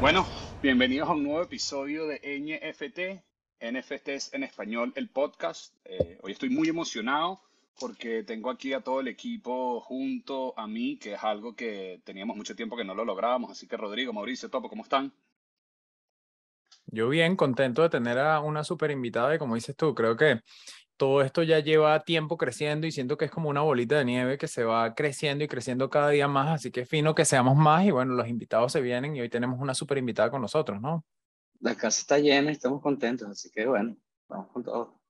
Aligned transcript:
Bueno, 0.00 0.26
bienvenidos 0.62 1.10
a 1.10 1.12
un 1.12 1.24
nuevo 1.24 1.42
episodio 1.42 2.06
de 2.06 2.20
NFT, 2.24 3.22
NFTs 3.60 4.32
en 4.32 4.44
español, 4.44 4.94
el 4.96 5.10
podcast. 5.10 5.76
Eh, 5.84 6.18
hoy 6.22 6.32
estoy 6.32 6.48
muy 6.48 6.70
emocionado 6.70 7.42
porque 7.78 8.22
tengo 8.22 8.48
aquí 8.48 8.72
a 8.72 8.80
todo 8.80 9.00
el 9.00 9.08
equipo 9.08 9.78
junto 9.82 10.58
a 10.58 10.66
mí, 10.66 10.96
que 10.96 11.12
es 11.12 11.22
algo 11.22 11.54
que 11.54 12.00
teníamos 12.02 12.34
mucho 12.34 12.56
tiempo 12.56 12.78
que 12.78 12.84
no 12.84 12.94
lo 12.94 13.04
lográbamos. 13.04 13.50
Así 13.50 13.66
que 13.66 13.76
Rodrigo, 13.76 14.14
Mauricio, 14.14 14.48
Topo, 14.48 14.70
¿cómo 14.70 14.84
están? 14.84 15.12
Yo 16.86 17.10
bien, 17.10 17.36
contento 17.36 17.82
de 17.82 17.90
tener 17.90 18.18
a 18.18 18.40
una 18.40 18.64
super 18.64 18.90
invitada 18.90 19.34
y 19.34 19.38
como 19.38 19.54
dices 19.54 19.76
tú, 19.76 19.94
creo 19.94 20.16
que 20.16 20.40
todo 21.00 21.22
esto 21.22 21.42
ya 21.42 21.60
lleva 21.60 22.04
tiempo 22.04 22.36
creciendo 22.36 22.86
y 22.86 22.92
siento 22.92 23.16
que 23.16 23.24
es 23.24 23.30
como 23.30 23.48
una 23.48 23.62
bolita 23.62 23.96
de 23.96 24.04
nieve 24.04 24.36
que 24.36 24.46
se 24.46 24.64
va 24.64 24.94
creciendo 24.94 25.42
y 25.42 25.48
creciendo 25.48 25.88
cada 25.88 26.10
día 26.10 26.28
más, 26.28 26.50
así 26.50 26.70
que 26.70 26.82
es 26.82 26.88
fino 26.90 27.14
que 27.14 27.24
seamos 27.24 27.56
más 27.56 27.86
y 27.86 27.90
bueno, 27.90 28.12
los 28.12 28.28
invitados 28.28 28.70
se 28.72 28.82
vienen 28.82 29.16
y 29.16 29.22
hoy 29.22 29.30
tenemos 29.30 29.58
una 29.60 29.72
super 29.72 29.96
invitada 29.96 30.30
con 30.30 30.42
nosotros, 30.42 30.78
¿no? 30.78 31.06
La 31.60 31.74
casa 31.74 32.02
está 32.02 32.18
llena 32.18 32.50
y 32.50 32.52
estamos 32.52 32.82
contentos, 32.82 33.26
así 33.30 33.50
que 33.50 33.64
bueno, 33.64 33.96
vamos 34.28 34.48
con 34.48 34.62
todo. 34.62 35.00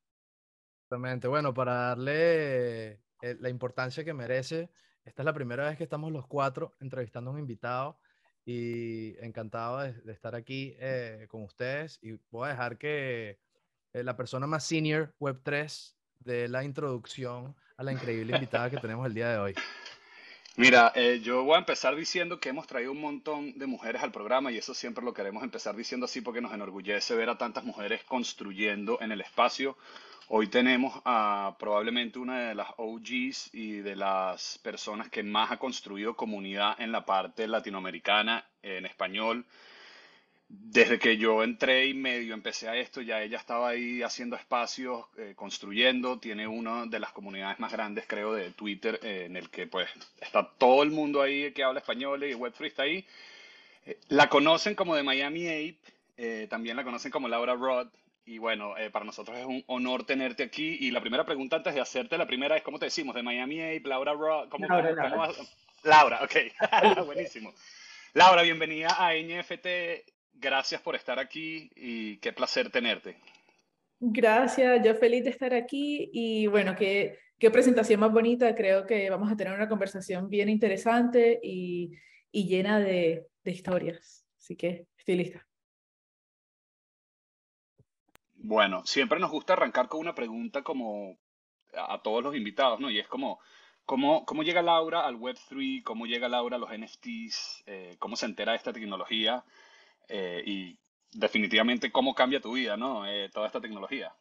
Exactamente, 0.85 1.27
bueno, 1.27 1.53
para 1.53 1.75
darle 1.75 2.93
eh, 2.93 3.37
la 3.41 3.49
importancia 3.49 4.05
que 4.05 4.15
merece, 4.15 4.71
esta 5.05 5.23
es 5.23 5.27
la 5.27 5.35
primera 5.35 5.69
vez 5.69 5.77
que 5.77 5.83
estamos 5.83 6.13
los 6.13 6.29
cuatro 6.29 6.77
entrevistando 6.79 7.31
a 7.31 7.35
un 7.35 7.41
invitado 7.41 7.99
y 8.45 9.17
encantado 9.25 9.81
de, 9.81 10.13
estar 10.13 10.37
aquí 10.37 10.77
eh, 10.79 11.27
con 11.29 11.43
ustedes 11.43 11.99
y 12.01 12.13
voy 12.31 12.47
a 12.47 12.51
dejar 12.51 12.79
que 12.79 13.41
eh, 13.93 14.05
la 14.05 14.17
persona 14.17 14.47
más 14.47 14.65
senior 14.65 15.15
Web3 15.21 15.95
de 16.21 16.49
la 16.49 16.65
introducción 16.65 17.57
a 17.77 17.83
la 17.83 17.93
increíble 17.93 18.35
invitada 18.35 18.71
que 18.71 18.77
tenemos 18.77 19.07
el 19.07 19.15
día 19.15 19.31
de 19.31 19.39
hoy. 19.39 19.55
Mira, 20.57 20.93
eh, 20.95 21.21
yo 21.23 21.45
voy 21.45 21.55
a 21.55 21.59
empezar 21.59 21.97
diciendo 21.97 22.39
que 22.39 22.51
hemos 22.51 22.67
traído 22.67 22.93
un 22.93 23.01
montón 23.01 23.59
de 23.59 23.67
mujeres 23.67 24.03
al 24.03 24.13
programa 24.13 24.53
y 24.53 24.59
eso 24.59 24.75
siempre 24.75 25.05
lo 25.05 25.15
queremos 25.15 25.43
empezar 25.43 25.75
diciendo 25.75 26.05
así 26.05 26.21
porque 26.21 26.41
nos 26.41 26.53
enorgullece 26.53 27.15
ver 27.15 27.31
a 27.31 27.39
tantas 27.39 27.65
mujeres 27.65 28.05
construyendo 28.05 28.99
en 29.01 29.13
el 29.13 29.21
espacio. 29.21 29.79
Hoy 30.29 30.49
tenemos 30.49 31.01
a 31.05 31.57
probablemente 31.59 32.19
una 32.19 32.49
de 32.49 32.55
las 32.55 32.69
OGs 32.77 33.55
y 33.55 33.79
de 33.79 33.97
las 33.97 34.59
personas 34.59 35.09
que 35.09 35.23
más 35.23 35.51
ha 35.51 35.59
construido 35.59 36.15
comunidad 36.15 36.81
en 36.81 36.93
la 36.93 37.05
parte 37.05 37.49
latinoamericana 37.49 38.45
en 38.63 38.87
español 38.87 39.47
desde 40.51 40.99
que 40.99 41.17
yo 41.17 41.45
entré 41.45 41.87
y 41.87 41.95
medio 41.95 42.35
empecé 42.35 42.69
a 42.69 42.77
esto, 42.77 43.01
ya 43.01 43.23
ella 43.23 43.39
estaba 43.39 43.69
ahí 43.69 44.03
haciendo 44.03 44.35
espacios, 44.35 45.05
eh, 45.17 45.35
construyendo, 45.37 46.19
tiene 46.19 46.49
una 46.49 46.87
de 46.87 46.99
las 46.99 47.13
comunidades 47.13 47.61
más 47.61 47.73
grandes, 47.73 48.05
creo, 48.09 48.35
de 48.35 48.51
Twitter, 48.51 48.99
eh, 49.03 49.27
en 49.27 49.37
el 49.37 49.49
que 49.49 49.69
pues 49.69 49.89
está 50.21 50.49
todo 50.59 50.83
el 50.83 50.91
mundo 50.91 51.23
ahí 51.23 51.53
que 51.53 51.63
habla 51.63 51.79
español 51.79 52.25
y 52.25 52.35
Web3 52.35 52.67
está 52.67 52.83
ahí. 52.83 53.07
Eh, 53.87 53.99
la 54.09 54.29
conocen 54.29 54.75
como 54.75 54.97
de 54.97 55.05
Miami 55.05 55.47
Ape, 55.47 56.49
también 56.49 56.77
la 56.77 56.85
conocen 56.85 57.13
como 57.13 57.29
Laura 57.29 57.55
Rod, 57.55 57.89
y 58.27 58.39
bueno, 58.39 58.75
para 58.93 59.05
nosotros 59.05 59.39
es 59.39 59.47
un 59.47 59.65
honor 59.69 60.05
tenerte 60.05 60.43
aquí. 60.43 60.77
Y 60.81 60.91
la 60.91 61.01
primera 61.01 61.25
pregunta 61.25 61.57
antes 61.57 61.75
de 61.75 61.81
hacerte 61.81 62.19
la 62.19 62.27
primera 62.27 62.57
es, 62.57 62.63
¿cómo 62.63 62.79
te 62.79 62.85
decimos? 62.87 63.15
De 63.15 63.23
Miami 63.23 63.61
Ape, 63.61 63.83
Laura 63.85 64.13
Rod, 64.13 64.49
¿cómo, 64.51 64.67
Laura, 64.67 64.93
Laura. 64.93 65.33
Laura, 65.83 66.21
ok, 66.23 67.07
buenísimo. 67.07 67.55
Laura, 68.13 68.43
bienvenida 68.43 68.97
a 68.99 69.15
NFT 69.15 69.67
gracias 70.33 70.81
por 70.81 70.97
estar 70.97 71.19
aquí 71.19 71.71
y 71.75 72.19
qué 72.19 72.33
placer 72.33 72.71
tenerte. 72.71 73.17
Gracias, 73.99 74.85
yo 74.85 74.95
feliz 74.95 75.25
de 75.25 75.31
estar 75.31 75.53
aquí 75.53 76.11
y 76.13 76.47
bueno, 76.47 76.75
qué, 76.75 77.19
qué 77.39 77.51
presentación 77.51 78.01
más 78.01 78.13
bonita. 78.13 78.55
Creo 78.55 78.87
que 78.87 79.11
vamos 79.11 79.31
a 79.31 79.37
tener 79.37 79.53
una 79.53 79.69
conversación 79.69 80.29
bien 80.29 80.49
interesante 80.49 81.39
y, 81.43 81.93
y 82.33 82.49
llena 82.49 82.79
de, 82.81 83.27
de 83.45 83.51
historias. 83.51 84.25
Así 84.39 84.57
que 84.57 84.87
estoy 84.97 85.17
lista. 85.17 85.47
Bueno, 88.43 88.85
siempre 88.87 89.21
nos 89.21 89.31
gusta 89.31 89.53
arrancar 89.53 89.89
con 89.89 90.01
una 90.01 90.15
pregunta 90.15 90.63
como 90.63 91.19
a 91.75 92.01
todos 92.03 92.23
los 92.23 92.35
invitados, 92.35 92.81
¿no? 92.81 92.91
Y 92.91 92.99
es 92.99 93.07
como, 93.07 93.39
¿cómo, 93.85 94.25
cómo 94.25 94.43
llega 94.43 94.63
Laura 94.63 95.07
al 95.07 95.17
Web3? 95.17 95.83
¿Cómo 95.83 96.07
llega 96.07 96.29
Laura 96.29 96.57
a 96.57 96.59
los 96.59 96.71
NFTs? 96.71 97.65
Eh, 97.67 97.97
¿Cómo 97.99 98.17
se 98.17 98.27
entera 98.27 98.53
de 98.53 98.59
esta 98.59 98.73
tecnología? 98.73 99.45
Eh, 100.11 100.43
y 100.45 100.79
definitivamente 101.13 101.91
cómo 101.93 102.15
cambia 102.15 102.41
tu 102.41 102.53
vida, 102.53 102.77
¿no? 102.77 103.07
Eh, 103.07 103.31
toda 103.33 103.47
esta 103.47 103.61
tecnología. 103.61 104.13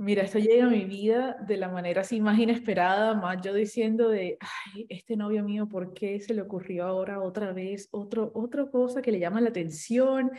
Mira, 0.00 0.22
esto 0.22 0.38
llega 0.38 0.66
a 0.66 0.70
mi 0.70 0.84
vida 0.84 1.36
de 1.44 1.56
la 1.56 1.68
manera 1.68 2.02
así 2.02 2.20
más 2.20 2.38
inesperada, 2.38 3.14
más 3.14 3.42
yo 3.42 3.52
diciendo 3.52 4.08
de, 4.08 4.38
ay, 4.40 4.86
este 4.88 5.16
novio 5.16 5.42
mío, 5.42 5.68
¿por 5.68 5.92
qué 5.92 6.20
se 6.20 6.34
le 6.34 6.42
ocurrió 6.42 6.84
ahora 6.84 7.20
otra 7.20 7.52
vez 7.52 7.88
otro, 7.90 8.30
otra 8.32 8.70
cosa 8.70 9.02
que 9.02 9.10
le 9.10 9.18
llama 9.18 9.40
la 9.40 9.48
atención? 9.48 10.30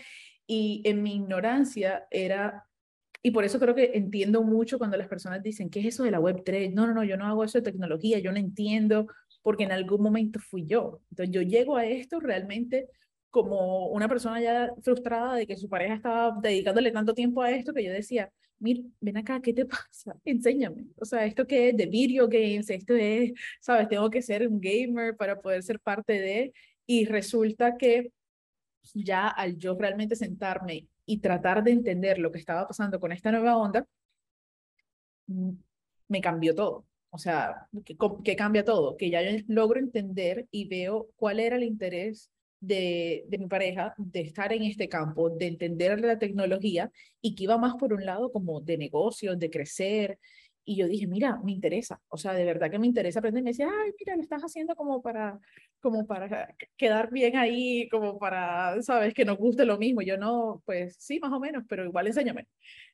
Y 0.48 0.82
en 0.86 1.04
mi 1.04 1.16
ignorancia 1.16 2.08
era, 2.10 2.66
y 3.22 3.32
por 3.32 3.44
eso 3.44 3.60
creo 3.60 3.76
que 3.76 3.92
entiendo 3.96 4.44
mucho 4.44 4.78
cuando 4.78 4.96
las 4.96 5.10
personas 5.10 5.44
dicen, 5.44 5.70
¿qué 5.70 5.82
es 5.82 5.88
eso 5.88 6.04
de 6.04 6.12
la 6.12 6.22
Web3? 6.22 6.72
No, 6.72 6.88
no, 6.88 6.94
no, 6.94 7.04
yo 7.04 7.18
no 7.18 7.26
hago 7.26 7.44
eso 7.44 7.58
de 7.58 7.70
tecnología, 7.70 8.20
yo 8.20 8.32
no 8.32 8.40
entiendo, 8.40 9.08
porque 9.42 9.66
en 9.66 9.74
algún 9.74 10.02
momento 10.02 10.40
fui 10.40 10.66
yo. 10.66 11.02
Entonces 11.12 11.36
yo 11.36 11.42
llego 11.42 11.76
a 11.76 11.86
esto 11.86 12.22
realmente 12.22 12.88
como 13.30 13.88
una 13.88 14.08
persona 14.08 14.42
ya 14.42 14.74
frustrada 14.82 15.36
de 15.36 15.48
que 15.48 15.58
su 15.58 15.70
pareja 15.70 15.96
estaba 15.96 16.40
dedicándole 16.42 16.92
tanto 16.92 17.14
tiempo 17.14 17.42
a 17.42 17.52
esto 17.52 17.74
que 17.74 17.84
yo 17.84 17.92
decía, 17.92 18.32
mira, 18.60 18.82
ven 19.00 19.18
acá, 19.18 19.42
¿qué 19.42 19.54
te 19.54 19.66
pasa? 19.66 20.16
Enséñame. 20.26 20.88
O 20.98 21.06
sea, 21.06 21.26
¿esto 21.26 21.46
qué 21.48 21.70
es 21.70 21.78
de 21.78 21.86
video 21.86 22.28
games? 22.28 22.70
Esto 22.70 22.96
es, 22.96 23.34
¿sabes? 23.60 23.88
Tengo 23.90 24.10
que 24.10 24.22
ser 24.22 24.48
un 24.48 24.60
gamer 24.60 25.16
para 25.16 25.40
poder 25.42 25.64
ser 25.64 25.80
parte 25.80 26.14
de... 26.14 26.54
Y 26.86 27.06
resulta 27.06 27.78
que 27.78 28.12
ya 28.94 29.28
al 29.28 29.58
yo 29.58 29.76
realmente 29.78 30.16
sentarme 30.16 30.88
y 31.06 31.20
tratar 31.20 31.64
de 31.64 31.72
entender 31.72 32.20
lo 32.20 32.32
que 32.32 32.40
estaba 32.40 32.68
pasando 32.68 33.00
con 33.00 33.12
esta 33.12 33.32
nueva 33.32 33.58
onda, 33.58 33.86
mm, 35.28 35.52
me 36.08 36.22
cambió 36.22 36.56
todo. 36.56 36.86
O 37.12 37.18
sea, 37.18 37.68
que, 37.86 37.98
que 38.24 38.36
cambia 38.36 38.64
todo, 38.64 38.98
que 38.98 39.10
ya 39.10 39.22
logro 39.48 39.80
entender 39.80 40.48
y 40.52 40.68
veo 40.68 41.10
cuál 41.16 41.40
era 41.40 41.56
el 41.56 41.64
interés 41.64 42.32
de, 42.60 43.26
de, 43.28 43.38
mi 43.38 43.48
pareja, 43.48 43.94
de 43.98 44.22
estar 44.22 44.52
en 44.54 44.64
este 44.64 44.90
campo, 44.90 45.30
de 45.30 45.48
entender 45.48 46.00
la 46.02 46.20
tecnología 46.20 46.92
y 47.22 47.36
que 47.36 47.44
iba 47.44 47.58
más 47.58 47.76
por 47.76 47.94
un 47.94 48.06
lado 48.06 48.32
como 48.32 48.62
de 48.62 48.78
negocios, 48.78 49.40
de 49.40 49.50
crecer. 49.50 50.20
Y 50.66 50.76
yo 50.76 50.88
dije, 50.88 51.08
mira, 51.08 51.40
me 51.44 51.52
interesa, 51.52 52.00
o 52.10 52.18
sea, 52.18 52.34
de 52.34 52.46
verdad 52.46 52.70
que 52.70 52.78
me 52.78 52.86
interesa 52.88 53.20
aprender. 53.20 53.42
Y 53.42 53.44
me 53.44 53.52
decía, 53.52 53.70
ay, 53.70 53.92
mira, 54.00 54.16
lo 54.16 54.22
estás 54.22 54.42
haciendo 54.44 54.76
como 54.76 55.02
para, 55.02 55.40
como 55.80 56.06
para 56.06 56.56
quedar 56.78 57.12
bien 57.12 57.38
ahí, 57.38 57.90
como 57.90 58.20
para, 58.20 58.82
sabes, 58.84 59.14
que 59.14 59.26
nos 59.26 59.38
guste 59.38 59.66
lo 59.66 59.78
mismo. 59.78 60.02
Yo 60.02 60.18
no, 60.18 60.62
pues 60.66 60.96
sí, 61.00 61.20
más 61.20 61.32
o 61.32 61.40
menos, 61.40 61.64
pero 61.68 61.86
igual 61.86 62.08
enséñame. 62.08 62.48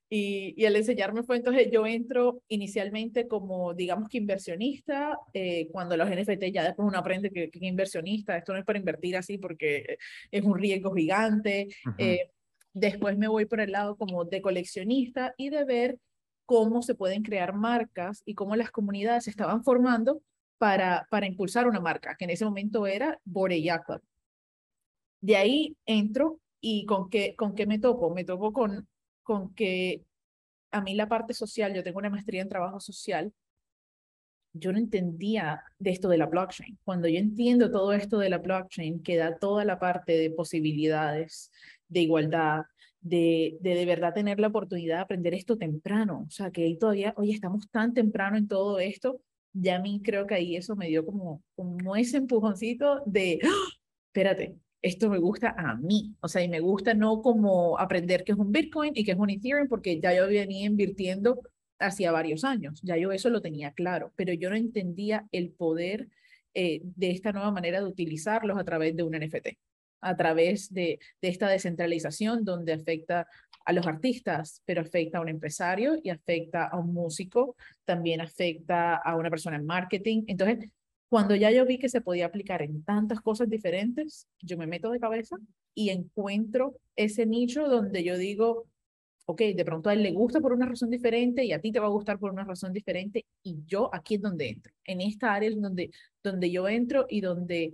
Y, 0.10 0.54
y 0.56 0.66
el 0.66 0.76
enseñarme 0.76 1.24
fue 1.24 1.38
entonces, 1.38 1.70
yo 1.72 1.86
entro 1.88 2.42
inicialmente 2.48 3.28
como, 3.28 3.74
digamos 3.74 4.08
que 4.08 4.20
inversionista, 4.20 5.18
eh, 5.34 5.68
cuando 5.72 5.98
los 5.98 6.10
NFT 6.10 6.44
ya 6.54 6.64
después 6.64 6.88
uno 6.88 6.98
aprende 6.98 7.32
que, 7.32 7.50
que, 7.50 7.66
inversionista, 7.66 8.38
esto 8.38 8.54
no 8.54 8.60
es 8.60 8.66
para 8.66 8.78
invertir 8.78 9.18
así 9.18 9.38
porque 9.38 9.98
es 10.30 10.44
un 10.44 10.58
riesgo 10.58 10.94
gigante. 10.94 11.70
eh, 11.98 12.30
después 12.74 13.18
me 13.18 13.28
voy 13.28 13.46
por 13.46 13.62
el 13.62 13.72
lado 13.72 13.96
como 13.96 14.26
de 14.26 14.42
coleccionista 14.42 15.34
y 15.38 15.50
de 15.50 15.64
ver 15.64 15.98
cómo 16.46 16.82
se 16.84 16.94
pueden 16.94 17.24
crear 17.24 17.54
marcas 17.54 18.22
y 18.26 18.36
cómo 18.36 18.56
las 18.56 18.70
comunidades 18.70 19.24
se 19.24 19.32
estaban 19.32 19.64
formando 19.64 20.22
para, 20.58 21.08
para 21.10 21.26
impulsar 21.26 21.68
una 21.68 21.80
marca, 21.80 22.16
que 22.18 22.26
en 22.26 22.32
ese 22.32 22.46
momento 22.46 22.86
era 22.88 23.20
Boreya 23.24 23.84
De 25.22 25.36
ahí 25.36 25.76
entro 25.86 26.40
y 26.62 26.86
con 26.86 27.10
qué, 27.10 27.36
con 27.36 27.56
qué 27.56 27.66
me 27.66 27.80
topo. 27.80 28.14
Me 28.14 28.24
topo 28.24 28.54
con 28.54 28.88
con 29.26 29.54
que 29.54 30.06
a 30.72 30.82
mí 30.82 30.94
la 30.96 31.10
parte 31.10 31.34
social, 31.34 31.74
yo 31.74 31.84
tengo 31.84 32.00
una 32.00 32.10
maestría 32.10 32.42
en 32.42 32.50
trabajo 32.50 32.80
social, 32.80 33.34
yo 34.54 34.72
no 34.72 34.78
entendía 34.78 35.64
de 35.80 35.90
esto 35.92 36.08
de 36.08 36.18
la 36.18 36.28
blockchain. 36.28 36.78
Cuando 36.86 37.10
yo 37.10 37.18
entiendo 37.18 37.72
todo 37.72 37.92
esto 37.92 38.20
de 38.20 38.30
la 38.30 38.38
blockchain, 38.38 39.04
que 39.04 39.18
da 39.18 39.38
toda 39.38 39.66
la 39.66 39.80
parte 39.80 40.14
de 40.14 40.30
posibilidades, 40.32 41.52
de 41.90 42.02
igualdad, 42.02 42.64
de, 43.02 43.58
de 43.60 43.76
de 43.76 43.86
verdad 43.86 44.14
tener 44.14 44.40
la 44.40 44.48
oportunidad 44.48 44.98
de 44.98 45.02
aprender 45.02 45.34
esto 45.34 45.58
temprano. 45.58 46.26
O 46.28 46.32
sea, 46.32 46.52
que 46.52 46.64
ahí 46.64 46.78
todavía, 46.78 47.14
oye, 47.18 47.34
estamos 47.34 47.70
tan 47.70 47.94
temprano 47.94 48.38
en 48.38 48.48
todo 48.48 48.80
esto, 48.80 49.22
ya 49.54 49.78
a 49.78 49.80
mí 49.80 50.02
creo 50.04 50.28
que 50.28 50.36
ahí 50.36 50.56
eso 50.56 50.76
me 50.76 50.88
dio 50.88 51.06
como, 51.06 51.42
como 51.56 51.96
ese 51.96 52.18
empujoncito 52.18 53.02
de, 53.06 53.40
¡Ah! 53.44 53.72
espérate, 54.08 54.56
esto 54.86 55.10
me 55.10 55.18
gusta 55.18 55.56
a 55.58 55.76
mí, 55.76 56.16
o 56.22 56.28
sea, 56.28 56.44
y 56.44 56.48
me 56.48 56.60
gusta 56.60 56.94
no 56.94 57.24
como 57.24 57.80
aprender 57.80 58.24
que 58.24 58.34
es 58.34 58.38
un 58.38 58.52
Bitcoin 58.52 58.92
y 58.96 59.04
que 59.04 59.14
es 59.14 59.18
un 59.18 59.32
Ethereum, 59.32 59.68
porque 59.68 60.00
ya 60.00 60.14
yo 60.14 60.28
venía 60.28 60.68
invirtiendo 60.68 61.42
hacía 61.80 62.12
varios 62.12 62.44
años, 62.44 62.82
ya 62.84 62.96
yo 62.96 63.12
eso 63.12 63.32
lo 63.32 63.42
tenía 63.42 63.72
claro, 63.72 64.14
pero 64.16 64.32
yo 64.34 64.52
no 64.52 64.56
entendía 64.56 65.26
el 65.32 65.50
poder 65.50 66.08
eh, 66.54 66.82
de 66.84 67.10
esta 67.10 67.32
nueva 67.32 67.52
manera 67.52 67.80
de 67.80 67.88
utilizarlos 67.88 68.60
a 68.60 68.64
través 68.64 68.96
de 68.96 69.02
un 69.02 69.16
NFT, 69.16 69.58
a 70.02 70.16
través 70.16 70.72
de, 70.72 71.00
de 71.20 71.30
esta 71.30 71.50
descentralización 71.50 72.46
donde 72.46 72.74
afecta 72.74 73.28
a 73.66 73.74
los 73.74 73.88
artistas, 73.88 74.62
pero 74.66 74.82
afecta 74.82 75.18
a 75.18 75.22
un 75.22 75.30
empresario 75.30 76.00
y 76.04 76.12
afecta 76.12 76.68
a 76.68 76.78
un 76.78 76.94
músico, 76.94 77.56
también 77.86 78.22
afecta 78.22 78.98
a 78.98 79.16
una 79.16 79.32
persona 79.32 79.56
en 79.56 79.66
marketing. 79.66 80.26
Entonces, 80.28 80.70
cuando 81.10 81.36
ya 81.36 81.52
yo 81.52 81.66
vi 81.66 81.78
que 81.78 81.90
se 81.90 82.02
podía 82.02 82.26
aplicar 82.26 82.62
en 82.62 82.84
tantas 82.84 83.22
cosas 83.22 83.50
diferentes, 83.50 84.28
yo 84.42 84.58
me 84.58 84.68
meto 84.68 84.92
de 84.92 85.00
cabeza 85.00 85.38
y 85.74 85.90
encuentro 85.90 86.76
ese 86.96 87.26
nicho 87.26 87.68
donde 87.68 88.04
yo 88.04 88.18
digo, 88.18 88.66
ok, 89.26 89.42
de 89.56 89.66
pronto 89.66 89.90
a 89.90 89.94
él 89.94 90.04
le 90.04 90.12
gusta 90.12 90.40
por 90.40 90.54
una 90.54 90.66
razón 90.66 90.90
diferente 90.90 91.44
y 91.44 91.52
a 91.52 91.60
ti 91.60 91.72
te 91.72 91.80
va 91.80 91.88
a 91.88 91.90
gustar 91.90 92.20
por 92.20 92.32
una 92.32 92.44
razón 92.44 92.74
diferente 92.74 93.26
y 93.44 93.58
yo 93.66 93.94
aquí 93.94 94.16
es 94.16 94.22
donde 94.22 94.50
entro, 94.50 94.74
en 94.86 95.02
esta 95.02 95.34
área 95.34 95.50
es 95.50 95.60
donde, 95.60 95.92
donde 96.24 96.52
yo 96.52 96.68
entro 96.68 97.06
y 97.10 97.22
donde, 97.22 97.74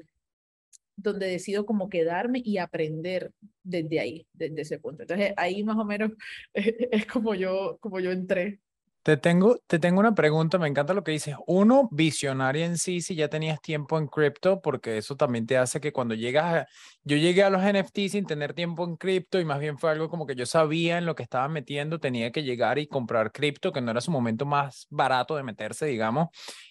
donde 0.95 1.27
decido 1.27 1.65
como 1.65 1.89
quedarme 1.89 2.41
y 2.43 2.57
aprender 2.57 3.31
desde 3.63 3.99
ahí, 3.99 4.27
desde 4.33 4.61
ese 4.61 4.79
punto. 4.79 5.03
Entonces 5.03 5.33
ahí 5.37 5.63
más 5.63 5.77
o 5.77 5.85
menos 5.85 6.11
es 6.53 7.05
como 7.05 7.35
yo, 7.35 7.77
como 7.79 7.99
yo 7.99 8.11
entré. 8.11 8.59
Te 9.03 9.17
tengo, 9.17 9.57
te 9.65 9.79
tengo 9.79 9.99
una 9.99 10.13
pregunta, 10.13 10.59
me 10.59 10.67
encanta 10.67 10.93
lo 10.93 11.03
que 11.03 11.11
dices. 11.11 11.35
Uno, 11.47 11.89
visionaria 11.91 12.67
en 12.67 12.77
sí, 12.77 13.01
si 13.01 13.15
ya 13.15 13.29
tenías 13.29 13.59
tiempo 13.59 13.97
en 13.97 14.05
cripto, 14.05 14.61
porque 14.61 14.99
eso 14.99 15.15
también 15.15 15.47
te 15.47 15.57
hace 15.57 15.81
que 15.81 15.91
cuando 15.91 16.13
llegas. 16.13 16.67
Yo 17.03 17.17
llegué 17.17 17.41
a 17.43 17.49
los 17.49 17.63
NFT 17.63 18.09
sin 18.09 18.27
tener 18.27 18.53
tiempo 18.53 18.83
en 18.83 18.97
cripto 18.97 19.39
y 19.39 19.45
más 19.45 19.59
bien 19.59 19.79
fue 19.79 19.89
algo 19.89 20.07
como 20.07 20.27
que 20.27 20.35
yo 20.35 20.45
sabía 20.45 20.99
en 20.99 21.07
lo 21.07 21.15
que 21.15 21.23
estaba 21.23 21.47
metiendo, 21.47 21.99
tenía 21.99 22.31
que 22.31 22.43
llegar 22.43 22.77
y 22.77 22.85
comprar 22.85 23.31
cripto, 23.31 23.71
que 23.71 23.81
no 23.81 23.89
era 23.89 24.01
su 24.01 24.11
momento 24.11 24.45
más 24.45 24.85
barato 24.91 25.35
de 25.35 25.41
meterse, 25.41 25.87
digamos, 25.87 26.27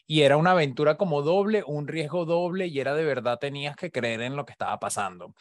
y 0.06 0.20
era 0.22 0.36
una 0.36 0.52
aventura 0.52 0.96
como 0.96 1.22
doble, 1.22 1.64
un 1.66 1.88
riesgo 1.88 2.26
doble 2.26 2.68
y 2.68 2.78
era 2.78 2.94
de 2.94 3.04
verdad 3.04 3.38
tenías 3.40 3.74
que 3.74 3.90
creer 3.90 4.20
en 4.22 4.36
lo 4.36 4.44
que 4.44 4.52
estaba 4.52 4.78
pasando. 4.78 5.34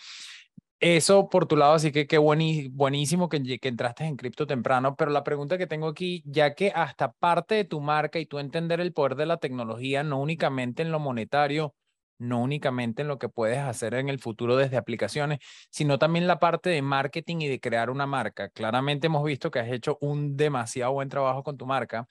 Eso 0.81 1.27
por 1.27 1.45
tu 1.45 1.57
lado, 1.57 1.73
así 1.73 1.91
que 1.91 2.07
qué 2.07 2.17
buenísimo 2.17 3.27
que, 3.27 3.59
entraste 3.61 4.05
en 4.05 4.15
cripto 4.15 4.47
temprano, 4.47 4.95
pero 4.95 5.11
la 5.11 5.25
pregunta 5.25 5.57
que 5.57 5.67
tengo 5.67 5.89
aquí, 5.89 6.23
ya 6.25 6.55
que 6.55 6.71
hasta 6.73 7.11
parte 7.11 7.55
de 7.55 7.65
tu 7.65 7.81
marca 7.81 8.17
y 8.17 8.25
tú 8.25 8.39
entender 8.39 8.79
el 8.79 8.93
poder 8.93 9.15
de 9.15 9.25
la 9.25 9.37
tecnología, 9.37 10.03
no 10.03 10.21
únicamente 10.21 10.81
en 10.81 10.91
lo 10.93 10.99
monetario, 10.99 11.75
no 12.17 12.41
únicamente 12.41 13.01
en 13.01 13.09
lo 13.09 13.19
que 13.19 13.27
puedes 13.27 13.57
hacer 13.59 13.93
en 13.93 14.07
el 14.07 14.19
futuro 14.19 14.55
desde 14.55 14.77
aplicaciones, 14.77 15.39
sino 15.69 15.99
también 15.99 16.27
la 16.27 16.39
parte 16.39 16.69
de 16.69 16.81
marketing 16.81 17.41
y 17.41 17.47
de 17.49 17.59
crear 17.59 17.89
una 17.89 18.05
marca. 18.05 18.47
Claramente 18.49 19.07
hemos 19.07 19.25
visto 19.25 19.51
que 19.51 19.59
has 19.59 19.69
hecho 19.69 19.97
un 19.99 20.37
demasiado 20.37 20.93
buen 20.93 21.09
trabajo 21.09 21.43
con 21.43 21.57
tu 21.57 21.65
marca. 21.65 22.07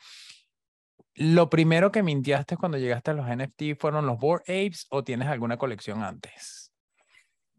¿Lo 1.15 1.49
primero 1.49 1.91
que 1.91 2.03
mintiaste 2.03 2.59
cuando 2.59 2.77
llegaste 2.77 3.13
a 3.13 3.15
los 3.15 3.27
NFT 3.27 3.81
fueron 3.81 4.07
los 4.07 4.19
Board 4.19 4.43
Apes 4.43 4.87
o 4.91 5.03
tienes 5.05 5.29
alguna 5.29 5.57
colección 5.57 6.03
antes? 6.03 6.58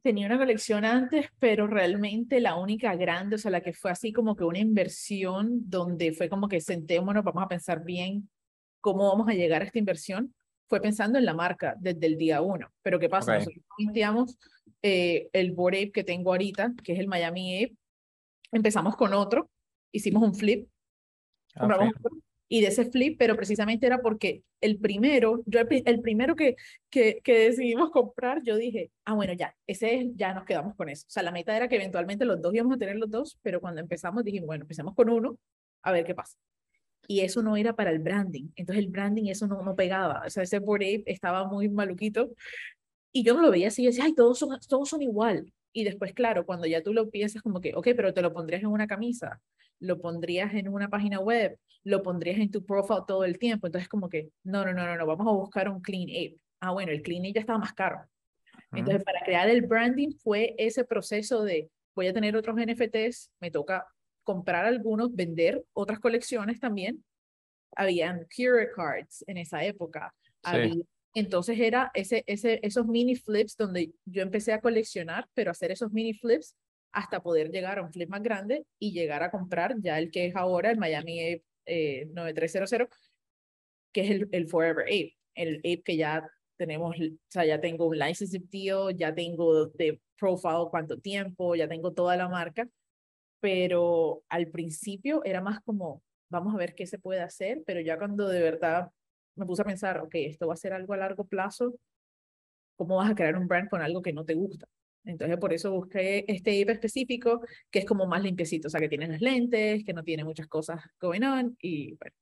Tenía 0.02 0.28
una 0.28 0.38
colección 0.38 0.86
antes, 0.86 1.28
pero 1.40 1.68
realmente 1.68 2.40
la 2.40 2.56
única 2.56 2.96
grande, 2.96 3.36
o 3.36 3.40
sea, 3.40 3.52
la 3.52 3.62
que 3.62 3.74
fue 3.74 3.92
así 3.92 4.12
como 4.12 4.36
que 4.36 4.44
una 4.44 4.60
inversión 4.60 5.70
donde 5.70 6.14
fue 6.14 6.30
como 6.30 6.48
que 6.48 6.62
sentémonos, 6.62 7.24
vamos 7.24 7.44
a 7.44 7.48
pensar 7.48 7.84
bien 7.84 8.30
cómo 8.82 9.10
vamos 9.10 9.28
a 9.28 9.34
llegar 9.34 9.62
a 9.62 9.66
esta 9.66 9.80
inversión, 9.80 10.34
fue 10.68 10.82
pensando 10.82 11.18
en 11.18 11.26
la 11.26 11.34
marca 11.34 11.76
desde 11.80 12.06
el 12.06 12.18
día 12.18 12.42
uno. 12.42 12.72
Pero 12.82 13.00
¿qué 13.00 13.10
pasa? 13.10 13.36
Nosotros 13.36 13.64
iniciamos 13.78 14.38
eh, 14.82 15.30
el 15.34 15.52
Board 15.52 15.76
Ape 15.76 15.92
que 15.92 16.04
tengo 16.04 16.32
ahorita, 16.32 16.74
que 16.84 16.94
es 16.94 17.00
el 17.00 17.08
Miami 17.08 17.64
Ape, 17.64 17.76
empezamos 18.52 18.96
con 18.96 19.14
otro, 19.14 19.50
hicimos 19.92 20.24
un 20.24 20.36
flip, 20.36 20.70
ah, 21.56 21.90
y 22.52 22.62
de 22.62 22.68
ese 22.68 22.86
flip, 22.86 23.18
pero 23.20 23.36
precisamente 23.36 23.86
era 23.86 24.02
porque 24.02 24.44
el 24.60 24.80
primero, 24.80 25.44
yo 25.46 25.60
el, 25.62 26.02
primero 26.02 26.36
que, 26.36 26.56
que, 26.90 27.22
que, 27.24 27.38
decidimos 27.38 27.92
comprar, 27.92 28.42
yo 28.44 28.58
dije, 28.58 28.92
ah, 29.06 29.14
bueno, 29.14 29.34
ya, 29.34 29.56
ese 29.68 29.96
es, 29.96 30.08
ya 30.16 30.34
nos 30.34 30.46
quedamos 30.46 30.76
con 30.76 30.90
eso. 30.90 31.06
O 31.08 31.12
sea, 31.12 31.22
la 31.24 31.32
meta 31.32 31.56
era 31.56 31.70
que 31.70 31.76
eventualmente 31.76 32.26
los 32.26 32.42
dos 32.42 32.54
íbamos 32.54 32.76
a 32.76 32.80
tener 32.80 32.98
los 32.98 33.10
dos, 33.10 33.38
pero 33.44 33.62
cuando 33.62 33.82
empezamos 33.82 34.24
dijimos, 34.24 34.48
bueno, 34.48 34.64
empezamos 34.64 34.96
con 34.96 35.10
uno, 35.10 35.38
a 35.84 35.92
ver 35.92 36.04
qué 36.04 36.16
pasa. 36.16 36.38
Y 37.08 37.22
eso 37.22 37.42
no 37.44 37.56
era 37.56 37.76
para 37.76 37.92
el 37.92 38.00
branding. 38.00 38.50
Entonces 38.56 38.84
el 38.84 38.92
branding, 38.92 39.28
eso 39.28 39.48
no, 39.48 39.62
no 39.64 39.76
pegaba. 39.76 40.24
O 40.26 40.30
sea, 40.30 40.44
ese 40.44 40.60
board 40.60 41.04
estaba 41.06 41.48
muy 41.48 41.70
maluquito. 41.70 42.32
Y 43.12 43.24
yo 43.24 43.34
no 43.36 43.42
lo 43.42 43.52
veía 43.52 43.70
así, 43.70 43.84
yo 43.84 43.90
decía, 43.90 44.06
ay, 44.06 44.14
todos 44.14 44.40
son, 44.40 44.60
todos 44.68 44.90
son 44.90 45.02
igual. 45.02 45.52
Y 45.72 45.84
después, 45.84 46.14
claro, 46.14 46.46
cuando 46.46 46.68
ya 46.68 46.82
tú 46.82 46.94
lo 46.94 47.10
piensas 47.10 47.42
como 47.42 47.62
que, 47.62 47.76
ok, 47.76 47.90
pero 47.96 48.14
te 48.14 48.22
lo 48.22 48.34
pondrías 48.34 48.64
en 48.64 48.70
una 48.70 48.88
camisa, 48.88 49.40
lo 49.80 50.00
pondrías 50.02 50.54
en 50.54 50.68
una 50.68 50.90
página 50.90 51.20
web, 51.20 51.58
lo 51.84 52.04
pondrías 52.04 52.40
en 52.40 52.52
tu 52.52 52.66
profile 52.66 53.02
todo 53.08 53.24
el 53.24 53.38
tiempo. 53.40 53.68
Entonces, 53.68 53.88
como 53.88 54.10
que, 54.10 54.30
no, 54.44 54.66
no, 54.66 54.74
no, 54.74 54.86
no, 54.86 54.98
no, 54.98 55.06
vamos 55.06 55.28
a 55.28 55.32
buscar 55.32 55.70
un 55.70 55.82
clean 55.82 56.10
ape. 56.10 56.38
Ah, 56.60 56.72
bueno, 56.72 56.92
el 56.92 57.02
clean 57.02 57.22
ape 57.22 57.34
ya 57.34 57.42
estaba 57.42 57.60
más 57.60 57.74
caro. 57.74 58.02
Entonces, 58.72 59.04
para 59.04 59.22
crear 59.22 59.50
el 59.50 59.62
branding 59.62 60.12
fue 60.12 60.54
ese 60.58 60.84
proceso 60.84 61.44
de, 61.44 61.70
voy 61.96 62.08
a 62.08 62.14
tener 62.14 62.36
otros 62.36 62.56
NFTs, 62.58 63.32
me 63.40 63.52
toca 63.52 63.88
comprar 64.24 64.66
algunos, 64.66 65.16
vender 65.16 65.64
otras 65.74 66.00
colecciones 66.00 66.60
también. 66.60 67.04
Habían 67.76 68.28
Cure 68.36 68.70
Cards 68.76 69.24
en 69.28 69.38
esa 69.38 69.64
época. 69.64 70.14
Entonces 71.14 71.60
era 71.60 71.92
ese, 71.94 72.24
ese, 72.28 72.60
esos 72.64 72.86
mini 72.86 73.16
flips 73.16 73.58
donde 73.58 73.92
yo 74.06 74.22
empecé 74.22 74.54
a 74.54 74.62
coleccionar, 74.62 75.28
pero 75.34 75.52
hacer 75.52 75.72
esos 75.72 75.92
mini 75.92 76.14
flips 76.14 76.56
hasta 76.92 77.22
poder 77.22 77.52
llegar 77.52 77.80
a 77.80 77.84
un 77.84 77.92
flip 77.92 78.10
más 78.10 78.24
grande 78.24 78.66
y 78.80 78.92
llegar 78.92 79.24
a 79.24 79.32
comprar 79.32 79.76
ya 79.80 80.00
el 80.00 80.12
que 80.12 80.28
es 80.28 80.36
ahora 80.36 80.72
el 80.72 80.78
Miami 80.78 81.20
Ape 81.66 82.06
9300, 82.14 82.88
eh, 82.88 82.90
que 83.92 84.02
es 84.02 84.12
el, 84.12 84.30
el 84.32 84.48
Forever 84.48 84.86
Ape, 84.86 85.18
el 85.36 85.58
Ape 85.58 85.84
que 85.84 85.98
ya 85.98 86.30
tenemos, 86.58 86.96
o 87.00 87.04
sea, 87.30 87.46
ya 87.46 87.62
tengo 87.62 87.88
un 87.88 87.98
license 87.98 88.40
deal, 88.52 88.96
ya 88.96 89.14
tengo 89.16 89.68
de 89.68 90.02
profile 90.18 90.68
cuánto 90.70 91.00
tiempo, 91.00 91.56
ya 91.56 91.68
tengo 91.68 91.94
toda 91.94 92.18
la 92.18 92.28
marca, 92.28 92.68
pero 93.40 94.24
al 94.30 94.48
principio 94.48 95.24
era 95.24 95.42
más 95.42 95.62
como, 95.62 96.04
vamos 96.30 96.54
a 96.54 96.58
ver 96.58 96.76
qué 96.76 96.86
se 96.86 97.00
puede 97.00 97.22
hacer, 97.22 97.64
pero 97.66 97.80
ya 97.80 97.98
cuando 97.98 98.28
de 98.28 98.42
verdad 98.42 98.92
me 99.40 99.46
puse 99.46 99.62
a 99.62 99.66
pensar, 99.66 100.00
ok, 100.00 100.16
esto 100.16 100.48
va 100.48 100.54
a 100.54 100.58
ser 100.58 100.74
algo 100.74 100.94
a 100.94 100.98
largo 100.98 101.26
plazo, 101.26 101.74
¿cómo 102.76 102.98
vas 102.98 103.12
a 103.12 103.16
crear 103.16 103.36
un 103.38 103.48
brand 103.48 103.70
con 103.70 103.82
algo 103.82 104.02
que 104.02 104.14
no 104.14 104.26
te 104.26 104.36
gusta? 104.36 104.68
Entonces, 105.06 105.38
por 105.38 105.54
eso 105.54 105.72
busqué 105.72 106.26
este 106.28 106.54
IP 106.54 106.70
específico, 106.70 107.42
que 107.72 107.80
es 107.80 107.86
como 107.86 108.06
más 108.06 108.22
limpiecito, 108.22 108.68
o 108.68 108.72
sea, 108.72 108.80
que 108.80 108.90
tiene 108.90 109.08
las 109.08 109.22
lentes, 109.22 109.84
que 109.84 109.94
no 109.94 110.04
tiene 110.04 110.24
muchas 110.24 110.48
cosas 110.48 110.82
going 111.00 111.24
on, 111.24 111.58
y 111.62 111.96
bueno. 111.96 112.16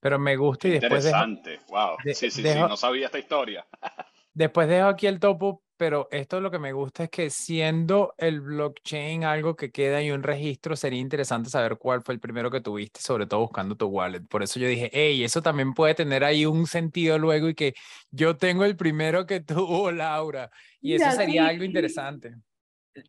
Pero 0.00 0.18
me 0.18 0.36
gusta 0.36 0.68
y 0.68 0.72
después... 0.72 1.04
Interesante, 1.04 1.60
wow. 1.68 1.96
sí, 2.04 2.14
sí, 2.14 2.30
sí, 2.30 2.42
no 2.42 2.76
sabía 2.76 3.06
esta 3.06 3.18
historia. 3.18 3.66
después 4.34 4.68
dejo 4.68 4.88
aquí 4.88 5.06
el 5.06 5.20
topo, 5.20 5.62
pero 5.82 6.06
esto 6.12 6.40
lo 6.40 6.52
que 6.52 6.60
me 6.60 6.72
gusta 6.72 7.02
es 7.02 7.10
que 7.10 7.28
siendo 7.28 8.14
el 8.16 8.40
blockchain 8.40 9.24
algo 9.24 9.56
que 9.56 9.72
queda 9.72 10.00
y 10.00 10.12
un 10.12 10.22
registro, 10.22 10.76
sería 10.76 11.00
interesante 11.00 11.50
saber 11.50 11.76
cuál 11.76 12.02
fue 12.02 12.14
el 12.14 12.20
primero 12.20 12.52
que 12.52 12.60
tuviste, 12.60 13.00
sobre 13.00 13.26
todo 13.26 13.40
buscando 13.40 13.74
tu 13.74 13.86
wallet. 13.86 14.20
Por 14.20 14.44
eso 14.44 14.60
yo 14.60 14.68
dije, 14.68 14.90
hey, 14.92 15.24
eso 15.24 15.42
también 15.42 15.74
puede 15.74 15.96
tener 15.96 16.22
ahí 16.22 16.46
un 16.46 16.68
sentido 16.68 17.18
luego 17.18 17.48
y 17.48 17.56
que 17.56 17.74
yo 18.12 18.36
tengo 18.36 18.64
el 18.64 18.76
primero 18.76 19.26
que 19.26 19.40
tuvo 19.40 19.90
Laura. 19.90 20.52
Y 20.80 20.94
eso 20.94 21.10
sería 21.10 21.48
algo 21.48 21.64
interesante. 21.64 22.36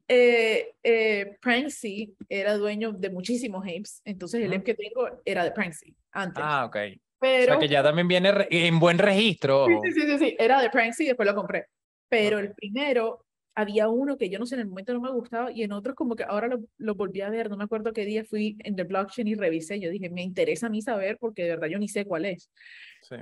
Eh, 0.08 0.74
eh, 0.82 1.38
Pranksy 1.39 2.15
era 2.27 2.58
dueño 2.58 2.92
de 2.92 3.12
muchísimos 3.12 3.62
apes, 3.65 4.01
entonces 4.03 4.42
el 4.42 4.51
ape 4.51 4.63
que 4.63 4.74
tengo 4.74 5.22
era 5.25 5.44
de 5.44 5.51
Pranksy 5.51 5.96
antes. 6.12 6.44
Ah, 6.44 6.65
ok. 6.65 6.77
Pero, 7.20 7.44
o 7.44 7.46
sea 7.46 7.60
que 7.60 7.72
ya 7.72 7.84
también 7.84 8.08
viene 8.08 8.34
en 8.50 8.80
buen 8.80 8.98
registro. 8.98 9.68
Sí, 9.68 9.92
sí, 9.94 10.01
sí, 10.01 10.18
sí, 10.18 10.36
era 10.39 10.60
de 10.60 10.72
Pranksy 10.72 11.03
y 11.03 11.08
después 11.10 11.27
lo 11.27 11.36
compré. 11.36 11.68
Pero 12.13 12.38
el 12.38 12.53
primero, 12.53 13.25
había 13.55 13.88
uno 13.88 14.17
que 14.17 14.29
yo 14.29 14.38
no 14.38 14.46
sé, 14.46 14.53
en 14.53 14.62
el 14.62 14.67
momento 14.67 14.93
no 14.93 15.01
me 15.01 15.12
gustaba 15.12 15.51
y 15.51 15.63
en 15.63 15.72
otros 15.72 15.96
como 15.96 16.15
que 16.15 16.24
ahora 16.24 16.48
lo, 16.48 16.60
lo, 16.77 16.93
volví 16.93 17.22
a 17.22 17.29
ver, 17.32 17.50
no 17.50 17.58
me 17.58 17.63
acuerdo 17.63 17.91
qué 17.91 18.05
día 18.05 18.24
fui 18.24 18.55
en 18.60 18.75
The 18.75 18.84
Blockchain 18.84 19.27
y 19.27 19.34
revisé, 19.34 19.79
yo 19.79 19.89
dije, 19.89 20.12
me 20.12 20.22
interesa 20.22 20.67
a 20.67 20.70
mí 20.70 20.82
saber 20.84 21.17
porque 21.20 21.43
de 21.43 21.50
verdad 21.50 21.67
yo 21.70 21.79
ni 21.79 21.88
sé 21.88 22.05
cuál 22.05 22.25
es. 22.25 22.51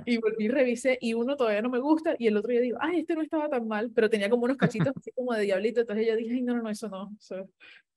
Y 0.04 0.18
volví 0.18 0.44
y 0.44 0.48
revisé 0.48 0.98
y 1.00 1.14
uno 1.14 1.36
todavía 1.36 1.62
no 1.62 1.70
me 1.70 1.80
gusta 1.80 2.16
y 2.18 2.26
el 2.26 2.36
otro 2.36 2.52
yo 2.52 2.60
digo, 2.60 2.76
ay, 2.82 3.00
este 3.00 3.14
no 3.14 3.22
estaba 3.22 3.48
tan 3.48 3.66
mal, 3.66 3.90
pero 3.94 4.10
tenía 4.10 4.28
como 4.28 4.44
unos 4.44 4.58
cachitos 4.58 4.92
así 4.94 5.10
como 5.12 5.32
de 5.32 5.42
diablito, 5.44 5.80
entonces 5.80 6.06
yo 6.06 6.16
dije, 6.16 6.34
ay, 6.34 6.42
no, 6.42 6.54
no, 6.54 6.62
no, 6.62 6.68
eso 6.68 6.90
no, 6.90 7.10
eso, 7.18 7.48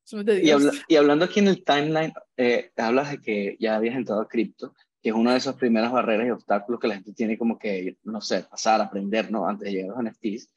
eso 0.05 0.19
es 0.21 0.25
de 0.25 0.39
Dios. 0.39 0.83
Y, 0.87 0.93
y, 0.93 0.97
hablando 0.97 1.25
aquí 1.25 1.41
en 1.41 1.49
el 1.49 1.61
timeline, 1.61 2.13
eh, 2.37 2.71
hablas 2.77 3.11
de 3.11 3.19
que 3.19 3.57
ya 3.59 3.75
habías 3.75 3.95
entrado 3.97 4.21
a 4.21 4.29
cripto, 4.29 4.73
que 5.01 5.09
es 5.09 5.15
una 5.15 5.33
de 5.33 5.39
esas 5.39 5.55
primeras 5.55 5.91
barreras 5.91 6.27
y 6.27 6.31
obstáculos 6.31 6.79
que 6.79 6.87
la 6.87 6.95
gente 6.95 7.11
tiene 7.13 7.37
como 7.37 7.59
que, 7.59 7.97
no 8.03 8.21
sé, 8.21 8.43
pasar, 8.49 8.81
aprender, 8.81 9.29
¿no? 9.29 9.45
Antes 9.45 9.65
de 9.65 9.73
llegar 9.73 9.97
a 9.97 10.01
los 10.01 10.11
NFTs 10.11 10.49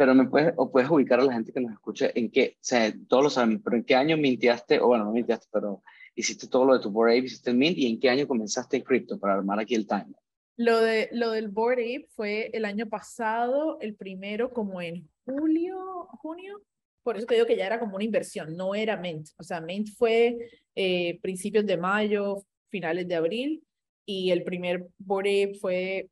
pero 0.00 0.14
me 0.14 0.24
puedes, 0.24 0.54
o 0.56 0.72
puedes 0.72 0.88
ubicar 0.88 1.20
a 1.20 1.24
la 1.24 1.34
gente 1.34 1.52
que 1.52 1.60
nos 1.60 1.72
escuche 1.72 2.10
en 2.18 2.30
qué, 2.30 2.54
o 2.54 2.58
sea, 2.62 2.90
todos 3.06 3.22
lo 3.22 3.28
sabemos, 3.28 3.60
pero 3.62 3.76
en 3.76 3.84
qué 3.84 3.94
año 3.94 4.16
mintiaste, 4.16 4.80
o 4.80 4.86
bueno, 4.86 5.04
no 5.04 5.12
mintiaste, 5.12 5.46
pero 5.52 5.82
hiciste 6.14 6.48
todo 6.48 6.64
lo 6.64 6.72
de 6.72 6.80
tu 6.80 6.90
Board 6.90 7.10
Ape, 7.10 7.26
hiciste 7.26 7.50
el 7.50 7.58
mint, 7.58 7.76
y 7.76 7.86
en 7.86 8.00
qué 8.00 8.08
año 8.08 8.26
comenzaste 8.26 8.78
en 8.78 8.82
cripto 8.82 9.20
para 9.20 9.34
armar 9.34 9.60
aquí 9.60 9.74
el 9.74 9.86
timeline. 9.86 10.16
Lo, 10.56 10.80
de, 10.80 11.10
lo 11.12 11.32
del 11.32 11.48
Board 11.48 11.80
Ape 11.80 12.06
fue 12.16 12.48
el 12.54 12.64
año 12.64 12.88
pasado, 12.88 13.76
el 13.82 13.94
primero 13.94 14.54
como 14.54 14.80
en 14.80 15.06
julio, 15.26 16.06
junio, 16.22 16.62
por 17.02 17.18
eso 17.18 17.26
te 17.26 17.34
digo 17.34 17.46
que 17.46 17.58
ya 17.58 17.66
era 17.66 17.78
como 17.78 17.96
una 17.96 18.04
inversión, 18.04 18.56
no 18.56 18.74
era 18.74 18.96
Mint. 18.96 19.28
O 19.36 19.42
sea, 19.42 19.60
Mint 19.60 19.88
fue 19.98 20.48
eh, 20.76 21.20
principios 21.20 21.66
de 21.66 21.76
mayo, 21.76 22.42
finales 22.70 23.06
de 23.06 23.16
abril, 23.16 23.62
y 24.06 24.30
el 24.30 24.44
primer 24.44 24.86
Board 24.96 25.26
Ape 25.26 25.58
fue 25.60 26.08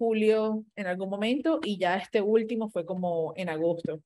julio 0.00 0.64
en 0.76 0.86
algún 0.86 1.10
momento 1.10 1.60
y 1.62 1.76
ya 1.76 1.98
este 1.98 2.22
último 2.22 2.70
fue 2.70 2.86
como 2.86 3.34
en 3.36 3.50
agosto, 3.50 4.02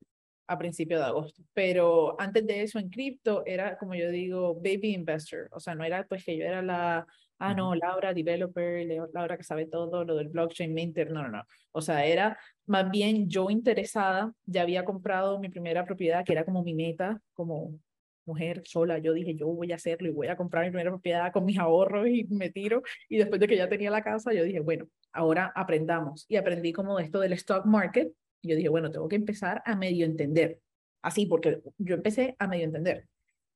a 0.48 0.58
principio 0.58 0.98
de 0.98 1.04
agosto. 1.04 1.40
Pero 1.52 2.20
antes 2.20 2.44
de 2.44 2.62
eso 2.62 2.80
en 2.80 2.90
cripto 2.90 3.44
era, 3.46 3.78
como 3.78 3.94
yo 3.94 4.10
digo, 4.10 4.56
baby 4.56 4.92
investor. 4.92 5.48
O 5.52 5.60
sea, 5.60 5.76
no 5.76 5.84
era 5.84 6.04
pues 6.08 6.24
que 6.24 6.36
yo 6.36 6.44
era 6.44 6.62
la, 6.62 7.06
ah, 7.38 7.54
no, 7.54 7.76
Laura, 7.76 8.12
developer, 8.12 8.84
Laura 9.12 9.36
que 9.36 9.44
sabe 9.44 9.66
todo, 9.66 10.04
lo 10.04 10.16
del 10.16 10.30
blockchain, 10.30 10.74
minter, 10.74 11.12
no, 11.12 11.22
no, 11.22 11.28
no. 11.28 11.44
O 11.70 11.80
sea, 11.80 12.04
era 12.04 12.36
más 12.66 12.90
bien 12.90 13.28
yo 13.28 13.48
interesada, 13.48 14.32
ya 14.46 14.62
había 14.62 14.84
comprado 14.84 15.38
mi 15.38 15.48
primera 15.48 15.84
propiedad, 15.84 16.24
que 16.24 16.32
era 16.32 16.44
como 16.44 16.64
mi 16.64 16.74
meta, 16.74 17.20
como 17.34 17.78
mujer 18.26 18.62
sola, 18.64 18.98
yo 18.98 19.12
dije, 19.12 19.34
yo 19.34 19.46
voy 19.46 19.72
a 19.72 19.76
hacerlo 19.76 20.08
y 20.08 20.12
voy 20.12 20.28
a 20.28 20.36
comprar 20.36 20.64
mi 20.64 20.70
primera 20.70 20.90
propiedad 20.90 21.32
con 21.32 21.44
mis 21.44 21.58
ahorros 21.58 22.08
y 22.08 22.24
me 22.24 22.50
tiro. 22.50 22.82
Y 23.08 23.18
después 23.18 23.40
de 23.40 23.48
que 23.48 23.56
ya 23.56 23.68
tenía 23.68 23.90
la 23.90 24.02
casa, 24.02 24.32
yo 24.32 24.44
dije, 24.44 24.60
bueno, 24.60 24.88
ahora 25.12 25.52
aprendamos. 25.54 26.26
Y 26.28 26.36
aprendí 26.36 26.72
como 26.72 26.98
esto 26.98 27.20
del 27.20 27.32
stock 27.34 27.64
market. 27.66 28.12
Y 28.42 28.48
yo 28.50 28.56
dije, 28.56 28.68
bueno, 28.68 28.90
tengo 28.90 29.08
que 29.08 29.16
empezar 29.16 29.62
a 29.64 29.76
medio 29.76 30.04
entender. 30.04 30.60
Así, 31.02 31.26
porque 31.26 31.62
yo 31.78 31.94
empecé 31.94 32.36
a 32.38 32.46
medio 32.48 32.64
entender. 32.64 33.06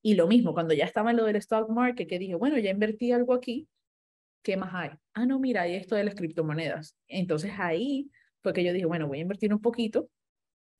Y 0.02 0.14
lo 0.14 0.26
mismo, 0.26 0.54
cuando 0.54 0.74
ya 0.74 0.84
estaba 0.84 1.10
en 1.10 1.16
lo 1.16 1.24
del 1.24 1.36
stock 1.36 1.68
market, 1.70 2.08
que 2.08 2.18
dije, 2.18 2.34
bueno, 2.34 2.58
ya 2.58 2.70
invertí 2.70 3.12
algo 3.12 3.34
aquí, 3.34 3.68
¿qué 4.42 4.56
más 4.56 4.70
hay? 4.72 4.90
Ah, 5.14 5.26
no, 5.26 5.38
mira, 5.38 5.62
hay 5.62 5.74
esto 5.74 5.96
de 5.96 6.04
las 6.04 6.14
criptomonedas. 6.14 6.96
Entonces 7.08 7.52
ahí 7.58 8.10
fue 8.42 8.52
que 8.52 8.64
yo 8.64 8.72
dije, 8.72 8.86
bueno, 8.86 9.08
voy 9.08 9.18
a 9.18 9.22
invertir 9.22 9.52
un 9.52 9.60
poquito, 9.60 10.08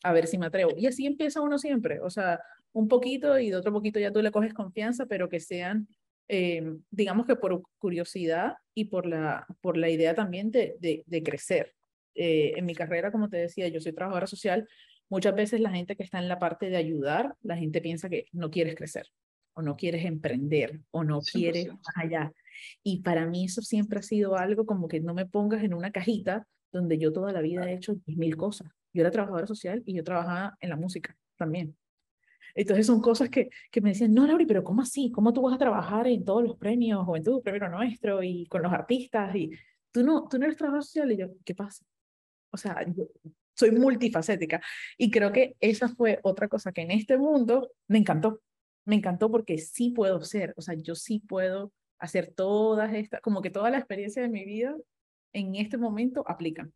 a 0.03 0.13
ver 0.13 0.27
si 0.27 0.39
me 0.39 0.47
atrevo. 0.47 0.73
Y 0.77 0.87
así 0.87 1.07
empieza 1.07 1.41
uno 1.41 1.59
siempre. 1.59 2.01
O 2.01 2.11
sea, 2.11 2.41
un 2.73 2.89
poquito 2.89 3.39
y 3.39 3.51
de 3.51 3.57
otro 3.57 3.73
poquito 3.73 3.99
ya 3.99 4.13
tú 4.13 4.23
le 4.23 4.31
coges 4.31 4.55
confianza, 4.55 5.07
pero 5.07 5.29
que 5.29 5.41
sean, 5.41 5.89
eh, 6.29 6.63
digamos 6.91 7.27
que 7.27 7.37
por 7.37 7.63
curiosidad 7.79 8.55
y 8.75 8.87
por 8.87 9.07
la, 9.07 9.47
por 9.61 9.77
la 9.77 9.91
idea 9.91 10.15
también 10.15 10.51
de, 10.51 10.77
de, 10.79 11.23
crecer. 11.23 11.75
Eh, 12.15 12.53
en 12.57 12.67
mi 12.67 12.75
carrera, 12.75 13.13
como 13.13 13.29
te 13.29 13.37
decía, 13.37 13.69
yo 13.69 13.81
soy 13.81 13.93
trabajadora 13.93 14.27
social, 14.27 14.69
muchas 15.09 15.35
veces 15.35 15.61
la 15.61 15.71
gente 15.71 15.97
que 15.97 16.03
está 16.03 16.19
en 16.19 16.29
la 16.29 16.39
parte 16.39 16.69
de 16.69 16.77
ayudar, 16.77 17.35
la 17.43 17.57
gente 17.57 17.81
piensa 17.81 18.09
que 18.09 18.27
no 18.33 18.51
quieres 18.51 18.75
crecer 18.75 19.07
o 19.55 19.63
no 19.63 19.77
quieres 19.77 20.05
emprender 20.05 20.81
o 20.93 21.03
no 21.03 21.21
quieres 21.21 21.69
más 21.69 21.97
allá. 21.97 22.33
Y 22.83 23.03
para 23.03 23.27
mí 23.27 23.47
eso 23.47 23.61
siempre 23.63 23.99
ha 23.99 24.03
sido 24.03 24.37
algo 24.37 24.67
como 24.67 24.87
que 24.87 25.01
no 25.01 25.15
me 25.15 25.27
pongas 25.27 25.65
en 25.65 25.75
una 25.75 25.91
cajita 25.91 26.47
donde 26.71 26.99
yo 26.99 27.13
toda 27.13 27.33
la 27.33 27.41
vida 27.41 27.69
he 27.69 27.75
hecho 27.75 27.97
mil 28.07 28.37
cosas. 28.37 28.71
Yo 28.93 29.01
era 29.01 29.11
trabajadora 29.11 29.47
social 29.47 29.83
y 29.85 29.95
yo 29.95 30.05
trabajaba 30.05 30.57
en 30.61 30.71
la 30.71 30.77
música 30.77 31.17
también. 31.37 31.77
Entonces 32.55 32.87
son 32.87 33.01
cosas 33.01 33.29
que, 33.29 33.51
que 33.71 33.81
me 33.81 33.91
decían, 33.91 34.15
no, 34.15 34.27
Lauri, 34.27 34.47
pero 34.47 34.65
¿cómo 34.65 34.83
así? 34.83 35.11
¿Cómo 35.11 35.33
tú 35.33 35.43
vas 35.43 35.55
a 35.55 35.59
trabajar 35.59 36.07
en 36.07 36.25
todos 36.25 36.43
los 36.43 36.57
premios, 36.57 37.05
Juventud, 37.05 37.43
Premio 37.43 37.69
Nuestro 37.69 38.23
y 38.23 38.47
con 38.47 38.63
los 38.63 38.73
artistas? 38.73 39.35
Y 39.35 39.51
tú 39.91 40.03
no, 40.03 40.29
tú 40.29 40.39
no 40.39 40.45
eres 40.45 40.57
trabajador 40.57 40.85
social. 40.85 41.13
Y 41.13 41.17
yo, 41.17 41.29
¿qué 41.45 41.55
pasa? 41.55 41.85
O 42.51 42.57
sea, 42.57 42.85
yo 42.87 43.05
soy 43.55 43.73
multifacética. 43.73 44.61
Y 44.97 45.11
creo 45.11 45.33
que 45.33 45.57
esa 45.61 45.89
fue 45.89 46.21
otra 46.23 46.49
cosa 46.49 46.73
que 46.73 46.83
en 46.83 46.93
este 46.93 47.19
mundo 47.19 47.73
me 47.89 47.99
encantó. 47.99 48.41
Me 48.85 48.97
encantó 48.97 49.31
porque 49.31 49.59
sí 49.59 49.91
puedo 49.91 50.23
ser, 50.23 50.55
o 50.57 50.63
sea, 50.63 50.75
yo 50.75 50.95
sí 50.95 51.21
puedo 51.21 51.73
hacer 51.99 52.33
todas 52.35 52.95
estas, 52.95 53.21
como 53.21 53.43
que 53.43 53.51
toda 53.51 53.71
la 53.71 53.79
experiencia 53.79 54.23
de 54.23 54.29
mi 54.29 54.45
vida 54.45 54.75
en 55.33 55.57
este 55.57 55.77
momento 55.77 56.25
aplican. 56.27 56.73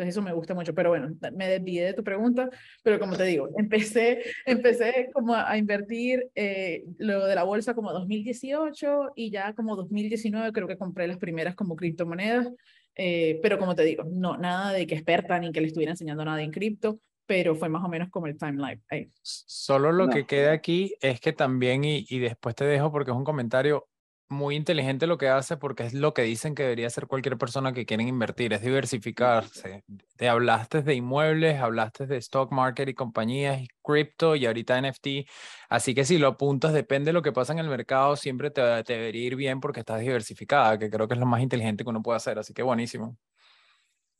Entonces 0.00 0.14
eso 0.14 0.22
me 0.22 0.32
gusta 0.32 0.54
mucho, 0.54 0.74
pero 0.74 0.88
bueno, 0.88 1.14
me 1.34 1.46
desvié 1.46 1.84
de 1.84 1.92
tu 1.92 2.02
pregunta, 2.02 2.48
pero 2.82 2.98
como 2.98 3.18
te 3.18 3.24
digo, 3.24 3.50
empecé, 3.58 4.22
empecé 4.46 5.10
como 5.12 5.34
a 5.34 5.58
invertir 5.58 6.30
eh, 6.34 6.84
lo 6.96 7.26
de 7.26 7.34
la 7.34 7.42
bolsa 7.42 7.74
como 7.74 7.92
2018 7.92 9.12
y 9.14 9.30
ya 9.30 9.52
como 9.52 9.76
2019 9.76 10.52
creo 10.52 10.66
que 10.66 10.78
compré 10.78 11.06
las 11.06 11.18
primeras 11.18 11.54
como 11.54 11.76
criptomonedas, 11.76 12.48
eh, 12.94 13.40
pero 13.42 13.58
como 13.58 13.74
te 13.74 13.84
digo, 13.84 14.04
no, 14.10 14.38
nada 14.38 14.72
de 14.72 14.86
que 14.86 14.94
experta 14.94 15.38
ni 15.38 15.52
que 15.52 15.60
le 15.60 15.66
estuviera 15.66 15.92
enseñando 15.92 16.24
nada 16.24 16.42
en 16.42 16.50
cripto, 16.50 16.98
pero 17.26 17.54
fue 17.54 17.68
más 17.68 17.84
o 17.84 17.88
menos 17.88 18.08
como 18.08 18.26
el 18.26 18.38
timeline. 18.38 18.80
Solo 19.20 19.92
lo 19.92 20.08
que 20.08 20.24
queda 20.24 20.52
aquí 20.52 20.94
es 21.02 21.20
que 21.20 21.34
también, 21.34 21.84
y, 21.84 22.06
y 22.08 22.20
después 22.20 22.54
te 22.54 22.64
dejo 22.64 22.90
porque 22.90 23.10
es 23.10 23.16
un 23.18 23.24
comentario, 23.24 23.86
muy 24.30 24.56
inteligente 24.56 25.06
lo 25.06 25.18
que 25.18 25.28
hace 25.28 25.56
porque 25.56 25.84
es 25.84 25.94
lo 25.94 26.14
que 26.14 26.22
dicen 26.22 26.54
que 26.54 26.62
debería 26.62 26.86
hacer 26.86 27.06
cualquier 27.06 27.36
persona 27.38 27.72
que 27.72 27.84
quiera 27.86 28.02
invertir, 28.02 28.52
es 28.52 28.62
diversificarse. 28.62 29.84
Te 30.16 30.28
hablaste 30.28 30.82
de 30.82 30.94
inmuebles, 30.94 31.60
hablaste 31.60 32.06
de 32.06 32.16
stock 32.18 32.52
market 32.52 32.88
y 32.88 32.94
compañías, 32.94 33.60
y 33.60 33.68
cripto 33.82 34.36
y 34.36 34.46
ahorita 34.46 34.78
NFT. 34.78 35.26
Así 35.68 35.94
que 35.94 36.04
si 36.04 36.18
lo 36.18 36.28
apuntas, 36.28 36.72
depende 36.72 37.08
de 37.10 37.12
lo 37.14 37.22
que 37.22 37.32
pasa 37.32 37.52
en 37.52 37.58
el 37.58 37.68
mercado, 37.68 38.16
siempre 38.16 38.50
te, 38.50 38.62
te 38.84 38.92
debería 38.94 39.26
ir 39.26 39.36
bien 39.36 39.60
porque 39.60 39.80
estás 39.80 40.00
diversificada, 40.00 40.78
que 40.78 40.90
creo 40.90 41.08
que 41.08 41.14
es 41.14 41.20
lo 41.20 41.26
más 41.26 41.42
inteligente 41.42 41.84
que 41.84 41.90
uno 41.90 42.02
puede 42.02 42.16
hacer. 42.16 42.38
Así 42.38 42.54
que 42.54 42.62
buenísimo. 42.62 43.16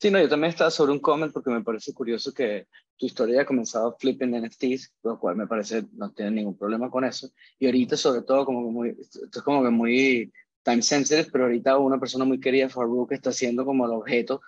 Sí, 0.01 0.11
no, 0.11 0.19
yo 0.19 0.31
también 0.31 0.49
estaba 0.49 0.71
sobre 0.71 0.93
un 0.93 0.99
comment 0.99 1.31
porque 1.31 1.51
me 1.51 1.63
parece 1.63 1.93
curioso 1.93 2.33
que 2.33 2.67
tu 2.97 3.05
historia 3.05 3.43
ha 3.43 3.45
comenzado 3.45 3.95
flipping 3.99 4.31
NFTs, 4.31 4.95
lo 5.03 5.19
cual 5.21 5.37
me 5.37 5.47
parece 5.47 5.85
no 5.93 6.11
tiene 6.11 6.31
ningún 6.31 6.57
problema 6.57 6.91
con 6.91 7.05
eso. 7.05 7.31
Y 7.59 7.67
ahorita 7.67 7.99
sobre 7.99 8.23
todo 8.23 8.47
como 8.47 8.65
que 8.65 8.73
muy, 8.73 8.89
esto 8.99 9.21
es 9.31 9.43
como 9.43 9.63
que 9.63 9.69
muy 9.69 10.33
time 10.63 10.81
sensitive, 10.81 11.29
pero 11.31 11.45
ahorita 11.45 11.77
una 11.77 12.01
persona 12.01 12.25
muy 12.25 12.41
querida, 12.41 12.71
Farouk, 12.71 13.13
está 13.13 13.31
siendo 13.31 13.67
como 13.67 13.85
el 13.85 13.93
objeto 13.93 14.41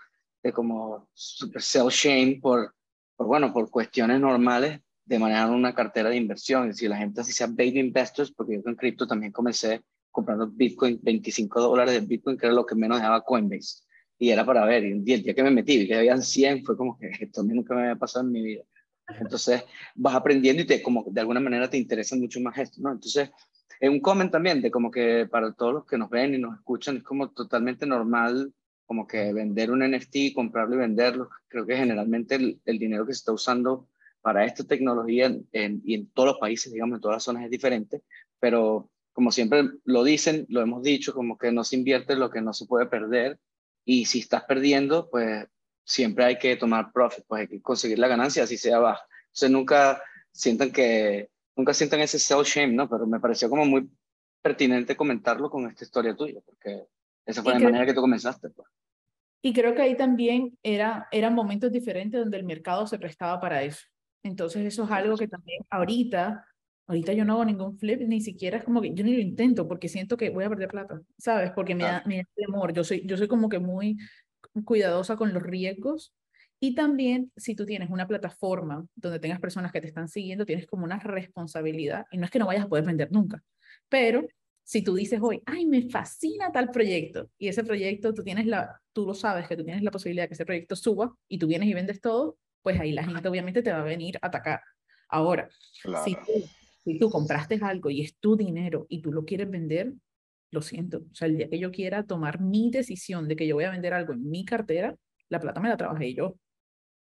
de 0.42 0.54
como 0.54 1.10
super 1.12 1.60
self 1.60 1.92
shame 1.92 2.38
por, 2.40 2.74
por, 3.14 3.26
bueno, 3.26 3.52
por 3.52 3.70
cuestiones 3.70 4.20
normales 4.20 4.80
de 5.04 5.18
manejar 5.18 5.50
una 5.50 5.74
cartera 5.74 6.08
de 6.08 6.16
inversión. 6.16 6.70
Es 6.70 6.76
decir, 6.76 6.88
la 6.88 6.96
gente 6.96 7.20
así 7.20 7.32
sea 7.32 7.46
baby 7.48 7.78
investors, 7.80 8.32
porque 8.32 8.54
yo 8.54 8.62
con 8.62 8.74
cripto 8.74 9.06
también 9.06 9.32
comencé 9.32 9.82
comprando 10.10 10.46
Bitcoin, 10.46 10.98
25 11.02 11.60
dólares 11.60 11.92
de 11.92 12.00
Bitcoin, 12.00 12.38
que 12.38 12.46
era 12.46 12.54
lo 12.54 12.64
que 12.64 12.74
menos 12.74 12.96
dejaba 12.98 13.22
Coinbase 13.22 13.82
y 14.18 14.30
era 14.30 14.44
para 14.44 14.64
ver, 14.64 14.84
y 14.84 15.12
el 15.12 15.22
día 15.22 15.34
que 15.34 15.42
me 15.42 15.50
metí, 15.50 15.80
y 15.80 15.88
que 15.88 15.96
habían 15.96 16.22
100, 16.22 16.64
fue 16.64 16.76
como 16.76 16.98
que 16.98 17.10
esto 17.20 17.40
a 17.40 17.44
mí 17.44 17.54
nunca 17.54 17.74
me 17.74 17.82
había 17.82 17.96
pasado 17.96 18.24
en 18.24 18.32
mi 18.32 18.42
vida. 18.42 18.62
Entonces 19.20 19.64
vas 19.94 20.14
aprendiendo 20.14 20.62
y 20.62 20.66
te, 20.66 20.82
como 20.82 21.04
de 21.08 21.20
alguna 21.20 21.40
manera 21.40 21.68
te 21.68 21.76
interesa 21.76 22.16
mucho 22.16 22.40
más 22.40 22.56
esto, 22.56 22.80
¿no? 22.80 22.92
Entonces, 22.92 23.30
en 23.80 23.92
un 23.92 24.00
comment 24.00 24.30
también 24.30 24.62
de 24.62 24.70
como 24.70 24.90
que 24.90 25.26
para 25.30 25.52
todos 25.52 25.74
los 25.74 25.86
que 25.86 25.98
nos 25.98 26.08
ven 26.08 26.34
y 26.34 26.38
nos 26.38 26.54
escuchan, 26.54 26.98
es 26.98 27.02
como 27.02 27.30
totalmente 27.30 27.84
normal 27.84 28.52
como 28.86 29.06
que 29.06 29.32
vender 29.32 29.70
un 29.70 29.80
NFT, 29.80 30.34
comprarlo 30.34 30.76
y 30.76 30.78
venderlo. 30.78 31.30
Creo 31.48 31.66
que 31.66 31.76
generalmente 31.76 32.36
el, 32.36 32.60
el 32.64 32.78
dinero 32.78 33.06
que 33.06 33.14
se 33.14 33.18
está 33.18 33.32
usando 33.32 33.88
para 34.22 34.44
esta 34.44 34.64
tecnología 34.64 35.26
en, 35.52 35.82
y 35.84 35.94
en 35.94 36.06
todos 36.10 36.28
los 36.28 36.38
países, 36.38 36.72
digamos, 36.72 36.96
en 36.96 37.00
todas 37.00 37.16
las 37.16 37.24
zonas 37.24 37.44
es 37.44 37.50
diferente, 37.50 38.02
pero 38.38 38.88
como 39.12 39.30
siempre 39.30 39.68
lo 39.84 40.04
dicen, 40.04 40.46
lo 40.48 40.62
hemos 40.62 40.82
dicho, 40.82 41.12
como 41.12 41.36
que 41.36 41.52
no 41.52 41.64
se 41.64 41.76
invierte 41.76 42.16
lo 42.16 42.30
que 42.30 42.40
no 42.40 42.52
se 42.54 42.66
puede 42.66 42.86
perder 42.86 43.38
y 43.84 44.04
si 44.06 44.20
estás 44.20 44.44
perdiendo, 44.44 45.08
pues 45.10 45.46
siempre 45.84 46.24
hay 46.24 46.38
que 46.38 46.56
tomar 46.56 46.92
profit, 46.92 47.24
pues 47.26 47.42
hay 47.42 47.48
que 47.48 47.62
conseguir 47.62 47.98
la 47.98 48.08
ganancia, 48.08 48.44
así 48.44 48.56
sea 48.56 48.78
baja. 48.78 49.04
Entonces 49.26 49.50
nunca 49.50 50.02
sientan 50.30 50.70
que, 50.70 51.30
nunca 51.56 51.74
sientan 51.74 52.00
ese 52.00 52.18
self 52.18 52.46
shame, 52.46 52.72
¿no? 52.72 52.88
Pero 52.88 53.06
me 53.06 53.20
pareció 53.20 53.48
como 53.48 53.64
muy 53.64 53.90
pertinente 54.40 54.96
comentarlo 54.96 55.50
con 55.50 55.68
esta 55.68 55.84
historia 55.84 56.14
tuya, 56.14 56.40
porque 56.44 56.86
esa 57.26 57.42
fue 57.42 57.54
la 57.54 57.60
manera 57.60 57.86
que 57.86 57.94
tú 57.94 58.00
comenzaste. 58.00 58.50
Pues. 58.50 58.68
Y 59.42 59.52
creo 59.52 59.74
que 59.74 59.82
ahí 59.82 59.96
también 59.96 60.58
era, 60.62 61.08
eran 61.10 61.34
momentos 61.34 61.72
diferentes 61.72 62.20
donde 62.20 62.38
el 62.38 62.44
mercado 62.44 62.86
se 62.86 62.98
prestaba 62.98 63.40
para 63.40 63.62
eso. 63.62 63.86
Entonces 64.22 64.64
eso 64.64 64.84
es 64.84 64.90
algo 64.90 65.16
que 65.16 65.26
también 65.26 65.64
ahorita 65.68 66.46
Ahorita 66.92 67.14
yo 67.14 67.24
no 67.24 67.32
hago 67.32 67.46
ningún 67.46 67.78
flip, 67.78 68.02
ni 68.02 68.20
siquiera 68.20 68.58
es 68.58 68.64
como 68.64 68.82
que 68.82 68.92
yo 68.92 69.02
ni 69.02 69.14
lo 69.14 69.22
intento 69.22 69.66
porque 69.66 69.88
siento 69.88 70.18
que 70.18 70.28
voy 70.28 70.44
a 70.44 70.50
perder 70.50 70.68
plata, 70.68 71.00
¿sabes? 71.16 71.50
Porque 71.52 71.74
me, 71.74 71.84
da, 71.84 72.02
me 72.04 72.18
da 72.18 72.24
temor. 72.36 72.74
Yo 72.74 72.84
soy, 72.84 73.06
yo 73.06 73.16
soy 73.16 73.28
como 73.28 73.48
que 73.48 73.58
muy 73.58 73.96
cuidadosa 74.66 75.16
con 75.16 75.32
los 75.32 75.42
riesgos. 75.42 76.12
Y 76.60 76.74
también, 76.74 77.32
si 77.34 77.54
tú 77.54 77.64
tienes 77.64 77.88
una 77.88 78.06
plataforma 78.06 78.86
donde 78.94 79.18
tengas 79.18 79.40
personas 79.40 79.72
que 79.72 79.80
te 79.80 79.86
están 79.86 80.06
siguiendo, 80.06 80.44
tienes 80.44 80.66
como 80.66 80.84
una 80.84 80.98
responsabilidad. 80.98 82.04
Y 82.10 82.18
no 82.18 82.26
es 82.26 82.30
que 82.30 82.38
no 82.38 82.46
vayas 82.46 82.66
a 82.66 82.68
poder 82.68 82.84
vender 82.84 83.10
nunca, 83.10 83.42
pero 83.88 84.26
si 84.62 84.82
tú 84.82 84.94
dices 84.94 85.18
hoy, 85.22 85.42
ay, 85.46 85.64
me 85.64 85.88
fascina 85.88 86.52
tal 86.52 86.70
proyecto, 86.70 87.30
y 87.38 87.48
ese 87.48 87.64
proyecto 87.64 88.12
tú 88.12 88.22
tienes 88.22 88.44
la, 88.44 88.82
tú 88.92 89.06
lo 89.06 89.14
sabes 89.14 89.48
que 89.48 89.56
tú 89.56 89.64
tienes 89.64 89.82
la 89.82 89.90
posibilidad 89.90 90.24
de 90.24 90.28
que 90.28 90.34
ese 90.34 90.44
proyecto 90.44 90.76
suba 90.76 91.16
y 91.26 91.38
tú 91.38 91.46
vienes 91.46 91.70
y 91.70 91.74
vendes 91.74 92.02
todo, 92.02 92.36
pues 92.60 92.78
ahí 92.78 92.92
la 92.92 93.02
gente 93.02 93.26
obviamente 93.26 93.62
te 93.62 93.72
va 93.72 93.80
a 93.80 93.84
venir 93.84 94.18
a 94.20 94.26
atacar. 94.26 94.60
Ahora, 95.08 95.48
si 96.04 96.14
tú 96.14 96.44
si 96.84 96.98
tú 96.98 97.10
compraste 97.10 97.58
algo 97.62 97.90
y 97.90 98.02
es 98.02 98.16
tu 98.18 98.36
dinero 98.36 98.86
y 98.88 99.02
tú 99.02 99.12
lo 99.12 99.24
quieres 99.24 99.50
vender, 99.50 99.92
lo 100.50 100.62
siento. 100.62 100.98
O 101.10 101.14
sea, 101.14 101.28
el 101.28 101.36
día 101.36 101.48
que 101.48 101.58
yo 101.58 101.70
quiera 101.70 102.04
tomar 102.04 102.40
mi 102.40 102.70
decisión 102.70 103.28
de 103.28 103.36
que 103.36 103.46
yo 103.46 103.56
voy 103.56 103.64
a 103.64 103.70
vender 103.70 103.94
algo 103.94 104.12
en 104.12 104.28
mi 104.28 104.44
cartera, 104.44 104.96
la 105.28 105.40
plata 105.40 105.60
me 105.60 105.68
la 105.68 105.76
trabajé 105.76 106.14
yo. 106.14 106.36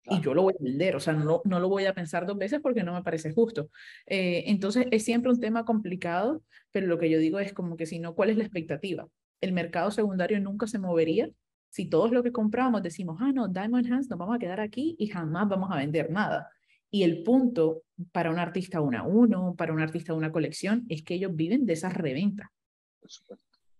Y 0.05 0.21
yo 0.23 0.35
lo 0.35 0.43
voy 0.43 0.55
a 0.59 0.63
vender, 0.63 0.97
o 0.97 1.01
sea, 1.01 1.13
no, 1.13 1.43
no 1.45 1.61
lo 1.61 1.69
voy 1.69 1.85
a 1.85 1.95
pensar 1.95 2.27
dos 2.27 2.37
veces 2.39 2.61
porque 2.63 2.83
no 2.83 2.95
me 2.95 3.03
parece 3.03 3.33
justo. 3.33 3.71
Eh, 4.07 4.45
entonces, 4.47 4.87
es 4.91 5.05
siempre 5.05 5.31
un 5.31 5.39
tema 5.41 5.65
complicado, 5.65 6.43
pero 6.73 6.87
lo 6.87 6.99
que 6.99 7.11
yo 7.11 7.19
digo 7.19 7.39
es 7.39 7.53
como 7.53 7.77
que 7.77 7.87
si 7.87 7.99
no, 7.99 8.15
¿cuál 8.15 8.31
es 8.31 8.39
la 8.39 8.45
expectativa? 8.45 9.07
El 9.43 9.53
mercado 9.53 9.91
secundario 9.91 10.41
nunca 10.41 10.67
se 10.67 10.79
movería 10.79 11.31
si 11.71 11.87
todos 11.89 12.11
lo 12.11 12.23
que 12.23 12.33
compramos 12.33 12.83
decimos, 12.83 13.19
ah, 13.21 13.33
no, 13.33 13.49
Diamond 13.49 13.91
Hands, 13.91 14.11
nos 14.11 14.19
vamos 14.19 14.37
a 14.37 14.39
quedar 14.39 14.61
aquí 14.61 14.97
y 14.99 15.07
jamás 15.07 15.49
vamos 15.49 15.71
a 15.71 15.77
vender 15.77 16.11
nada. 16.11 16.51
Y 16.91 17.05
el 17.05 17.23
punto 17.23 17.83
para 18.13 18.31
un 18.31 18.39
artista 18.39 18.81
una 18.81 19.01
a 19.01 19.07
uno, 19.07 19.55
para 19.57 19.73
un 19.73 19.81
artista 19.81 20.15
una 20.15 20.33
colección, 20.33 20.87
es 20.89 21.03
que 21.03 21.15
ellos 21.15 21.35
viven 21.35 21.67
de 21.67 21.75
esas 21.75 21.95
reventas. 21.95 22.49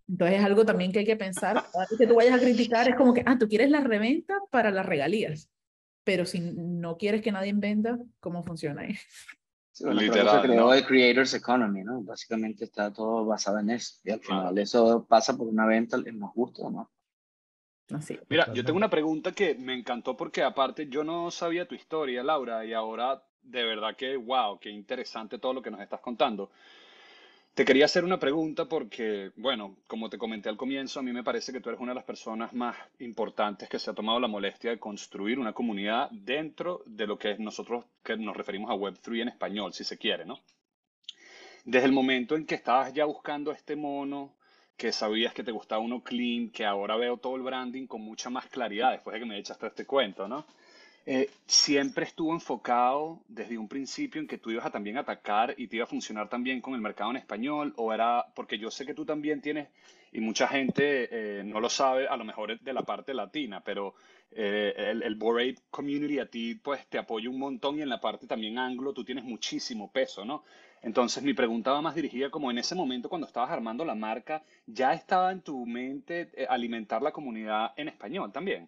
Entonces 0.07 0.39
es 0.39 0.43
algo 0.43 0.65
también 0.65 0.91
que 0.91 0.99
hay 0.99 1.05
que 1.05 1.15
pensar, 1.15 1.63
que 1.97 2.07
tú 2.07 2.15
vayas 2.15 2.35
a 2.35 2.39
criticar, 2.39 2.87
es 2.87 2.95
como 2.95 3.13
que, 3.13 3.23
ah, 3.25 3.37
tú 3.37 3.47
quieres 3.47 3.69
la 3.69 3.81
reventa 3.81 4.35
para 4.49 4.71
las 4.71 4.85
regalías, 4.85 5.49
pero 6.03 6.25
si 6.25 6.39
no 6.39 6.97
quieres 6.97 7.21
que 7.21 7.31
nadie 7.31 7.53
venda, 7.53 7.97
¿cómo 8.19 8.43
funciona 8.43 8.81
ahí? 8.81 8.95
Sí, 9.71 9.85
bueno, 9.85 10.01
Literal, 10.01 10.41
se 10.41 10.47
creó 10.47 10.65
¿no? 10.65 10.73
el 10.73 10.85
Creators 10.85 11.33
Economy, 11.33 11.83
¿no? 11.83 12.01
Básicamente 12.01 12.65
está 12.65 12.91
todo 12.91 13.25
basado 13.25 13.59
en 13.59 13.69
eso. 13.69 13.99
Y 14.03 14.11
al 14.11 14.19
final 14.19 14.57
eso 14.57 15.05
pasa 15.07 15.37
por 15.37 15.47
una 15.47 15.65
venta, 15.65 15.97
nos 15.97 16.33
gusta 16.33 16.63
o 16.63 16.71
no. 16.71 16.91
Así. 17.93 18.19
Mira, 18.29 18.51
yo 18.53 18.63
tengo 18.63 18.77
una 18.77 18.89
pregunta 18.89 19.31
que 19.31 19.55
me 19.55 19.73
encantó 19.73 20.15
porque 20.15 20.43
aparte 20.43 20.87
yo 20.87 21.03
no 21.03 21.31
sabía 21.31 21.67
tu 21.67 21.75
historia, 21.75 22.23
Laura, 22.23 22.65
y 22.65 22.73
ahora 22.73 23.23
de 23.43 23.63
verdad 23.63 23.95
que, 23.95 24.15
wow, 24.17 24.59
qué 24.59 24.69
interesante 24.69 25.39
todo 25.39 25.53
lo 25.53 25.61
que 25.61 25.71
nos 25.71 25.81
estás 25.81 25.99
contando. 25.99 26.51
Te 27.53 27.65
quería 27.65 27.83
hacer 27.83 28.05
una 28.05 28.17
pregunta 28.17 28.65
porque, 28.65 29.31
bueno, 29.35 29.75
como 29.85 30.09
te 30.09 30.17
comenté 30.17 30.47
al 30.47 30.55
comienzo, 30.55 31.01
a 31.01 31.03
mí 31.03 31.11
me 31.11 31.23
parece 31.23 31.51
que 31.51 31.59
tú 31.59 31.67
eres 31.67 31.81
una 31.81 31.91
de 31.91 31.95
las 31.95 32.05
personas 32.05 32.53
más 32.53 32.77
importantes 32.99 33.67
que 33.67 33.77
se 33.77 33.91
ha 33.91 33.93
tomado 33.93 34.21
la 34.21 34.29
molestia 34.29 34.69
de 34.69 34.79
construir 34.79 35.37
una 35.37 35.51
comunidad 35.51 36.09
dentro 36.11 36.81
de 36.85 37.07
lo 37.07 37.19
que 37.19 37.37
nosotros 37.39 37.83
que 38.03 38.15
nos 38.15 38.37
referimos 38.37 38.71
a 38.71 38.75
Web3 38.75 39.23
en 39.23 39.27
español, 39.27 39.73
si 39.73 39.83
se 39.83 39.97
quiere, 39.97 40.25
¿no? 40.25 40.39
Desde 41.65 41.87
el 41.87 41.91
momento 41.91 42.37
en 42.37 42.45
que 42.45 42.55
estabas 42.55 42.93
ya 42.93 43.03
buscando 43.03 43.51
este 43.51 43.75
mono, 43.75 44.33
que 44.77 44.91
sabías 44.91 45.33
que 45.33 45.43
te 45.43 45.51
gustaba 45.51 45.81
uno 45.81 46.01
clean, 46.01 46.49
que 46.49 46.65
ahora 46.65 46.95
veo 46.95 47.17
todo 47.17 47.35
el 47.35 47.43
branding 47.43 47.87
con 47.87 48.01
mucha 48.01 48.29
más 48.29 48.47
claridad 48.47 48.91
después 48.91 49.13
de 49.13 49.19
que 49.19 49.25
me 49.25 49.37
echaste 49.37 49.67
este 49.67 49.85
cuento, 49.85 50.27
¿no? 50.27 50.45
Eh, 51.05 51.29
siempre 51.47 52.05
estuvo 52.05 52.31
enfocado 52.31 53.21
desde 53.27 53.57
un 53.57 53.67
principio 53.67 54.21
en 54.21 54.27
que 54.27 54.37
tú 54.37 54.51
ibas 54.51 54.67
a 54.67 54.71
también 54.71 54.97
atacar 54.97 55.55
y 55.57 55.67
te 55.67 55.77
iba 55.77 55.85
a 55.85 55.87
funcionar 55.87 56.29
también 56.29 56.61
con 56.61 56.75
el 56.75 56.81
mercado 56.81 57.09
en 57.09 57.17
español, 57.17 57.73
o 57.77 57.91
era 57.91 58.25
porque 58.35 58.59
yo 58.59 58.69
sé 58.69 58.85
que 58.85 58.93
tú 58.93 59.03
también 59.03 59.41
tienes, 59.41 59.69
y 60.11 60.19
mucha 60.19 60.47
gente 60.47 61.09
eh, 61.11 61.43
no 61.43 61.59
lo 61.59 61.69
sabe, 61.69 62.07
a 62.07 62.17
lo 62.17 62.23
mejor 62.23 62.59
de 62.59 62.73
la 62.73 62.83
parte 62.83 63.15
latina, 63.15 63.63
pero 63.63 63.95
eh, 64.31 64.73
el, 64.77 65.01
el 65.01 65.15
Bored 65.15 65.53
Ape 65.53 65.61
Community 65.71 66.19
a 66.19 66.27
ti 66.27 66.55
pues 66.55 66.85
te 66.87 66.99
apoya 66.99 67.29
un 67.29 67.39
montón 67.39 67.79
y 67.79 67.81
en 67.81 67.89
la 67.89 67.99
parte 67.99 68.27
también 68.27 68.59
anglo 68.59 68.93
tú 68.93 69.03
tienes 69.03 69.23
muchísimo 69.23 69.91
peso, 69.91 70.23
¿no? 70.23 70.43
Entonces 70.81 71.23
mi 71.23 71.33
pregunta 71.33 71.71
va 71.71 71.81
más 71.81 71.95
dirigida 71.95 72.29
como 72.29 72.49
en 72.49 72.57
ese 72.57 72.75
momento 72.75 73.09
cuando 73.09 73.27
estabas 73.27 73.51
armando 73.51 73.85
la 73.85 73.95
marca, 73.95 74.43
¿ya 74.65 74.93
estaba 74.93 75.31
en 75.31 75.41
tu 75.41 75.65
mente 75.65 76.31
eh, 76.33 76.47
alimentar 76.49 77.01
la 77.01 77.11
comunidad 77.11 77.71
en 77.77 77.89
español 77.89 78.31
también? 78.31 78.67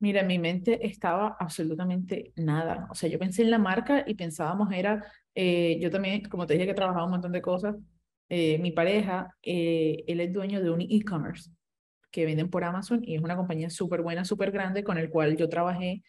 Mira, 0.00 0.22
en 0.22 0.28
mi 0.28 0.38
mente 0.38 0.86
estaba 0.86 1.36
absolutamente 1.38 2.32
nada. 2.36 2.88
O 2.90 2.94
sea, 2.94 3.10
yo 3.10 3.18
pensé 3.18 3.42
en 3.42 3.50
la 3.50 3.58
marca 3.58 4.02
y 4.06 4.14
pensábamos 4.14 4.72
era, 4.72 5.04
eh, 5.34 5.78
yo 5.78 5.90
también, 5.90 6.22
como 6.24 6.46
te 6.46 6.54
dije 6.54 6.66
que 6.66 6.72
trabajaba 6.74 7.04
un 7.04 7.10
montón 7.10 7.32
de 7.32 7.42
cosas, 7.42 7.76
eh, 8.30 8.58
mi 8.58 8.70
pareja, 8.72 9.36
eh, 9.42 10.02
él 10.06 10.20
es 10.20 10.32
dueño 10.32 10.62
de 10.62 10.70
un 10.70 10.80
e-commerce 10.80 11.50
que 12.10 12.24
venden 12.24 12.48
por 12.48 12.64
Amazon 12.64 13.02
y 13.04 13.16
es 13.16 13.22
una 13.22 13.36
compañía 13.36 13.68
súper 13.68 14.00
buena, 14.00 14.24
súper 14.24 14.50
grande, 14.52 14.82
con 14.82 14.96
el 14.96 15.10
cual 15.10 15.36
yo 15.36 15.48
trabajé 15.48 16.02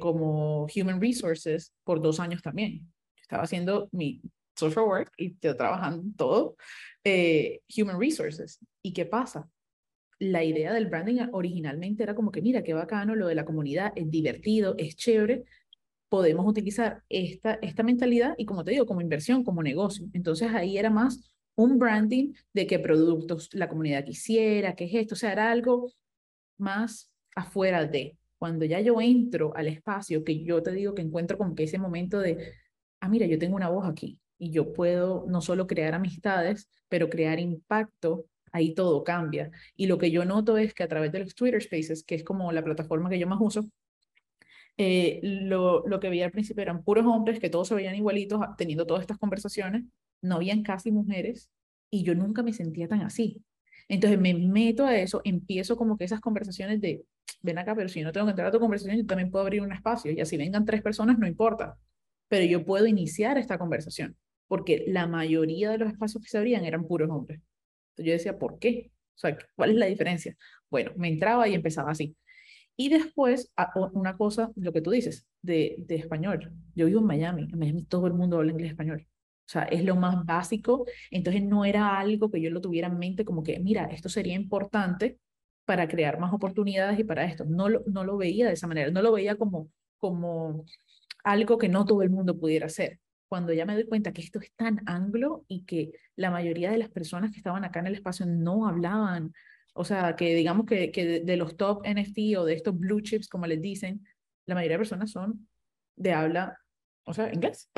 como 0.00 0.66
Human 0.74 1.00
Resources 1.00 1.72
por 1.84 2.02
dos 2.02 2.18
años 2.18 2.42
también. 2.42 2.92
Estaba 3.32 3.44
haciendo 3.44 3.88
mi 3.92 4.20
social 4.54 4.84
work 4.84 5.10
y 5.16 5.34
yo 5.40 5.56
trabajando 5.56 6.04
todo, 6.18 6.56
eh, 7.02 7.62
Human 7.74 7.98
Resources. 7.98 8.58
¿Y 8.82 8.92
qué 8.92 9.06
pasa? 9.06 9.48
la 10.18 10.44
idea 10.44 10.72
del 10.72 10.86
branding 10.86 11.26
originalmente 11.32 12.04
era 12.04 12.14
como 12.14 12.30
que, 12.30 12.42
mira, 12.42 12.62
qué 12.62 12.74
bacano 12.74 13.16
lo 13.16 13.26
de 13.26 13.34
la 13.34 13.44
comunidad, 13.44 13.92
es 13.96 14.08
divertido, 14.08 14.76
es 14.78 14.94
chévere, 14.94 15.42
podemos 16.08 16.46
utilizar 16.46 17.02
esta, 17.08 17.54
esta 17.54 17.82
mentalidad 17.82 18.34
y 18.38 18.44
como 18.44 18.62
te 18.62 18.70
digo, 18.70 18.86
como 18.86 19.00
inversión, 19.00 19.42
como 19.42 19.64
negocio. 19.64 20.06
Entonces 20.12 20.52
ahí 20.54 20.78
era 20.78 20.90
más 20.90 21.34
un 21.56 21.76
branding 21.78 22.34
de 22.52 22.68
qué 22.68 22.78
productos 22.78 23.48
la 23.52 23.68
comunidad 23.68 24.04
quisiera, 24.04 24.76
qué 24.76 24.84
es 24.84 24.94
esto, 24.94 25.14
o 25.14 25.18
sea, 25.18 25.32
era 25.32 25.50
algo 25.50 25.90
más 26.56 27.10
afuera 27.34 27.84
de. 27.84 28.16
Cuando 28.38 28.64
ya 28.64 28.80
yo 28.80 29.00
entro 29.00 29.52
al 29.56 29.66
espacio, 29.66 30.22
que 30.22 30.44
yo 30.44 30.62
te 30.62 30.70
digo 30.70 30.94
que 30.94 31.02
encuentro 31.02 31.36
como 31.36 31.56
que 31.56 31.64
ese 31.64 31.78
momento 31.78 32.20
de, 32.20 32.52
ah, 33.02 33.08
mira, 33.08 33.26
yo 33.26 33.38
tengo 33.38 33.56
una 33.56 33.68
voz 33.68 33.86
aquí 33.86 34.18
y 34.38 34.50
yo 34.50 34.72
puedo 34.72 35.26
no 35.28 35.40
solo 35.40 35.66
crear 35.66 35.94
amistades, 35.94 36.70
pero 36.88 37.10
crear 37.10 37.40
impacto 37.40 38.26
ahí 38.52 38.74
todo 38.74 39.02
cambia. 39.02 39.50
Y 39.76 39.86
lo 39.86 39.98
que 39.98 40.10
yo 40.10 40.24
noto 40.24 40.56
es 40.56 40.72
que 40.72 40.84
a 40.84 40.88
través 40.88 41.10
de 41.10 41.18
los 41.20 41.34
Twitter 41.34 41.60
Spaces, 41.60 42.04
que 42.04 42.14
es 42.14 42.24
como 42.24 42.52
la 42.52 42.62
plataforma 42.62 43.10
que 43.10 43.18
yo 43.18 43.26
más 43.26 43.40
uso, 43.40 43.64
eh, 44.76 45.20
lo, 45.22 45.86
lo 45.86 46.00
que 46.00 46.10
vi 46.10 46.22
al 46.22 46.30
principio 46.30 46.62
eran 46.62 46.84
puros 46.84 47.04
hombres 47.06 47.40
que 47.40 47.50
todos 47.50 47.68
se 47.68 47.74
veían 47.74 47.96
igualitos 47.96 48.40
teniendo 48.56 48.86
todas 48.86 49.02
estas 49.02 49.18
conversaciones, 49.18 49.84
no 50.22 50.36
habían 50.36 50.62
casi 50.62 50.92
mujeres 50.92 51.50
y 51.90 52.04
yo 52.04 52.14
nunca 52.14 52.42
me 52.42 52.52
sentía 52.52 52.86
tan 52.86 53.02
así. 53.02 53.42
Entonces 53.88 54.18
me 54.20 54.32
meto 54.34 54.86
a 54.86 54.96
eso, 54.96 55.20
empiezo 55.24 55.76
como 55.76 55.96
que 55.98 56.04
esas 56.04 56.20
conversaciones 56.20 56.80
de, 56.80 57.04
ven 57.42 57.58
acá, 57.58 57.74
pero 57.74 57.88
si 57.88 58.00
yo 58.00 58.06
no 58.06 58.12
tengo 58.12 58.26
que 58.26 58.30
entrar 58.30 58.48
a 58.48 58.52
tu 58.52 58.60
conversación, 58.60 58.96
yo 58.96 59.06
también 59.06 59.30
puedo 59.30 59.44
abrir 59.44 59.60
un 59.60 59.72
espacio 59.72 60.12
y 60.12 60.20
así 60.20 60.36
vengan 60.36 60.64
tres 60.64 60.82
personas, 60.82 61.18
no 61.18 61.26
importa, 61.26 61.76
pero 62.32 62.46
yo 62.46 62.64
puedo 62.64 62.86
iniciar 62.86 63.36
esta 63.36 63.58
conversación, 63.58 64.16
porque 64.48 64.84
la 64.88 65.06
mayoría 65.06 65.70
de 65.70 65.76
los 65.76 65.92
espacios 65.92 66.22
que 66.22 66.30
se 66.30 66.38
abrían 66.38 66.64
eran 66.64 66.86
puros 66.86 67.10
hombres. 67.10 67.42
Entonces 67.90 68.06
yo 68.06 68.12
decía, 68.12 68.38
¿por 68.38 68.58
qué? 68.58 68.90
O 69.14 69.18
sea, 69.18 69.36
¿cuál 69.54 69.72
es 69.72 69.76
la 69.76 69.84
diferencia? 69.84 70.34
Bueno, 70.70 70.92
me 70.96 71.08
entraba 71.08 71.46
y 71.46 71.52
empezaba 71.52 71.90
así. 71.90 72.16
Y 72.74 72.88
después, 72.88 73.52
una 73.92 74.16
cosa, 74.16 74.50
lo 74.56 74.72
que 74.72 74.80
tú 74.80 74.92
dices, 74.92 75.26
de, 75.42 75.76
de 75.80 75.96
español. 75.96 76.54
Yo 76.74 76.86
vivo 76.86 77.00
en 77.00 77.06
Miami, 77.06 77.42
en 77.52 77.58
Miami 77.58 77.84
todo 77.84 78.06
el 78.06 78.14
mundo 78.14 78.38
habla 78.38 78.52
inglés 78.52 78.70
español. 78.70 79.06
O 79.46 79.50
sea, 79.52 79.64
es 79.64 79.84
lo 79.84 79.96
más 79.96 80.24
básico. 80.24 80.86
Entonces 81.10 81.42
no 81.42 81.66
era 81.66 81.98
algo 81.98 82.30
que 82.30 82.40
yo 82.40 82.48
lo 82.48 82.62
tuviera 82.62 82.88
en 82.88 82.98
mente 82.98 83.26
como 83.26 83.42
que, 83.42 83.58
mira, 83.58 83.84
esto 83.88 84.08
sería 84.08 84.36
importante 84.36 85.18
para 85.66 85.86
crear 85.86 86.18
más 86.18 86.32
oportunidades 86.32 86.98
y 86.98 87.04
para 87.04 87.26
esto. 87.26 87.44
No 87.44 87.68
lo, 87.68 87.82
no 87.88 88.04
lo 88.04 88.16
veía 88.16 88.46
de 88.46 88.54
esa 88.54 88.66
manera, 88.66 88.90
no 88.90 89.02
lo 89.02 89.12
veía 89.12 89.36
como, 89.36 89.68
como 89.98 90.64
algo 91.24 91.58
que 91.58 91.68
no 91.68 91.84
todo 91.84 92.02
el 92.02 92.10
mundo 92.10 92.38
pudiera 92.38 92.66
hacer 92.66 93.00
cuando 93.32 93.54
ya 93.54 93.64
me 93.64 93.72
doy 93.72 93.84
cuenta 93.84 94.12
que 94.12 94.20
esto 94.20 94.40
es 94.40 94.52
tan 94.56 94.82
anglo 94.84 95.46
y 95.48 95.64
que 95.64 95.92
la 96.16 96.30
mayoría 96.30 96.70
de 96.70 96.76
las 96.76 96.90
personas 96.90 97.30
que 97.30 97.38
estaban 97.38 97.64
acá 97.64 97.80
en 97.80 97.86
el 97.86 97.94
espacio 97.94 98.26
no 98.26 98.68
hablaban, 98.68 99.32
o 99.72 99.86
sea, 99.86 100.16
que 100.16 100.34
digamos 100.34 100.66
que, 100.66 100.92
que 100.92 101.06
de, 101.06 101.20
de, 101.20 101.36
los 101.38 101.56
top 101.56 101.82
NFT 101.86 102.36
o 102.36 102.44
de 102.44 102.52
estos 102.52 102.78
blue 102.78 103.00
chips, 103.00 103.30
como 103.30 103.46
les 103.46 103.62
dicen, 103.62 104.06
la 104.44 104.54
mayoría 104.54 104.74
de 104.74 104.80
personas 104.80 105.12
son 105.12 105.48
de 105.96 106.12
habla, 106.12 106.58
o 107.04 107.14
sea, 107.14 107.32
inglés, 107.32 107.70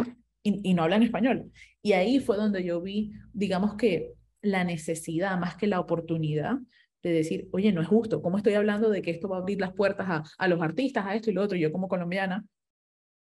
y, 0.43 0.69
y 0.69 0.75
no 0.75 0.83
hablan 0.83 1.05
español. 1.05 1.53
Y 1.83 1.93
ahí 1.93 2.19
fue 2.19 2.37
donde 2.37 2.65
yo 2.65 2.81
vi, 2.81 3.13
digamos 3.33 3.77
que 3.77 4.13
la 4.43 4.65
necesidad 4.65 5.39
más 5.39 5.55
que 5.55 5.69
la 5.69 5.79
oportunidad 5.79 6.57
de 7.01 7.13
decir, 7.13 7.49
oye, 7.53 7.71
no 7.71 7.81
es 7.81 7.87
justo, 7.87 8.23
¿cómo 8.23 8.39
estoy 8.39 8.55
hablando 8.55 8.91
de 8.91 9.03
que 9.03 9.13
esto 9.13 9.29
va 9.29 9.37
a 9.37 9.39
abrir 9.39 9.61
las 9.61 9.73
puertas 9.73 10.09
a, 10.09 10.25
a 10.37 10.49
los 10.49 10.61
artistas, 10.61 11.07
a 11.07 11.15
esto 11.15 11.31
y 11.31 11.35
lo 11.35 11.43
otro? 11.43 11.57
Yo 11.57 11.71
como 11.71 11.87
colombiana, 11.87 12.45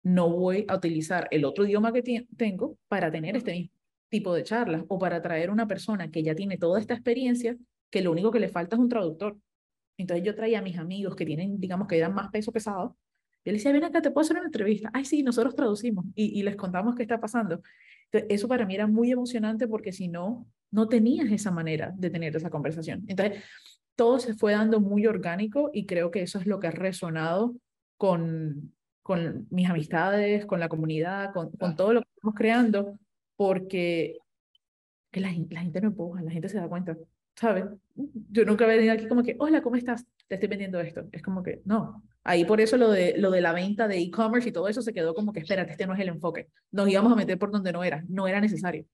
no 0.04 0.30
voy 0.30 0.66
a 0.68 0.76
utilizar 0.76 1.28
el 1.32 1.46
otro 1.46 1.66
idioma 1.66 1.94
que 1.94 2.28
tengo 2.36 2.78
para 2.88 3.10
tener 3.10 3.38
este 3.38 3.54
mismo 3.54 3.74
tipo 4.10 4.36
de 4.36 4.44
charlas 4.44 4.84
o 4.90 5.00
para 5.00 5.22
traer 5.22 5.50
una 5.50 5.68
persona 5.68 6.12
que 6.12 6.22
ya 6.22 6.36
tiene 6.36 6.58
toda 6.58 6.80
esta 6.80 6.94
experiencia, 6.94 7.58
que 7.90 8.02
lo 8.02 8.12
único 8.12 8.30
que 8.30 8.40
le 8.40 8.50
falta 8.50 8.76
es 8.76 8.80
un 8.80 8.90
traductor. 8.90 9.38
Entonces 9.98 10.24
yo 10.24 10.36
traía 10.36 10.60
a 10.60 10.62
mis 10.62 10.78
amigos 10.78 11.16
que 11.16 11.26
tienen, 11.26 11.60
digamos, 11.60 11.88
que 11.88 11.98
eran 11.98 12.14
más 12.14 12.30
peso 12.30 12.52
pesado. 12.52 12.96
Yo 13.46 13.52
les 13.52 13.64
decía, 13.64 13.72
ven 13.72 13.84
acá, 13.86 14.02
te 14.02 14.12
puedo 14.12 14.24
hacer 14.24 14.38
una 14.38 14.46
entrevista. 14.46 14.92
Ay, 14.94 15.06
sí, 15.06 15.24
nosotros 15.24 15.56
traducimos 15.56 16.06
y, 16.14 16.40
y 16.40 16.44
les 16.44 16.56
contamos 16.56 16.96
qué 16.96 17.02
está 17.02 17.20
pasando. 17.20 17.62
Entonces, 18.12 18.28
eso 18.30 18.48
para 18.48 18.66
mí 18.66 18.76
era 18.76 18.88
muy 18.88 19.12
emocionante 19.12 19.68
porque 19.68 19.92
si 19.92 20.08
no, 20.08 20.46
no 20.70 20.88
tenías 20.88 21.32
esa 21.32 21.50
manera 21.50 21.92
de 21.98 22.10
tener 22.10 22.36
esa 22.36 22.50
conversación. 22.50 23.04
Entonces, 23.08 23.44
todo 23.96 24.20
se 24.20 24.34
fue 24.36 24.54
dando 24.54 24.80
muy 24.80 25.08
orgánico 25.08 25.72
y 25.74 25.86
creo 25.86 26.12
que 26.12 26.22
eso 26.22 26.40
es 26.40 26.46
lo 26.46 26.60
que 26.60 26.68
ha 26.68 26.72
resonado 26.72 27.56
con, 27.98 28.74
con 29.04 29.48
mis 29.52 29.70
amistades, 29.70 30.46
con 30.46 30.60
la 30.60 30.70
comunidad, 30.70 31.34
con, 31.34 31.52
con 31.52 31.76
todo 31.76 31.94
lo 31.94 32.02
que 32.02 32.08
estamos 32.16 32.36
creando, 32.36 32.98
porque 33.36 34.18
que 35.12 35.20
la, 35.20 35.32
la, 35.50 35.62
gente 35.62 35.82
no 35.82 35.90
empuja, 35.90 36.24
la 36.24 36.32
gente 36.32 36.50
se 36.50 36.58
da 36.58 36.68
cuenta, 36.68 36.98
¿sabes? 37.36 37.66
Yo 38.32 38.46
nunca 38.46 38.66
he 38.66 38.76
venido 38.76 38.94
aquí 38.94 39.08
como 39.08 39.22
que, 39.22 39.36
hola, 39.38 39.62
¿cómo 39.62 39.76
estás? 39.76 40.06
Te 40.28 40.36
estoy 40.36 40.50
vendiendo 40.50 40.80
esto. 40.80 41.08
Es 41.12 41.22
como 41.22 41.44
que, 41.44 41.62
no. 41.66 42.02
Ahí 42.24 42.46
por 42.46 42.62
eso 42.62 42.78
lo 42.78 42.90
de, 42.90 43.16
lo 43.18 43.30
de 43.30 43.42
la 43.42 43.52
venta 43.52 43.88
de 43.88 44.00
e-commerce 44.00 44.50
y 44.50 44.52
todo 44.52 44.68
eso 44.68 44.82
se 44.82 44.94
quedó 44.94 45.14
como 45.14 45.32
que, 45.32 45.42
espérate, 45.42 45.72
este 45.72 45.86
no 45.86 45.94
es 45.94 46.00
el 46.00 46.08
enfoque. 46.08 46.50
Nos 46.72 46.90
íbamos 46.90 47.12
a 47.12 47.16
meter 47.16 47.38
por 47.38 47.52
donde 47.52 47.72
no 47.72 47.84
era, 47.84 48.04
no 48.08 48.28
era 48.28 48.42
necesario. 48.42 48.86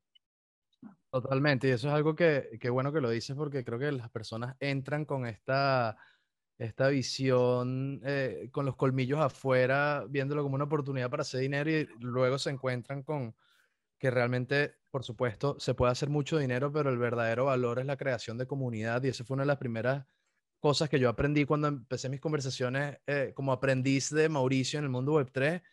Totalmente, 1.12 1.67
y 1.67 1.72
eso 1.72 1.88
es 1.88 1.93
algo 1.93 2.15
que, 2.15 2.58
que 2.60 2.69
bueno 2.69 2.91
que 2.91 3.02
lo 3.02 3.10
dices 3.10 3.36
porque 3.36 3.63
creo 3.63 3.80
que 3.80 3.91
las 3.91 4.10
personas 4.12 4.56
entran 4.60 5.06
con 5.06 5.26
esta, 5.26 5.98
esta 6.60 6.89
visión, 6.89 8.02
eh, 8.04 8.50
con 8.52 8.65
los 8.65 8.76
colmillos 8.76 9.19
afuera, 9.19 10.06
viéndolo 10.10 10.43
como 10.43 10.56
una 10.56 10.65
oportunidad 10.65 11.10
para 11.10 11.22
hacer 11.22 11.39
dinero 11.39 11.72
y 11.72 11.88
luego 12.00 12.38
se 12.38 12.50
encuentran 12.52 13.02
con 13.02 13.36
que 13.98 14.12
realmente, 14.12 14.76
por 14.91 15.04
supuesto, 15.04 15.58
se 15.60 15.74
puede 15.74 15.91
hacer 15.93 16.10
mucho 16.10 16.38
dinero, 16.38 16.72
pero 16.72 16.89
el 16.89 16.98
verdadero 16.98 17.45
valor 17.45 17.80
es 17.80 17.86
la 17.86 17.98
creación 17.98 18.38
de 18.38 18.48
comunidad 18.48 19.04
y 19.04 19.08
esa 19.10 19.24
fue 19.24 19.36
una 19.36 19.43
de 19.43 19.48
las 19.48 19.58
primeras 19.58 20.06
cosas 20.60 20.89
que 20.89 21.00
yo 21.00 21.10
aprendí 21.10 21.45
cuando 21.45 21.69
empecé 21.69 22.10
mis 22.10 22.19
conversaciones 22.19 23.00
eh, 23.08 23.32
como 23.36 23.54
aprendiz 23.54 24.10
de 24.10 24.30
Mauricio 24.30 24.80
en 24.80 24.86
el 24.86 24.91
mundo 24.91 25.13
Web3 25.13 25.63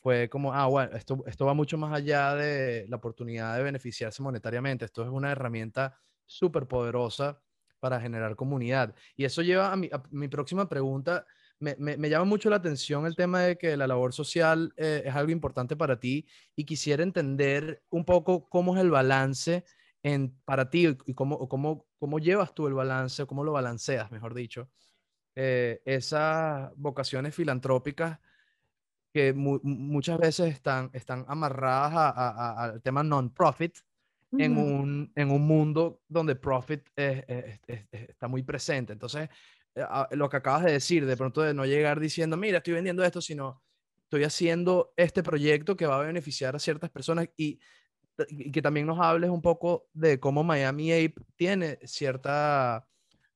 fue 0.00 0.28
como, 0.28 0.52
ah, 0.54 0.66
bueno, 0.66 0.96
esto, 0.96 1.24
esto 1.26 1.46
va 1.46 1.54
mucho 1.54 1.76
más 1.78 1.92
allá 1.92 2.36
de 2.36 2.86
la 2.88 2.96
oportunidad 2.96 3.56
de 3.56 3.64
beneficiarse 3.64 4.22
monetariamente. 4.22 4.84
Esto 4.84 5.02
es 5.02 5.08
una 5.08 5.32
herramienta 5.32 5.98
súper 6.24 6.68
poderosa 6.68 7.42
para 7.80 8.00
generar 8.00 8.36
comunidad. 8.36 8.94
Y 9.16 9.24
eso 9.24 9.42
lleva 9.42 9.72
a 9.72 9.76
mi, 9.76 9.90
mi, 10.10 10.28
próxima 10.28 10.68
pregunta. 10.68 11.26
me, 11.58 11.76
me, 11.78 11.96
me, 11.96 12.08
llama 12.10 12.24
mucho 12.24 12.50
la 12.50 12.56
atención 12.56 13.06
el 13.06 13.16
tema 13.16 13.42
de 13.42 13.56
que 13.58 13.76
la 13.76 13.86
labor 13.86 14.12
social 14.12 14.72
eh, 14.76 15.02
es 15.06 15.14
algo 15.14 15.32
importante 15.32 15.76
para 15.76 15.98
ti 15.98 16.26
y 16.54 16.64
quisiera 16.64 17.02
entender 17.02 17.82
un 17.90 18.04
poco 18.04 18.48
cómo 18.48 18.76
es 18.76 18.82
el 18.82 18.90
balance 18.90 19.64
en, 20.02 20.38
para 20.44 20.70
ti 20.70 20.96
y 21.06 21.14
cómo, 21.14 21.48
cómo, 21.48 21.86
cómo 21.98 22.18
llevas 22.18 22.54
tú 22.54 22.66
el 22.66 22.74
balance, 22.74 23.26
cómo 23.26 23.44
lo 23.44 23.52
balanceas, 23.52 24.10
mejor 24.12 24.34
dicho, 24.34 24.68
eh, 25.34 25.82
esas 25.84 26.70
vocaciones 26.76 27.34
filantrópicas 27.34 28.18
que 29.12 29.32
muchas 29.32 30.18
veces 30.18 30.52
están, 30.52 30.90
están 30.92 31.24
amarradas 31.26 32.14
al 32.14 32.82
tema 32.82 33.02
non-profit 33.02 33.78
en, 34.38 34.56
un, 34.56 35.12
en 35.14 35.30
un 35.30 35.46
mundo 35.46 36.00
donde 36.08 36.36
profit 36.36 36.88
está 36.96 38.28
muy 38.28 38.42
presente. 38.42 38.92
Entonces, 38.92 39.28
eh, 39.74 39.84
lo 40.12 40.28
que 40.28 40.38
acabas 40.38 40.64
de 40.64 40.72
decir, 40.72 41.06
de 41.06 41.16
pronto 41.16 41.42
de 41.42 41.54
no 41.54 41.66
llegar 41.66 42.00
diciendo, 42.00 42.36
mira, 42.36 42.58
estoy 42.58 42.74
vendiendo 42.74 43.04
esto, 43.04 43.20
sino 43.20 43.62
estoy 44.04 44.24
haciendo 44.24 44.92
este 44.96 45.22
proyecto 45.22 45.76
que 45.76 45.86
va 45.86 46.00
a 46.00 46.06
beneficiar 46.06 46.56
a 46.56 46.58
ciertas 46.58 46.90
personas 46.90 47.28
y, 47.36 47.60
que 48.50 48.62
también 48.62 48.86
nos 48.86 48.98
hables 48.98 49.28
un 49.28 49.42
poco 49.42 49.88
de 49.92 50.18
cómo 50.18 50.42
Miami 50.42 50.90
Ape 50.90 51.16
tiene 51.36 51.78
cierta 51.82 52.88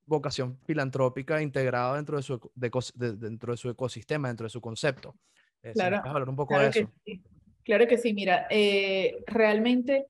vocación 0.07 0.59
filantrópica 0.65 1.43
integrada 1.43 1.97
dentro 1.97 2.17
de 2.17 2.23
su, 2.23 2.41
dentro 2.55 3.53
de 3.53 3.59
su 3.59 3.69
ecosistema, 3.69 4.29
dentro 4.29 4.45
de 4.45 4.51
su 4.51 4.61
concepto. 4.63 5.15
Eh, 5.63 5.73
claro, 5.75 6.01
hablar 6.03 6.31
un 6.31 6.37
poco 6.37 6.59
de 6.59 6.69
eso. 6.69 6.91
Sí. 7.05 7.23
Claro 7.63 7.87
que 7.87 7.99
sí, 7.99 8.15
mira, 8.15 8.47
eh, 8.49 9.23
realmente 9.27 10.07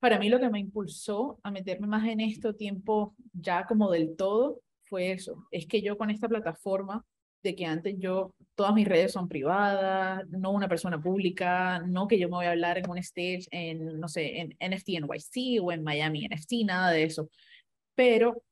para 0.00 0.18
mí 0.18 0.28
lo 0.28 0.40
que 0.40 0.50
me 0.50 0.58
impulsó 0.58 1.38
a 1.42 1.50
meterme 1.50 1.86
más 1.86 2.06
en 2.08 2.20
esto 2.20 2.54
tiempo 2.54 3.14
ya 3.32 3.66
como 3.66 3.90
del 3.90 4.16
todo 4.16 4.60
fue 4.84 5.12
eso, 5.12 5.46
es 5.50 5.66
que 5.66 5.82
yo 5.82 5.96
con 5.96 6.10
esta 6.10 6.28
plataforma 6.28 7.04
de 7.42 7.54
que 7.54 7.64
antes 7.64 7.96
yo, 7.98 8.34
todas 8.54 8.74
mis 8.74 8.86
redes 8.86 9.12
son 9.12 9.28
privadas, 9.28 10.28
no 10.30 10.50
una 10.50 10.68
persona 10.68 11.00
pública, 11.00 11.80
no 11.86 12.06
que 12.08 12.18
yo 12.18 12.28
me 12.28 12.36
voy 12.36 12.46
a 12.46 12.50
hablar 12.50 12.78
en 12.78 12.90
un 12.90 12.98
stage 12.98 13.46
en, 13.50 13.98
no 13.98 14.08
sé, 14.08 14.40
en 14.40 14.56
NFT 14.60 14.88
NYC 15.00 15.62
o 15.62 15.72
en 15.72 15.82
Miami 15.82 16.26
NFT, 16.26 16.66
nada 16.66 16.90
de 16.90 17.04
eso. 17.04 17.30
Pero 17.94 18.42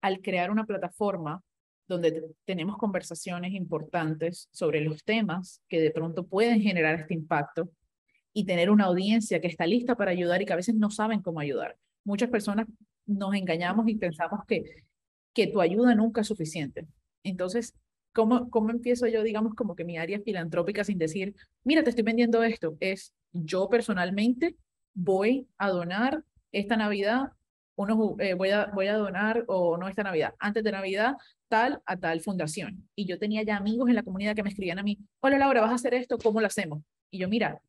al 0.00 0.20
crear 0.20 0.50
una 0.50 0.66
plataforma 0.66 1.42
donde 1.86 2.24
tenemos 2.44 2.76
conversaciones 2.76 3.52
importantes 3.52 4.48
sobre 4.52 4.80
los 4.80 5.04
temas 5.04 5.62
que 5.68 5.80
de 5.80 5.90
pronto 5.90 6.26
pueden 6.26 6.60
generar 6.60 7.00
este 7.00 7.14
impacto 7.14 7.70
y 8.32 8.44
tener 8.44 8.70
una 8.70 8.84
audiencia 8.84 9.40
que 9.40 9.48
está 9.48 9.66
lista 9.66 9.96
para 9.96 10.10
ayudar 10.10 10.42
y 10.42 10.46
que 10.46 10.52
a 10.52 10.56
veces 10.56 10.74
no 10.74 10.90
saben 10.90 11.20
cómo 11.20 11.40
ayudar. 11.40 11.76
Muchas 12.04 12.30
personas 12.30 12.66
nos 13.06 13.34
engañamos 13.34 13.88
y 13.88 13.96
pensamos 13.96 14.40
que 14.46 14.64
que 15.32 15.46
tu 15.46 15.60
ayuda 15.60 15.94
nunca 15.94 16.20
es 16.20 16.26
suficiente. 16.26 16.86
Entonces, 17.22 17.74
¿cómo, 18.12 18.50
¿cómo 18.50 18.70
empiezo 18.70 19.06
yo, 19.06 19.22
digamos, 19.22 19.54
como 19.54 19.74
que 19.74 19.84
mi 19.84 19.98
área 19.98 20.20
filantrópica 20.20 20.84
sin 20.84 20.98
decir, 20.98 21.34
mira, 21.64 21.82
te 21.82 21.90
estoy 21.90 22.04
vendiendo 22.04 22.42
esto? 22.42 22.76
Es 22.80 23.14
yo 23.32 23.68
personalmente 23.68 24.56
voy 24.94 25.48
a 25.56 25.70
donar 25.70 26.22
esta 26.52 26.76
Navidad, 26.76 27.32
uno, 27.76 28.16
eh, 28.18 28.34
voy, 28.34 28.50
a, 28.50 28.66
voy 28.66 28.88
a 28.88 28.96
donar, 28.96 29.44
o 29.48 29.78
no 29.78 29.88
esta 29.88 30.02
Navidad, 30.02 30.34
antes 30.38 30.62
de 30.62 30.72
Navidad, 30.72 31.14
tal 31.48 31.80
a 31.86 31.96
tal 31.96 32.20
fundación. 32.20 32.86
Y 32.94 33.06
yo 33.06 33.18
tenía 33.18 33.42
ya 33.42 33.56
amigos 33.56 33.88
en 33.88 33.94
la 33.94 34.02
comunidad 34.02 34.34
que 34.34 34.42
me 34.42 34.50
escribían 34.50 34.78
a 34.78 34.82
mí, 34.82 34.98
hola 35.20 35.38
Laura, 35.38 35.62
vas 35.62 35.70
a 35.70 35.76
hacer 35.76 35.94
esto, 35.94 36.18
¿cómo 36.18 36.40
lo 36.40 36.46
hacemos? 36.46 36.82
Y 37.10 37.18
yo, 37.18 37.28
mira, 37.28 37.62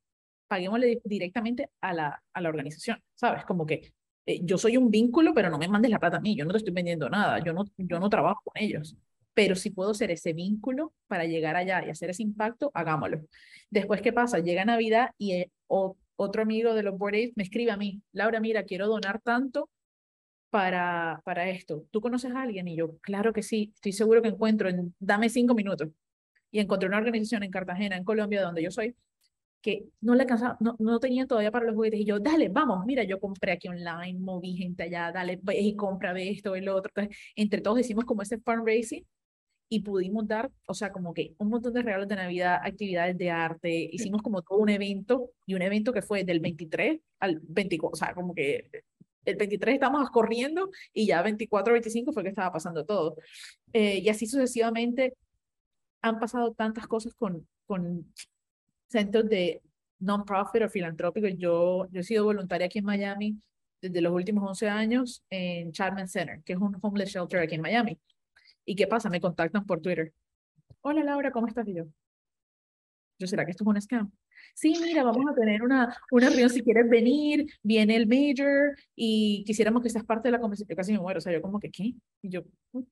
paguémosle 0.53 1.01
directamente 1.03 1.71
a 1.81 1.93
la, 1.93 2.23
a 2.31 2.41
la 2.41 2.49
organización, 2.49 3.01
¿sabes? 3.15 3.43
Como 3.43 3.65
que 3.65 3.91
eh, 4.27 4.39
yo 4.43 4.59
soy 4.59 4.77
un 4.77 4.91
vínculo, 4.91 5.33
pero 5.33 5.49
no 5.49 5.57
me 5.57 5.67
mandes 5.67 5.89
la 5.89 5.97
plata 5.97 6.17
a 6.17 6.19
mí, 6.19 6.35
yo 6.35 6.45
no 6.45 6.51
te 6.51 6.59
estoy 6.59 6.71
vendiendo 6.71 7.09
nada, 7.09 7.43
yo 7.43 7.53
no, 7.53 7.65
yo 7.75 7.99
no 7.99 8.07
trabajo 8.07 8.39
con 8.43 8.61
ellos, 8.61 8.95
pero 9.33 9.55
si 9.55 9.71
puedo 9.71 9.95
ser 9.95 10.11
ese 10.11 10.31
vínculo 10.33 10.93
para 11.07 11.25
llegar 11.25 11.55
allá 11.55 11.83
y 11.83 11.89
hacer 11.89 12.11
ese 12.11 12.21
impacto, 12.21 12.69
hagámoslo. 12.75 13.21
Después, 13.71 14.03
¿qué 14.03 14.13
pasa? 14.13 14.37
Llega 14.37 14.63
Navidad 14.63 15.09
y 15.17 15.31
eh, 15.31 15.51
otro 15.67 16.43
amigo 16.43 16.75
de 16.75 16.83
los 16.83 16.99
Board 16.99 17.31
me 17.35 17.41
escribe 17.41 17.71
a 17.71 17.77
mí, 17.77 18.03
Laura, 18.11 18.39
mira, 18.39 18.61
quiero 18.61 18.85
donar 18.85 19.21
tanto 19.21 19.71
para, 20.51 21.19
para 21.25 21.49
esto. 21.49 21.87
¿Tú 21.89 21.99
conoces 21.99 22.31
a 22.31 22.43
alguien? 22.43 22.67
Y 22.67 22.75
yo, 22.75 22.99
claro 22.99 23.33
que 23.33 23.41
sí, 23.41 23.71
estoy 23.73 23.91
seguro 23.91 24.21
que 24.21 24.27
encuentro, 24.27 24.69
en, 24.69 24.93
dame 24.99 25.29
cinco 25.29 25.55
minutos. 25.55 25.89
Y 26.51 26.59
encontré 26.59 26.87
una 26.87 26.99
organización 26.99 27.41
en 27.41 27.49
Cartagena, 27.49 27.97
en 27.97 28.03
Colombia, 28.03 28.43
donde 28.43 28.61
yo 28.61 28.69
soy, 28.69 28.95
que 29.63 29.85
no 30.01 30.13
le 30.13 30.23
alcanzaba, 30.23 30.57
no, 30.59 30.75
no 30.77 30.99
tenían 30.99 31.27
todavía 31.27 31.49
para 31.49 31.65
los 31.65 31.75
juguetes. 31.75 32.01
Y 32.01 32.05
yo, 32.05 32.19
dale, 32.19 32.49
vamos, 32.49 32.85
mira, 32.85 33.03
yo 33.03 33.19
compré 33.19 33.53
aquí 33.53 33.69
online, 33.69 34.19
moví 34.19 34.55
gente 34.57 34.83
allá, 34.83 35.11
dale, 35.11 35.39
ve 35.41 35.59
y 35.59 35.75
compra, 35.75 36.13
ve 36.13 36.29
esto, 36.29 36.51
ve 36.51 36.61
lo 36.61 36.75
otro. 36.75 36.91
Entonces, 36.93 37.17
entre 37.35 37.61
todos 37.61 37.79
hicimos 37.79 38.03
como 38.05 38.21
ese 38.21 38.37
fundraising 38.39 39.05
y 39.69 39.79
pudimos 39.79 40.27
dar, 40.27 40.51
o 40.67 40.73
sea, 40.73 40.91
como 40.91 41.13
que 41.13 41.33
un 41.37 41.49
montón 41.49 41.73
de 41.73 41.81
regalos 41.81 42.09
de 42.09 42.17
Navidad, 42.17 42.59
actividades 42.61 43.17
de 43.17 43.31
arte, 43.31 43.89
hicimos 43.91 44.21
como 44.21 44.41
todo 44.41 44.59
un 44.59 44.69
evento 44.69 45.31
y 45.45 45.55
un 45.55 45.61
evento 45.61 45.93
que 45.93 46.01
fue 46.01 46.25
del 46.25 46.41
23 46.41 46.99
al 47.21 47.39
24, 47.41 47.93
o 47.93 47.95
sea, 47.95 48.13
como 48.13 48.35
que 48.35 48.69
el 49.25 49.37
23 49.37 49.75
estamos 49.75 50.09
corriendo 50.09 50.69
y 50.93 51.07
ya 51.07 51.21
24, 51.21 51.71
25 51.73 52.11
fue 52.11 52.23
que 52.23 52.29
estaba 52.29 52.51
pasando 52.51 52.85
todo. 52.85 53.15
Eh, 53.71 53.99
y 53.99 54.09
así 54.09 54.27
sucesivamente 54.27 55.13
han 56.01 56.19
pasado 56.19 56.51
tantas 56.53 56.85
cosas 56.85 57.13
con, 57.15 57.47
con 57.65 58.05
centros 58.93 59.27
de 59.27 59.61
non-profit 59.99 60.61
o 60.63 60.69
filantrópicos. 60.69 61.31
Yo, 61.37 61.87
yo 61.91 61.99
he 62.01 62.03
sido 62.03 62.25
voluntaria 62.25 62.67
aquí 62.67 62.79
en 62.79 62.85
Miami 62.85 63.29
desde 63.81 64.01
los 64.01 64.13
últimos 64.13 64.43
11 64.47 64.69
años 64.69 65.23
en 65.29 65.71
Chapman 65.71 66.07
Center, 66.07 66.41
que 66.43 66.53
es 66.53 66.59
un 66.59 66.77
homeless 66.81 67.09
shelter 67.09 67.39
aquí 67.41 67.55
en 67.55 67.61
Miami. 67.61 67.99
¿Y 68.65 68.75
qué 68.75 68.87
pasa? 68.87 69.09
Me 69.09 69.19
contactan 69.19 69.65
por 69.65 69.81
Twitter. 69.81 70.13
Hola 70.81 71.03
Laura, 71.03 71.31
¿cómo 71.31 71.47
estás? 71.47 71.67
Y 71.67 71.73
yo, 71.73 71.85
¿yo 73.19 73.27
será 73.27 73.45
que 73.45 73.51
esto 73.51 73.63
es 73.63 73.67
un 73.67 73.81
scam? 73.81 74.11
Sí, 74.53 74.75
mira, 74.81 75.03
vamos 75.03 75.25
a 75.31 75.33
tener 75.33 75.63
una, 75.63 75.97
una 76.11 76.29
reunión 76.29 76.49
si 76.49 76.61
quieres 76.61 76.87
venir, 76.89 77.47
viene 77.63 77.95
el 77.95 78.07
major 78.07 78.77
y 78.95 79.43
quisiéramos 79.45 79.81
que 79.81 79.89
seas 79.89 80.05
parte 80.05 80.27
de 80.27 80.33
la 80.33 80.39
conversación. 80.39 80.75
Casi 80.75 80.91
me 80.91 80.99
muero, 80.99 81.17
o 81.17 81.21
sea, 81.21 81.33
yo 81.33 81.41
como 81.41 81.59
que, 81.59 81.71
¿qué? 81.71 81.93
Y 82.21 82.29
yo, 82.29 82.43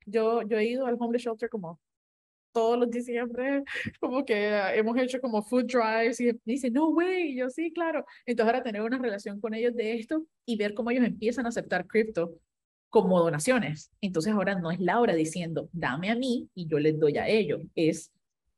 yo, 0.06 0.42
yo 0.42 0.58
he 0.58 0.66
ido 0.66 0.88
al 0.88 0.96
homeless 0.98 1.24
shelter 1.24 1.50
como 1.50 1.80
todos 2.52 2.78
los 2.78 2.90
diciembre, 2.90 3.64
como 4.00 4.26
que 4.26 4.58
hemos 4.76 4.98
hecho 4.98 5.20
como 5.22 5.44
food 5.44 5.66
drives 5.66 6.20
y 6.20 6.32
dice, 6.46 6.70
no 6.72 6.90
way, 6.90 7.36
yo 7.36 7.50
sí, 7.50 7.72
claro. 7.72 8.06
Entonces 8.26 8.54
ahora 8.54 8.64
tener 8.64 8.82
una 8.82 8.98
relación 8.98 9.40
con 9.40 9.54
ellos 9.54 9.76
de 9.76 9.94
esto 9.96 10.26
y 10.46 10.58
ver 10.58 10.74
cómo 10.74 10.92
ellos 10.92 11.06
empiezan 11.06 11.46
a 11.46 11.50
aceptar 11.50 11.88
cripto 11.88 12.38
como 12.90 13.20
donaciones. 13.20 13.92
Entonces 14.02 14.34
ahora 14.34 14.56
no 14.56 14.72
es 14.72 14.80
Laura 14.80 15.14
diciendo, 15.16 15.70
dame 15.72 16.12
a 16.12 16.16
mí 16.16 16.50
y 16.54 16.68
yo 16.68 16.80
les 16.80 17.00
doy 17.00 17.18
a 17.18 17.28
ellos. 17.28 17.62
Es, 17.76 18.12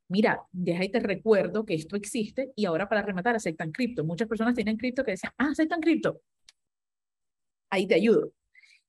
mira, 0.09 0.41
deja 0.51 0.83
y 0.83 0.89
te 0.89 0.99
recuerdo 0.99 1.65
que 1.65 1.75
esto 1.75 1.95
existe 1.95 2.51
y 2.55 2.65
ahora 2.65 2.89
para 2.89 3.03
rematar 3.03 3.35
aceptan 3.35 3.71
cripto. 3.71 4.03
Muchas 4.03 4.27
personas 4.27 4.55
tienen 4.55 4.77
cripto 4.77 5.03
que 5.03 5.11
decían, 5.11 5.33
ah, 5.37 5.49
aceptan 5.51 5.81
cripto. 5.81 6.21
Ahí 7.69 7.87
te 7.87 7.95
ayudo. 7.95 8.31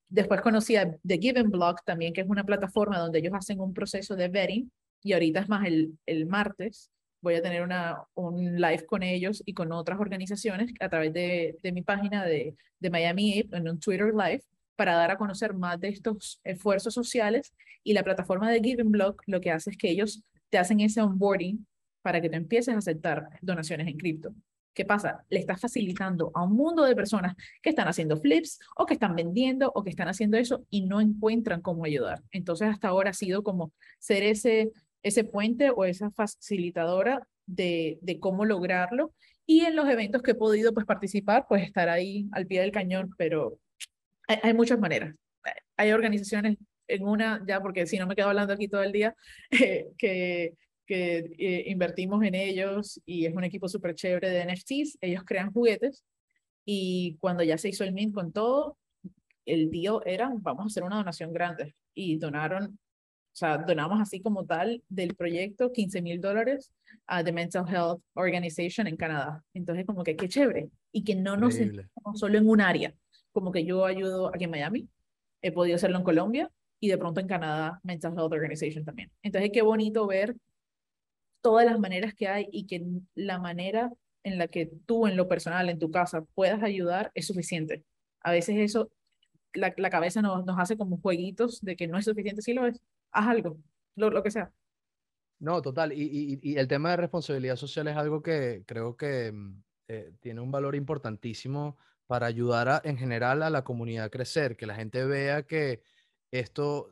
Después 0.09 0.41
conocí 0.43 0.77
a 0.77 0.97
The 1.07 1.19
Given 1.19 1.51
Block 1.51 1.83
también, 1.85 2.13
que 2.13 2.21
es 2.21 2.29
una 2.29 2.45
plataforma 2.45 2.99
donde 2.99 3.19
ellos 3.19 3.33
hacen 3.35 3.61
un 3.61 3.75
proceso 3.75 4.17
de 4.17 4.29
vetting 4.29 4.71
y 5.05 5.13
ahorita 5.13 5.41
es 5.41 5.49
más 5.49 5.67
el, 5.67 5.97
el 6.07 6.27
martes, 6.27 6.91
voy 7.21 7.35
a 7.35 7.43
tener 7.43 7.63
una, 7.63 8.03
un 8.15 8.61
live 8.61 8.85
con 8.87 9.03
ellos 9.03 9.43
y 9.47 9.55
con 9.55 9.71
otras 9.71 10.01
organizaciones 10.01 10.73
a 10.81 10.89
través 10.89 11.13
de, 11.13 11.59
de 11.63 11.73
mi 11.73 11.83
página 11.83 12.25
de, 12.25 12.57
de 12.81 12.91
Miami 12.91 13.41
Ape 13.41 13.57
en 13.57 13.69
un 13.69 13.79
Twitter 13.79 14.13
Live 14.15 14.43
para 14.77 14.95
dar 14.95 15.11
a 15.11 15.19
conocer 15.19 15.55
más 15.55 15.79
de 15.79 15.89
estos 15.89 16.41
esfuerzos 16.43 16.95
sociales 16.95 17.55
y 17.85 17.93
la 17.93 18.03
plataforma 18.03 18.51
de 18.51 18.61
Giving 18.61 18.91
Block 18.91 19.23
lo 19.27 19.41
que 19.41 19.51
hace 19.51 19.71
es 19.71 19.77
que 19.77 19.91
ellos 19.91 20.25
te 20.51 20.59
hacen 20.59 20.81
ese 20.81 21.01
onboarding 21.01 21.67
para 22.03 22.21
que 22.21 22.29
te 22.29 22.37
empieces 22.37 22.75
a 22.75 22.79
aceptar 22.79 23.29
donaciones 23.41 23.89
en 23.89 23.97
cripto. 23.97 24.35
¿Qué 24.75 24.85
pasa? 24.85 25.25
Le 25.31 25.39
estás 25.39 25.61
facilitando 25.61 26.33
a 26.35 26.43
un 26.43 26.57
mundo 26.57 26.85
de 26.85 26.97
personas 26.97 27.37
que 27.63 27.71
están 27.71 27.87
haciendo 27.87 28.17
flips 28.17 28.59
o 28.77 28.85
que 28.87 28.95
están 28.95 29.15
vendiendo 29.15 29.71
o 29.73 29.85
que 29.85 29.91
están 29.91 30.09
haciendo 30.09 30.37
eso 30.37 30.67
y 30.69 30.83
no 30.83 31.01
encuentran 31.01 31.63
cómo 31.63 31.85
ayudar. 31.85 32.23
Entonces 32.33 32.69
hasta 32.69 32.89
ahora 32.89 33.11
ha 33.11 33.15
sido 33.15 33.45
como 33.45 33.73
ser 34.01 34.25
ese 34.25 34.73
ese 35.05 35.23
puente 35.23 35.71
o 35.71 35.85
esa 35.85 36.11
facilitadora 36.11 37.29
de, 37.47 37.99
de 38.03 38.19
cómo 38.19 38.45
lograrlo. 38.45 39.15
Y 39.47 39.61
en 39.61 39.77
los 39.77 39.89
eventos 39.89 40.23
que 40.23 40.33
he 40.33 40.35
podido 40.35 40.73
pues, 40.73 40.87
participar, 40.87 41.47
pues 41.49 41.63
estar 41.63 41.89
ahí 41.89 42.27
al 42.33 42.47
pie 42.47 42.63
del 42.63 42.73
cañón, 42.73 43.15
pero 43.17 43.61
hay, 44.27 44.55
muchas 44.55 44.81
maneras. 44.81 45.15
Hay 45.77 45.93
organizaciones 45.93 46.57
en 46.89 47.07
una, 47.07 47.45
ya 47.47 47.61
porque 47.61 47.87
si 47.87 47.99
no 47.99 48.07
me 48.07 48.17
quedo 48.17 48.29
hablando 48.29 48.55
aquí 48.55 48.69
todo 48.69 48.83
el 48.83 48.93
día, 48.93 49.15
eh, 49.51 49.89
que, 49.99 50.55
que 50.87 51.19
eh, 51.39 51.65
invertimos 51.67 52.25
en 52.25 52.35
ellos 52.35 53.01
y 53.05 53.27
es 53.27 53.35
un 53.35 53.45
equipo 53.45 53.69
súper 53.69 53.95
chévere 53.95 54.31
de 54.31 54.47
NFTs. 54.47 54.99
Ellos 55.03 55.23
crean 55.25 55.53
juguetes 55.53 56.03
y 56.65 57.19
cuando 57.21 57.43
ya 57.43 57.59
se 57.59 57.69
hizo 57.69 57.85
el 57.85 57.93
mint 57.93 58.15
con 58.15 58.33
todo, 58.33 58.79
el 59.45 59.71
deal 59.71 60.01
era, 60.07 60.31
vamos 60.35 60.65
a 60.65 60.67
hacer 60.67 60.83
una 60.83 60.97
donación 60.97 61.35
grande. 61.35 61.75
Y 61.93 62.17
donaron 62.17 62.79
o 63.35 63.37
sea, 63.37 63.59
donamos 63.59 64.01
así 64.01 64.21
como 64.21 64.47
tal 64.47 64.81
del 64.89 65.17
proyecto 65.17 65.73
15 65.73 66.03
mil 66.03 66.21
dólares 66.21 66.73
a 67.09 67.25
The 67.25 67.33
Mental 67.33 67.67
Health 67.69 68.01
Organization 68.15 68.87
en 68.87 68.97
Canadá. 68.97 69.43
Entonces, 69.55 69.85
como 69.85 70.05
que 70.05 70.15
qué 70.15 70.29
chévere. 70.29 70.69
Y 70.93 71.03
que 71.03 71.17
no 71.17 71.37
nos 71.37 71.57
centramos 71.57 72.21
solo 72.21 72.39
en 72.39 72.49
un 72.49 72.61
área. 72.61 72.95
Como 73.33 73.51
que 73.51 73.65
yo 73.65 73.87
ayudo 73.87 74.29
aquí 74.29 74.45
en 74.45 74.51
Miami, 74.51 74.89
he 75.43 75.51
podido 75.51 75.75
hacerlo 75.75 75.99
en 75.99 76.05
Colombia 76.05 76.49
y 76.79 76.87
de 76.87 76.97
pronto 76.97 77.21
en 77.21 77.27
Canadá 77.27 77.81
Mental 77.83 78.13
Health 78.17 78.33
Organization 78.33 78.85
también. 78.85 79.11
Entonces, 79.21 79.51
qué 79.53 79.63
bonito 79.63 80.07
ver 80.07 80.37
todas 81.41 81.67
las 81.67 81.81
maneras 81.81 82.15
que 82.15 82.29
hay 82.29 82.47
y 82.53 82.67
que 82.69 82.87
la 83.17 83.41
manera 83.41 83.91
en 84.23 84.39
la 84.39 84.47
que 84.47 84.71
tú 84.87 85.09
en 85.09 85.17
lo 85.17 85.27
personal, 85.27 85.69
en 85.69 85.81
tu 85.81 85.91
casa, 85.91 86.25
puedas 86.37 86.63
ayudar 86.63 87.11
es 87.15 87.27
suficiente. 87.27 87.83
A 88.21 88.31
veces 88.31 88.59
eso, 88.59 88.93
la, 89.55 89.75
la 89.77 89.91
cabeza 89.91 90.23
nos, 90.23 90.47
nos 90.47 90.57
hace 90.57 90.77
como 90.77 90.99
jueguitos 90.99 91.61
de 91.63 91.75
que 91.75 91.89
no 91.89 91.99
es 91.99 92.05
suficiente, 92.05 92.43
si 92.43 92.55
lo 92.55 92.65
es, 92.65 92.81
haz 93.15 93.29
algo, 93.29 93.59
lo, 93.97 94.11
lo 94.11 94.23
que 94.23 94.31
sea. 94.31 94.53
No, 95.39 95.61
total. 95.63 95.93
Y, 95.93 96.03
y, 96.03 96.41
y, 96.43 96.57
el 96.57 96.69
tema 96.69 96.91
de 96.91 96.97
responsabilidad 96.99 97.57
social 97.57 97.89
es 97.89 97.97
algo 97.97 98.23
que 98.23 98.65
creo 98.67 98.97
que 98.97 99.33
mm, 99.33 99.63
eh, 99.89 100.13
tiene 100.21 100.41
un 100.41 100.51
valor 100.51 100.75
importantísimo 100.75 101.77
para 102.07 102.27
ayudar 102.27 102.69
a, 102.69 102.83
en 102.85 102.97
general 102.97 103.43
a 103.43 103.51
la 103.51 103.65
comunidad 103.65 104.07
a 104.07 104.11
crecer, 104.11 104.57
que 104.57 104.67
la 104.67 104.75
gente 104.75 105.05
vea 105.05 105.45
que 105.45 105.83
esto, 106.31 106.91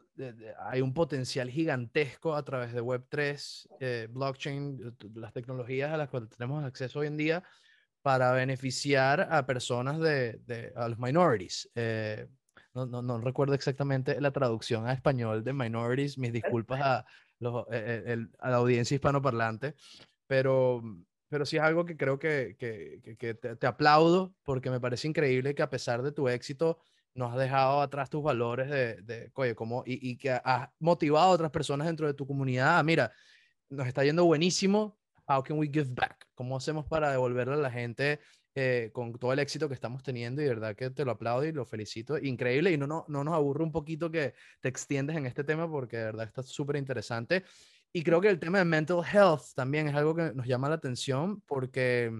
hay 0.59 0.81
un 0.81 0.95
potencial 0.95 1.51
gigantesco 1.51 2.35
a 2.35 2.45
través 2.45 2.73
de 2.73 2.83
Web3, 2.83 3.69
eh, 3.81 4.09
blockchain, 4.11 4.97
las 5.15 5.33
tecnologías 5.33 5.93
a 5.93 5.97
las 5.97 6.09
cuales 6.09 6.31
tenemos 6.31 6.65
acceso 6.65 7.01
hoy 7.01 7.09
en 7.09 7.17
día 7.17 7.43
para 8.03 8.33
beneficiar 8.33 9.29
a 9.31 9.47
personas 9.47 9.99
de, 10.01 10.35
de 10.45 10.73
a 10.77 10.89
los 10.89 10.99
minorities. 10.99 11.71
Eh, 11.75 12.29
no, 12.75 12.87
no, 12.87 13.03
no, 13.03 13.19
recuerdo 13.21 13.55
exactamente 13.55 14.21
la 14.21 14.31
traducción 14.31 14.87
a 14.87 14.93
español 14.93 15.45
de 15.45 15.53
minorities, 15.53 16.19
mis 16.19 16.33
disculpas 16.33 16.81
a, 16.81 17.05
los, 17.39 17.67
a 17.69 18.51
la 18.51 18.57
audiencia 18.57 18.95
hispanoparlante, 18.95 19.75
pero, 20.27 20.83
pero 21.29 21.45
sí 21.45 21.57
es 21.57 21.63
algo 21.63 21.85
que 21.85 21.97
creo 21.97 22.19
que, 22.19 22.57
que, 22.59 23.17
que 23.19 23.35
te, 23.35 23.57
te, 23.57 23.67
aplaudo 23.67 24.35
porque 24.43 24.71
me 24.71 24.81
parece 24.81 25.09
increíble 25.09 25.55
que 25.55 25.63
a 25.63 25.71
pesar 25.71 26.03
de 26.03 26.13
tu 26.13 26.29
éxito 26.29 26.79
no 27.15 27.27
has 27.27 27.37
dejado 27.37 27.81
atrás 27.81 28.09
tus 28.09 28.23
valores 28.23 28.71
de, 28.71 29.03
de 29.03 29.31
oye, 29.35 29.55
como, 29.55 29.83
y, 29.87 30.11
y, 30.11 30.17
que 30.17 30.31
has 30.31 30.71
motivado 30.79 31.27
a 31.27 31.35
otras 31.35 31.51
personas 31.51 31.87
dentro 31.87 32.07
de 32.07 32.15
tu 32.15 32.27
comunidad. 32.27 32.79
Ah, 32.79 32.83
mira, 32.83 33.13
nos 33.69 33.87
está 33.87 34.05
yendo 34.05 34.25
buenísimo. 34.25 34.99
How 35.29 35.43
can 35.43 35.59
we 35.59 35.67
give 35.67 35.91
back? 35.91 36.27
¿Cómo 36.35 36.57
hacemos 36.57 36.87
para 36.87 37.11
devolverle 37.11 37.55
a 37.55 37.59
la 37.59 37.71
gente 37.71 38.21
eh, 38.55 38.91
con 38.93 39.12
todo 39.15 39.33
el 39.33 39.38
éxito 39.38 39.69
que 39.69 39.75
estamos 39.75 40.03
teniendo? 40.03 40.43
Y 40.43 40.45
de 40.45 40.51
verdad 40.51 40.77
que 40.77 40.91
te 40.91 41.05
lo 41.05 41.12
aplaudo 41.12 41.45
y 41.45 41.53
lo 41.53 41.65
felicito. 41.65 42.19
Increíble. 42.19 42.73
Y 42.73 42.77
no, 42.77 42.87
no, 42.87 43.05
no 43.09 43.25
nos 43.25 43.35
aburre 43.35 43.65
un 43.65 43.73
poquito 43.73 44.11
que 44.11 44.35
te 44.61 44.69
extiendes 44.69 45.17
en 45.17 45.27
este 45.27 45.45
tema 45.45 45.71
porque 45.71 45.97
de 45.97 46.05
verdad 46.05 46.27
está 46.27 46.43
súper 46.43 46.77
interesante. 46.77 47.45
Y 47.93 48.03
creo 48.03 48.21
que 48.21 48.29
el 48.29 48.38
tema 48.38 48.59
de 48.59 48.65
mental 48.65 49.03
health 49.05 49.55
también 49.55 49.88
es 49.88 49.95
algo 49.95 50.15
que 50.15 50.33
nos 50.35 50.47
llama 50.47 50.69
la 50.69 50.77
atención 50.77 51.43
porque 51.43 52.11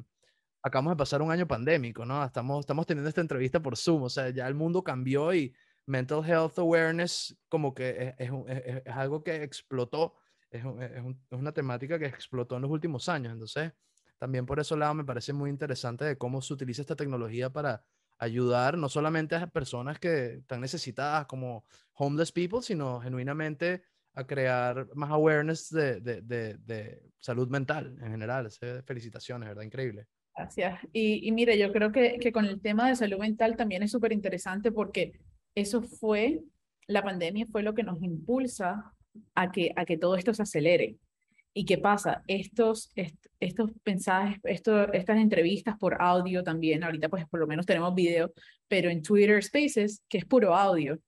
acabamos 0.62 0.92
de 0.92 0.97
pasar 0.97 1.23
un 1.23 1.31
año 1.31 1.47
pandémico, 1.47 2.05
¿no? 2.05 2.25
Estamos, 2.25 2.61
estamos 2.61 2.87
teniendo 2.87 3.09
esta 3.09 3.21
entrevista 3.21 3.61
por 3.61 3.77
Zoom, 3.77 4.03
o 4.03 4.09
sea, 4.09 4.31
ya 4.31 4.47
el 4.47 4.55
mundo 4.55 4.85
cambió 4.85 5.35
y 5.35 5.55
mental 5.87 6.25
health 6.25 6.59
awareness 6.59 7.37
como 7.49 7.75
que 7.75 8.14
es, 8.18 8.31
es, 8.31 8.83
es 8.85 8.95
algo 8.95 9.25
que 9.25 9.42
explotó, 9.42 10.14
es, 10.51 10.62
una 11.31 11.53
temática 11.53 11.99
que 11.99 12.07
explotó 12.07 12.57
en 12.57 12.62
los 12.62 12.71
últimos 12.71 13.09
años, 13.09 13.33
entonces 13.33 13.73
también 14.23 14.47
por 14.47 14.61
ese 14.61 14.77
lado 14.77 14.95
me 14.95 15.03
parece 15.03 15.33
muy 15.33 15.51
interesante 15.51 16.05
de 16.05 16.17
cómo 16.17 16.41
se 16.43 16.55
utiliza 16.55 16.81
esta 16.81 16.95
tecnología 16.95 17.51
para 17.51 17.83
ayudar 18.19 18.79
no 18.79 18.89
solamente 18.89 19.35
a 19.35 19.49
personas 19.49 19.99
que 19.99 20.35
están 20.35 20.61
necesitadas 20.61 21.27
como 21.27 21.65
homeless 21.95 22.31
people, 22.31 22.63
sino 22.63 23.01
genuinamente 23.01 23.83
a 24.15 24.25
crear 24.25 24.87
más 24.95 25.11
awareness 25.11 25.71
de, 25.71 26.01
de, 26.01 26.23
de, 26.23 27.03
salud 27.19 27.49
mental 27.49 27.99
en 28.01 28.13
general. 28.13 28.49
Felicitaciones, 28.87 29.49
¿verdad? 29.49 29.65
Increíble. 29.65 30.07
Gracias. 30.37 30.79
Y, 30.93 31.27
y 31.27 31.33
mire, 31.33 31.59
yo 31.59 31.73
creo 31.73 31.91
que, 31.91 32.21
que 32.21 32.31
con 32.31 32.45
el 32.45 32.61
tema 32.61 32.87
de 32.87 32.95
salud 32.95 33.19
mental 33.19 33.57
también 33.57 33.83
es 33.83 33.91
súper 33.91 34.13
interesante 34.13 34.71
porque 34.71 35.19
eso 35.57 35.83
fue, 35.83 36.45
la 36.87 37.03
pandemia 37.03 37.49
fue 37.51 37.65
lo 37.65 37.75
que 37.75 37.83
nos 37.83 38.01
impulsa 38.01 38.95
a 39.35 39.51
que, 39.51 39.73
a 39.75 39.85
que 39.85 39.99
todo 39.99 40.15
esto 40.15 40.33
se 40.33 40.43
acelere. 40.43 40.97
¿Y 41.55 41.67
qué 41.67 41.79
pasa? 41.79 42.23
Estos, 42.27 42.91
estos 43.41 43.71
mensajes, 43.85 44.38
esto, 44.45 44.93
estas 44.93 45.19
entrevistas 45.19 45.77
por 45.79 46.01
audio 46.01 46.43
también, 46.43 46.83
ahorita 46.83 47.09
pues 47.09 47.27
por 47.29 47.41
lo 47.41 47.47
menos 47.47 47.67
tenemos 47.67 47.95
video, 47.95 48.33
pero 48.69 48.88
en 48.88 49.03
Twitter 49.03 49.43
Spaces, 49.43 50.03
que 50.09 50.19
es 50.19 50.25
puro 50.25 50.55
audio, 50.55 50.99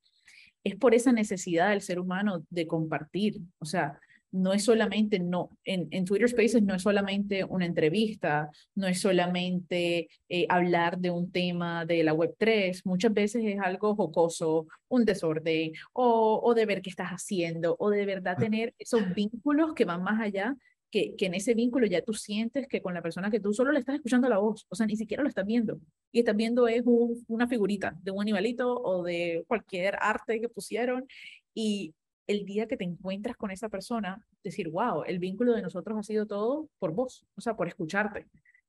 es 0.63 0.77
por 0.77 0.95
esa 0.95 1.13
necesidad 1.13 1.71
del 1.71 1.81
ser 1.81 1.99
humano 1.99 2.45
de 2.51 2.67
compartir. 2.67 3.37
O 3.59 3.65
sea, 3.65 3.99
no 4.35 4.53
es 4.53 4.65
solamente, 4.65 5.21
no, 5.21 5.51
en, 5.65 5.87
en, 5.93 6.05
Twitter 6.05 6.29
Spaces 6.29 6.61
no 6.61 6.75
es 6.75 6.83
solamente 6.83 7.45
una 7.45 7.67
entrevista, 7.67 8.51
no 8.75 8.89
es 8.89 9.01
solamente 9.01 10.09
eh, 10.29 10.47
hablar 10.49 10.99
de 10.99 11.11
un 11.11 11.31
tema 11.31 11.87
de 11.87 12.03
la 12.03 12.13
Web3, 12.13 12.81
muchas 12.85 13.15
veces 13.15 13.45
es 13.45 13.61
algo 13.61 13.95
jocoso, 13.95 14.67
un 14.89 15.05
desorden, 15.05 15.71
o, 15.93 16.41
o 16.43 16.53
de 16.53 16.67
ver 16.67 16.83
qué 16.83 16.91
estás 16.91 17.11
haciendo, 17.11 17.77
o 17.79 17.91
de 17.91 18.05
verdad 18.07 18.37
tener 18.37 18.75
esos 18.77 19.15
vínculos 19.15 19.73
que 19.73 19.85
van 19.85 20.03
más 20.03 20.21
allá, 20.21 20.57
que, 20.91 21.15
que 21.15 21.27
en 21.27 21.35
ese 21.35 21.55
vínculo 21.55 21.87
ya 21.87 22.03
tú 22.03 22.13
sientes 22.13 22.67
que 22.67 22.83
con 22.83 22.93
la 22.93 23.03
persona 23.03 23.31
que 23.31 23.39
tú 23.39 23.53
solo 23.53 23.71
le 23.71 23.79
estás 23.79 23.95
escuchando 23.95 24.29
la 24.29 24.39
voz, 24.39 24.67
o 24.69 24.75
sea, 24.75 24.87
ni 24.87 24.97
siquiera 24.97 25.23
lo 25.23 25.29
estás 25.29 25.47
viendo, 25.47 25.79
y 26.11 26.19
estás 26.19 26.35
viendo 26.35 26.67
es 26.67 26.83
una 27.29 27.47
figurita 27.47 27.97
de 28.03 28.11
un 28.11 28.21
animalito 28.21 28.83
o 28.83 29.05
de 29.05 29.45
cualquier 29.47 29.97
arte 30.01 30.41
que 30.41 30.49
pusieron, 30.49 31.07
y 31.55 31.95
el 32.27 32.45
día 32.45 32.67
que 32.67 32.77
te 32.77 32.85
encuentras 32.85 33.37
con 33.37 33.51
esa 33.51 33.69
persona, 33.69 34.27
decir, 34.43 34.69
wow, 34.71 35.05
el 35.05 35.19
vínculo 35.19 35.55
de 35.55 35.63
nosotros 35.63 35.99
ha 35.99 36.03
sido 36.03 36.27
todo 36.27 36.69
por 36.79 36.93
vos, 36.93 37.27
o 37.37 37.41
sea, 37.41 37.57
por 37.57 37.69
escucharte. 37.69 38.27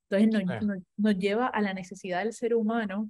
Entonces 0.09 0.45
nos, 0.61 0.81
nos, 0.97 1.17
lleva 1.17 1.47
a 1.47 1.61
la 1.61 1.73
necesidad 1.73 2.19
del 2.19 2.33
ser 2.33 2.53
humano 2.53 3.09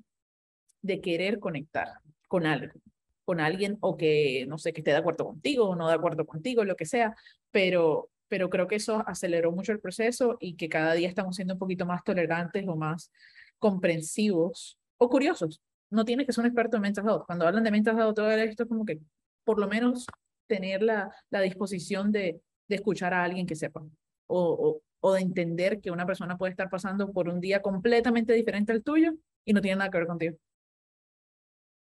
de 0.81 1.01
querer 1.01 1.39
conectar 1.39 1.89
con 2.27 2.45
algo, 2.45 2.79
con 3.25 3.39
alguien 3.39 3.77
o 3.81 3.97
que, 3.97 4.45
no 4.47 4.57
sé, 4.57 4.71
que 4.71 4.81
esté 4.81 4.91
de 4.91 4.97
acuerdo 4.97 5.25
contigo 5.25 5.69
o 5.69 5.75
no 5.75 5.87
de 5.87 5.95
acuerdo 5.95 6.25
contigo, 6.25 6.63
lo 6.63 6.75
que 6.75 6.85
sea, 6.85 7.15
pero, 7.51 8.09
pero 8.27 8.49
creo 8.49 8.67
que 8.67 8.75
eso 8.75 9.03
aceleró 9.07 9.51
mucho 9.51 9.71
el 9.71 9.79
proceso 9.79 10.37
y 10.39 10.55
que 10.55 10.69
cada 10.69 10.93
día 10.93 11.09
estamos 11.09 11.35
siendo 11.35 11.55
un 11.55 11.59
poquito 11.59 11.85
más 11.85 12.03
tolerantes 12.03 12.65
o 12.67 12.75
más 12.75 13.11
comprensivos 13.57 14.77
o 14.97 15.09
curiosos. 15.09 15.61
No 15.89 16.05
tienes 16.05 16.25
que 16.25 16.33
ser 16.33 16.43
un 16.43 16.47
experto 16.47 16.77
en 16.77 16.83
mental 16.83 17.05
health. 17.07 17.25
Cuando 17.25 17.47
hablan 17.47 17.63
de 17.63 17.71
mental 17.71 17.97
health, 17.97 18.15
todo 18.15 18.31
esto 18.31 18.63
es 18.63 18.69
como 18.69 18.85
que 18.85 18.99
por 19.43 19.59
lo 19.59 19.67
menos 19.67 20.07
tener 20.47 20.81
la, 20.81 21.13
la 21.29 21.41
disposición 21.41 22.11
de, 22.11 22.41
de, 22.67 22.75
escuchar 22.75 23.13
a 23.13 23.23
alguien 23.23 23.45
que 23.45 23.55
sepa 23.55 23.81
o, 24.27 24.39
o, 24.39 24.81
o, 24.99 25.13
de 25.13 25.21
entender 25.21 25.81
que 25.81 25.91
una 25.91 26.05
persona 26.05 26.37
puede 26.37 26.51
estar 26.51 26.69
pasando 26.69 27.11
por 27.11 27.29
un 27.29 27.39
día 27.39 27.61
completamente 27.61 28.33
diferente 28.33 28.71
al 28.71 28.83
tuyo 28.83 29.13
y 29.45 29.53
no 29.53 29.61
tiene 29.61 29.77
nada 29.77 29.91
que 29.91 29.97
ver 29.97 30.07
contigo. 30.07 30.37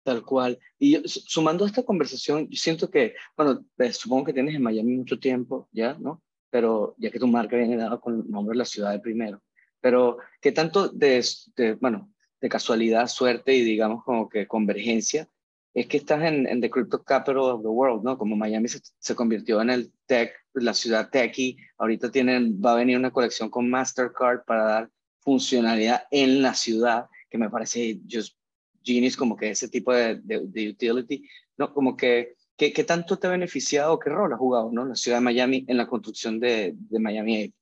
Tal 0.03 0.23
cual. 0.23 0.59
Y 0.77 1.01
sumando 1.07 1.63
a 1.63 1.67
esta 1.67 1.83
conversación, 1.83 2.47
yo 2.47 2.57
siento 2.57 2.91
que, 2.91 3.15
bueno, 3.35 3.65
pues, 3.75 3.97
supongo 3.97 4.25
que 4.25 4.33
tienes 4.33 4.53
en 4.53 4.61
Miami 4.61 4.97
mucho 4.97 5.19
tiempo 5.19 5.67
ya, 5.71 5.95
¿no? 5.95 6.21
Pero 6.51 6.95
ya 6.99 7.09
que 7.09 7.19
tu 7.19 7.27
marca 7.27 7.57
viene 7.57 7.75
dada 7.75 7.99
con 7.99 8.19
el 8.19 8.29
nombre 8.29 8.53
de 8.53 8.59
la 8.59 8.65
ciudad 8.65 8.91
de 8.91 8.99
primero. 8.99 9.41
Pero, 9.81 10.19
¿qué 10.39 10.51
tanto 10.51 10.89
de, 10.89 11.25
de, 11.55 11.73
bueno, 11.73 12.13
de 12.39 12.49
casualidad, 12.49 13.07
suerte 13.07 13.55
y 13.55 13.63
digamos 13.63 14.03
como 14.03 14.29
que 14.29 14.47
convergencia 14.47 15.27
es 15.75 15.87
que 15.87 15.97
estás 15.97 16.23
en, 16.23 16.47
en, 16.47 16.61
the 16.61 16.69
crypto 16.69 17.03
capital 17.03 17.41
of 17.41 17.61
the 17.61 17.67
world, 17.67 18.01
¿no? 18.03 18.17
Como 18.17 18.37
Miami 18.37 18.69
se, 18.69 18.79
se, 18.97 19.13
convirtió 19.13 19.61
en 19.61 19.69
el 19.69 19.91
tech, 20.05 20.33
la 20.53 20.73
ciudad 20.73 21.09
techy, 21.09 21.57
ahorita 21.77 22.09
tienen, 22.09 22.61
va 22.63 22.71
a 22.71 22.77
venir 22.77 22.97
una 22.97 23.11
colección 23.11 23.49
con 23.49 23.69
Mastercard 23.69 24.45
para 24.45 24.63
dar 24.63 24.89
funcionalidad 25.19 26.03
en 26.11 26.41
la 26.41 26.53
ciudad, 26.53 27.07
que 27.29 27.37
me 27.37 27.49
parece 27.49 27.99
just 28.09 28.37
genius, 28.81 29.17
como 29.17 29.35
que 29.35 29.49
ese 29.49 29.67
tipo 29.67 29.93
de, 29.93 30.21
de, 30.23 30.47
de 30.47 30.69
utility, 30.69 31.27
¿no? 31.57 31.73
Como 31.73 31.97
que, 31.97 32.35
¿qué, 32.55 32.71
¿qué, 32.71 32.85
tanto 32.85 33.19
te 33.19 33.27
ha 33.27 33.31
beneficiado, 33.31 33.99
qué 33.99 34.09
rol 34.09 34.31
ha 34.31 34.37
jugado, 34.37 34.71
¿no? 34.71 34.85
La 34.85 34.95
ciudad 34.95 35.17
de 35.17 35.25
Miami 35.25 35.65
en 35.67 35.75
la 35.75 35.87
construcción 35.87 36.39
de, 36.39 36.73
de 36.73 36.99
Miami 36.99 37.53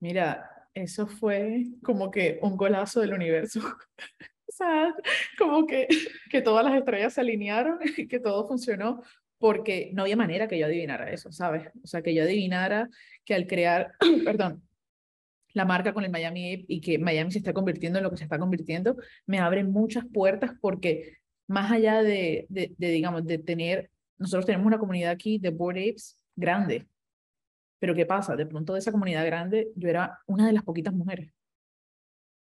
Mira, 0.00 0.66
eso 0.72 1.06
fue 1.06 1.66
como 1.82 2.10
que 2.10 2.38
un 2.40 2.56
golazo 2.56 3.00
del 3.00 3.12
universo. 3.12 3.60
Sea, 4.60 4.94
como 5.38 5.66
que, 5.66 5.88
que 6.30 6.42
todas 6.42 6.62
las 6.62 6.74
estrellas 6.74 7.14
se 7.14 7.22
alinearon 7.22 7.78
y 7.96 8.06
que 8.06 8.20
todo 8.20 8.46
funcionó 8.46 9.02
porque 9.38 9.90
no 9.94 10.02
había 10.02 10.16
manera 10.16 10.48
que 10.48 10.58
yo 10.58 10.66
adivinara 10.66 11.10
eso, 11.10 11.32
¿sabes? 11.32 11.68
O 11.82 11.86
sea, 11.86 12.02
que 12.02 12.14
yo 12.14 12.24
adivinara 12.24 12.90
que 13.24 13.34
al 13.34 13.46
crear, 13.46 13.92
perdón, 14.24 14.62
la 15.54 15.64
marca 15.64 15.94
con 15.94 16.04
el 16.04 16.10
Miami 16.10 16.66
y 16.68 16.80
que 16.82 16.98
Miami 16.98 17.32
se 17.32 17.38
está 17.38 17.54
convirtiendo 17.54 17.98
en 17.98 18.04
lo 18.04 18.10
que 18.10 18.18
se 18.18 18.24
está 18.24 18.38
convirtiendo, 18.38 18.96
me 19.24 19.38
abre 19.38 19.64
muchas 19.64 20.04
puertas 20.12 20.52
porque 20.60 21.16
más 21.46 21.72
allá 21.72 22.02
de, 22.02 22.46
de, 22.50 22.74
de, 22.76 22.90
digamos, 22.90 23.24
de 23.24 23.38
tener, 23.38 23.90
nosotros 24.18 24.44
tenemos 24.44 24.66
una 24.66 24.78
comunidad 24.78 25.12
aquí 25.12 25.38
de 25.38 25.48
Board 25.48 25.78
Apes 25.78 26.20
grande, 26.36 26.86
pero 27.78 27.94
¿qué 27.94 28.04
pasa? 28.04 28.36
De 28.36 28.44
pronto 28.44 28.74
de 28.74 28.80
esa 28.80 28.92
comunidad 28.92 29.24
grande 29.24 29.70
yo 29.74 29.88
era 29.88 30.20
una 30.26 30.46
de 30.46 30.52
las 30.52 30.64
poquitas 30.64 30.92
mujeres 30.92 31.32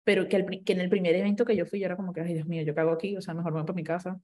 pero 0.03 0.27
que, 0.27 0.37
en 0.37 0.81
el 0.81 0.89
primer 0.89 1.15
evento 1.15 1.45
que 1.45 1.55
yo 1.55 1.65
fui 1.65 1.79
yo 1.79 1.85
era 1.85 1.95
como 1.95 2.13
que, 2.13 2.21
ay 2.21 2.33
Dios 2.33 2.47
mío, 2.47 2.63
yo 2.63 2.75
cago 2.75 2.91
aquí, 2.91 3.15
o 3.17 3.21
sea, 3.21 3.33
mejor 3.33 3.53
me 3.53 3.59
voy 3.59 3.67
para 3.67 3.75
mi 3.75 3.83
casa. 3.83 4.19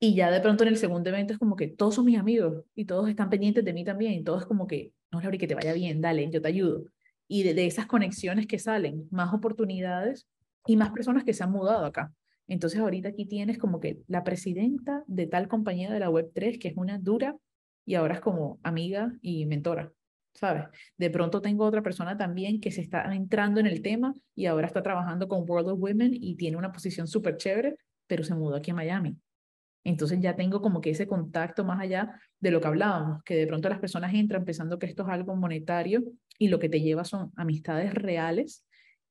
Y 0.00 0.14
ya 0.14 0.30
de 0.30 0.40
pronto 0.40 0.62
en 0.64 0.68
el 0.68 0.76
segundo 0.76 1.10
evento 1.10 1.32
es 1.32 1.38
como 1.38 1.56
que 1.56 1.68
todos 1.68 1.96
son 1.96 2.04
mis 2.04 2.18
amigos 2.18 2.64
y 2.74 2.84
todos 2.84 3.08
están 3.08 3.30
pendientes 3.30 3.64
de 3.64 3.72
mí 3.72 3.84
también, 3.84 4.12
y 4.12 4.22
todo 4.22 4.38
es 4.38 4.46
como 4.46 4.66
que, 4.66 4.92
no, 5.10 5.20
Laura, 5.20 5.38
que 5.38 5.46
te 5.46 5.54
vaya 5.54 5.72
bien, 5.72 6.00
dale, 6.00 6.28
yo 6.30 6.40
te 6.40 6.48
ayudo. 6.48 6.84
Y 7.26 7.42
de, 7.42 7.54
de 7.54 7.66
esas 7.66 7.86
conexiones 7.86 8.46
que 8.46 8.58
salen, 8.58 9.08
más 9.10 9.34
oportunidades 9.34 10.28
y 10.66 10.76
más 10.76 10.90
personas 10.90 11.24
que 11.24 11.34
se 11.34 11.42
han 11.44 11.50
mudado 11.50 11.84
acá. 11.84 12.12
Entonces 12.46 12.80
ahorita 12.80 13.10
aquí 13.10 13.26
tienes 13.26 13.58
como 13.58 13.80
que 13.80 13.98
la 14.06 14.24
presidenta 14.24 15.04
de 15.06 15.26
tal 15.26 15.48
compañía 15.48 15.90
de 15.90 16.00
la 16.00 16.10
Web3, 16.10 16.58
que 16.58 16.68
es 16.68 16.76
una 16.76 16.98
dura, 16.98 17.36
y 17.84 17.94
ahora 17.94 18.14
es 18.14 18.20
como 18.20 18.58
amiga 18.62 19.12
y 19.22 19.46
mentora, 19.46 19.92
¿sabes? 20.34 20.64
De 20.96 21.10
pronto 21.10 21.40
tengo 21.40 21.64
otra 21.64 21.82
persona 21.82 22.16
también 22.16 22.60
que 22.60 22.70
se 22.70 22.80
está 22.80 23.14
entrando 23.14 23.60
en 23.60 23.66
el 23.66 23.82
tema 23.82 24.14
y 24.34 24.46
ahora 24.46 24.66
está 24.66 24.82
trabajando 24.82 25.28
con 25.28 25.48
World 25.48 25.70
of 25.70 25.80
Women 25.80 26.12
y 26.14 26.36
tiene 26.36 26.56
una 26.56 26.72
posición 26.72 27.06
súper 27.06 27.36
chévere, 27.36 27.76
pero 28.06 28.22
se 28.22 28.34
mudó 28.34 28.56
aquí 28.56 28.70
a 28.70 28.74
Miami. 28.74 29.16
Entonces 29.84 30.20
ya 30.20 30.36
tengo 30.36 30.60
como 30.60 30.80
que 30.80 30.90
ese 30.90 31.06
contacto 31.06 31.64
más 31.64 31.80
allá 31.80 32.20
de 32.40 32.50
lo 32.50 32.60
que 32.60 32.68
hablábamos, 32.68 33.22
que 33.22 33.36
de 33.36 33.46
pronto 33.46 33.68
las 33.68 33.78
personas 33.78 34.12
entran 34.14 34.44
pensando 34.44 34.78
que 34.78 34.86
esto 34.86 35.02
es 35.04 35.08
algo 35.08 35.34
monetario 35.34 36.04
y 36.38 36.48
lo 36.48 36.58
que 36.58 36.68
te 36.68 36.80
lleva 36.80 37.04
son 37.04 37.32
amistades 37.36 37.94
reales 37.94 38.64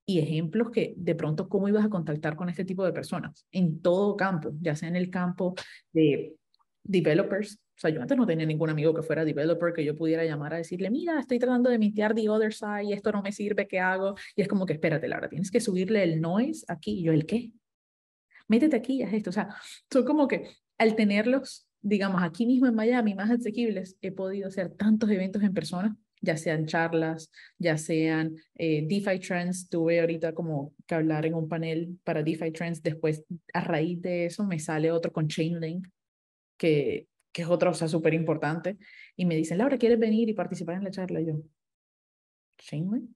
y 0.06 0.20
ejemplos 0.20 0.70
que 0.72 0.94
de 0.96 1.16
pronto 1.16 1.50
cómo 1.50 1.68
ibas 1.68 1.86
a 1.86 1.90
contactar 1.90 2.36
con 2.36 2.48
este 2.48 2.64
tipo 2.64 2.86
de 2.86 2.94
personas 2.94 3.46
en 3.52 3.82
todo 3.82 4.16
campo, 4.16 4.52
ya 4.62 4.76
sea 4.76 4.88
en 4.88 4.96
el 4.96 5.10
campo 5.10 5.56
de 5.92 6.36
developers. 6.84 7.60
O 7.78 7.80
sea, 7.80 7.92
yo 7.92 8.02
antes 8.02 8.18
no 8.18 8.26
tenía 8.26 8.46
ningún 8.46 8.72
amigo 8.72 8.92
que 8.92 9.04
fuera 9.04 9.24
developer 9.24 9.72
que 9.72 9.86
yo 9.86 9.96
pudiera 9.96 10.26
llamar 10.26 10.56
a 10.56 10.58
decirle, 10.58 10.90
mira, 10.90 11.20
estoy 11.20 11.38
tratando 11.38 11.70
de 11.70 11.78
mintear 11.78 12.16
the 12.16 12.28
other 12.28 12.52
side 12.52 12.92
esto 12.92 13.12
no 13.12 13.22
me 13.22 13.32
sirve, 13.32 13.68
¿qué 13.68 13.80
hago? 13.80 14.16
Y 14.36 14.42
es 14.42 14.48
como 14.48 14.66
que, 14.66 14.74
espérate, 14.74 15.08
Laura, 15.08 15.30
tienes 15.30 15.52
que 15.52 15.60
subirle 15.60 16.02
el 16.02 16.20
noise 16.20 16.66
aquí. 16.68 17.00
Y 17.00 17.04
yo, 17.04 17.14
¿el 17.14 17.28
qué? 17.28 17.52
Métete 18.48 18.76
aquí 18.76 18.96
y 18.96 19.04
haz 19.04 19.14
esto. 19.14 19.30
O 19.30 19.34
sea, 19.34 19.50
son 19.92 20.06
como 20.06 20.28
que 20.28 20.50
al 20.80 20.96
tenerlos, 20.96 21.68
digamos, 21.82 22.24
aquí 22.24 22.48
mismo 22.48 22.66
en 22.66 22.74
Miami, 22.74 23.14
más 23.14 23.30
asequibles, 23.30 23.96
he 24.02 24.12
podido 24.12 24.48
hacer 24.48 24.70
tantos 24.72 25.12
eventos 25.12 25.44
en 25.44 25.54
persona 25.54 25.96
ya 26.22 26.36
sean 26.36 26.66
charlas, 26.66 27.32
ya 27.58 27.78
sean 27.78 28.36
eh, 28.56 28.86
DeFi 28.88 29.20
Trends. 29.20 29.70
Tuve 29.70 30.00
ahorita 30.00 30.34
como 30.34 30.74
que 30.86 30.96
hablar 30.96 31.26
en 31.26 31.36
un 31.36 31.48
panel 31.48 32.00
para 32.04 32.24
DeFi 32.24 32.52
Trends. 32.52 32.82
Después, 32.82 33.24
a 33.54 33.62
raíz 33.62 34.02
de 34.02 34.26
eso, 34.26 34.44
me 34.44 34.60
sale 34.60 34.92
otro 34.92 35.12
con 35.12 35.28
Chainlink, 35.28 35.88
que, 36.58 37.08
que 37.32 37.44
es 37.44 37.48
otro, 37.48 37.72
o 37.72 37.74
sea, 37.74 37.88
súper 37.88 38.14
importante. 38.14 38.78
Y 39.16 39.26
me 39.26 39.36
dicen, 39.36 39.58
Laura, 39.58 39.78
¿quieres 39.78 40.00
venir 40.00 40.30
y 40.30 40.34
participar 40.34 40.76
en 40.76 40.84
la 40.84 40.92
charla? 40.92 41.22
yo, 41.22 41.42
¿Chainlink? 42.58 43.12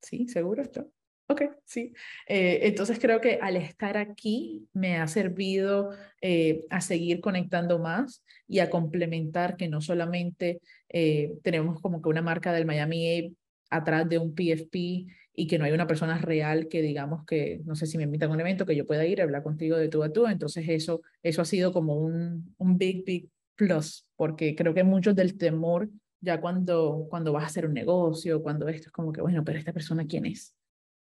Sí, 0.00 0.28
seguro 0.28 0.62
esto. 0.62 0.90
Ok, 1.28 1.42
sí. 1.64 1.92
Eh, 2.28 2.60
entonces 2.62 3.00
creo 3.00 3.20
que 3.20 3.38
al 3.42 3.56
estar 3.56 3.96
aquí 3.96 4.68
me 4.72 4.96
ha 4.98 5.08
servido 5.08 5.90
eh, 6.20 6.64
a 6.70 6.80
seguir 6.80 7.20
conectando 7.20 7.80
más 7.80 8.24
y 8.46 8.60
a 8.60 8.70
complementar 8.70 9.56
que 9.56 9.68
no 9.68 9.80
solamente 9.80 10.60
eh, 10.88 11.32
tenemos 11.42 11.80
como 11.80 12.00
que 12.00 12.08
una 12.08 12.22
marca 12.22 12.52
del 12.52 12.64
Miami 12.64 13.36
atrás 13.70 14.08
de 14.08 14.18
un 14.18 14.36
PFP 14.36 15.06
y 15.38 15.46
que 15.48 15.58
no 15.58 15.64
hay 15.64 15.72
una 15.72 15.88
persona 15.88 16.16
real 16.18 16.68
que 16.68 16.80
digamos 16.80 17.24
que, 17.26 17.60
no 17.64 17.74
sé 17.74 17.86
si 17.86 17.98
me 17.98 18.04
invitan 18.04 18.30
a 18.30 18.34
un 18.34 18.40
evento, 18.40 18.64
que 18.64 18.76
yo 18.76 18.86
pueda 18.86 19.04
ir 19.04 19.20
a 19.20 19.24
hablar 19.24 19.42
contigo 19.42 19.76
de 19.76 19.88
tú 19.88 20.04
a 20.04 20.12
tú. 20.12 20.28
Entonces 20.28 20.64
eso, 20.68 21.02
eso 21.24 21.42
ha 21.42 21.44
sido 21.44 21.72
como 21.72 21.96
un, 21.96 22.54
un 22.56 22.78
big, 22.78 23.04
big 23.04 23.28
plus, 23.56 24.06
porque 24.16 24.54
creo 24.54 24.74
que 24.74 24.84
muchos 24.84 25.16
del 25.16 25.36
temor 25.36 25.88
ya 26.20 26.40
cuando, 26.40 27.06
cuando 27.10 27.32
vas 27.32 27.44
a 27.44 27.46
hacer 27.46 27.66
un 27.66 27.74
negocio, 27.74 28.42
cuando 28.42 28.68
esto 28.68 28.88
es 28.88 28.92
como 28.92 29.12
que, 29.12 29.20
bueno, 29.20 29.44
pero 29.44 29.58
esta 29.58 29.72
persona 29.72 30.06
quién 30.06 30.26
es 30.26 30.56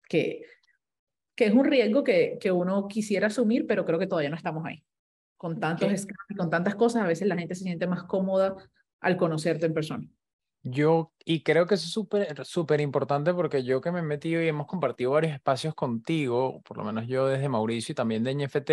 que, 0.08 0.42
que 1.34 1.46
es 1.46 1.52
un 1.52 1.64
riesgo 1.64 2.02
que, 2.02 2.38
que 2.40 2.50
uno 2.50 2.88
quisiera 2.88 3.26
asumir, 3.26 3.66
pero 3.66 3.84
creo 3.84 3.98
que 3.98 4.06
todavía 4.06 4.30
no 4.30 4.36
estamos 4.36 4.64
ahí. 4.64 4.84
Con 5.36 5.60
tantos 5.60 6.06
y 6.30 6.34
con 6.34 6.48
tantas 6.48 6.76
cosas, 6.76 7.02
a 7.02 7.06
veces 7.06 7.28
la 7.28 7.36
gente 7.36 7.54
se 7.54 7.64
siente 7.64 7.86
más 7.86 8.04
cómoda 8.04 8.56
al 9.00 9.16
conocerte 9.16 9.66
en 9.66 9.74
persona. 9.74 10.08
Yo, 10.62 11.12
y 11.24 11.42
creo 11.42 11.66
que 11.66 11.74
eso 11.74 11.84
es 11.84 11.92
súper, 11.92 12.44
súper 12.44 12.80
importante 12.80 13.32
porque 13.34 13.62
yo 13.62 13.80
que 13.80 13.92
me 13.92 14.00
he 14.00 14.02
metido 14.02 14.42
y 14.42 14.48
hemos 14.48 14.66
compartido 14.66 15.12
varios 15.12 15.34
espacios 15.34 15.74
contigo, 15.74 16.62
por 16.62 16.78
lo 16.78 16.84
menos 16.84 17.06
yo 17.06 17.28
desde 17.28 17.48
Mauricio 17.48 17.92
y 17.92 17.94
también 17.94 18.24
de 18.24 18.34
NFT, 18.34 18.70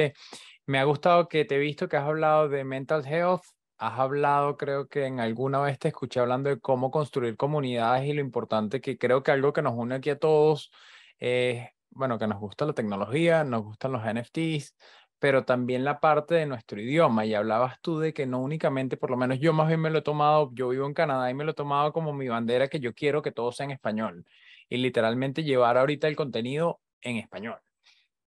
me 0.66 0.80
ha 0.80 0.86
gustado 0.86 1.28
que 1.28 1.46
te 1.46 1.56
he 1.56 1.60
visto 1.60 1.90
que 1.90 1.98
has 1.98 2.06
hablado 2.06 2.48
de 2.50 2.64
mental 2.64 3.06
health, 3.06 3.44
has 3.78 4.00
hablado, 4.00 4.58
creo 4.58 4.88
que 4.88 5.06
en 5.06 5.20
alguna 5.20 5.60
vez 5.62 5.80
te 5.80 5.90
escuché 5.90 6.20
hablando 6.20 6.50
de 6.50 6.60
cómo 6.60 6.92
construir 6.92 7.38
comunidades 7.38 8.06
y 8.06 8.14
lo 8.14 8.22
importante 8.22 8.82
que 8.82 8.98
creo 8.98 9.24
que 9.24 9.32
algo 9.32 9.54
que 9.54 9.62
nos 9.62 9.74
une 9.76 9.96
aquí 9.96 10.10
a 10.10 10.20
todos 10.20 10.72
eh, 11.20 11.70
bueno, 11.92 12.20
que 12.20 12.28
nos 12.28 12.40
gusta 12.40 12.66
la 12.66 12.74
tecnología, 12.74 13.44
nos 13.44 13.64
gustan 13.64 13.92
los 13.94 14.04
NFTs, 14.06 14.76
pero 15.20 15.46
también 15.46 15.84
la 15.86 16.00
parte 16.00 16.36
de 16.36 16.46
nuestro 16.46 16.82
idioma. 16.82 17.26
Y 17.26 17.34
hablabas 17.34 17.80
tú 17.82 18.00
de 18.00 18.14
que 18.14 18.26
no 18.26 18.42
únicamente, 18.42 18.98
por 18.98 19.10
lo 19.12 19.18
menos 19.18 19.40
yo 19.40 19.54
más 19.54 19.68
bien 19.68 19.80
me 19.82 19.90
lo 19.90 20.00
he 20.00 20.02
tomado, 20.02 20.52
yo 20.54 20.70
vivo 20.70 20.86
en 20.86 20.94
Canadá 20.94 21.30
y 21.30 21.34
me 21.34 21.44
lo 21.46 21.52
he 21.52 21.54
tomado 21.56 21.94
como 21.94 22.14
mi 22.14 22.28
bandera 22.28 22.68
que 22.68 22.80
yo 22.80 22.94
quiero 22.94 23.22
que 23.22 23.32
todo 23.32 23.52
sea 23.52 23.66
en 23.66 23.72
español. 23.72 24.26
Y 24.70 24.78
literalmente 24.78 25.44
llevar 25.44 25.78
ahorita 25.78 26.08
el 26.08 26.16
contenido 26.16 26.82
en 27.02 27.18
español. 27.18 27.60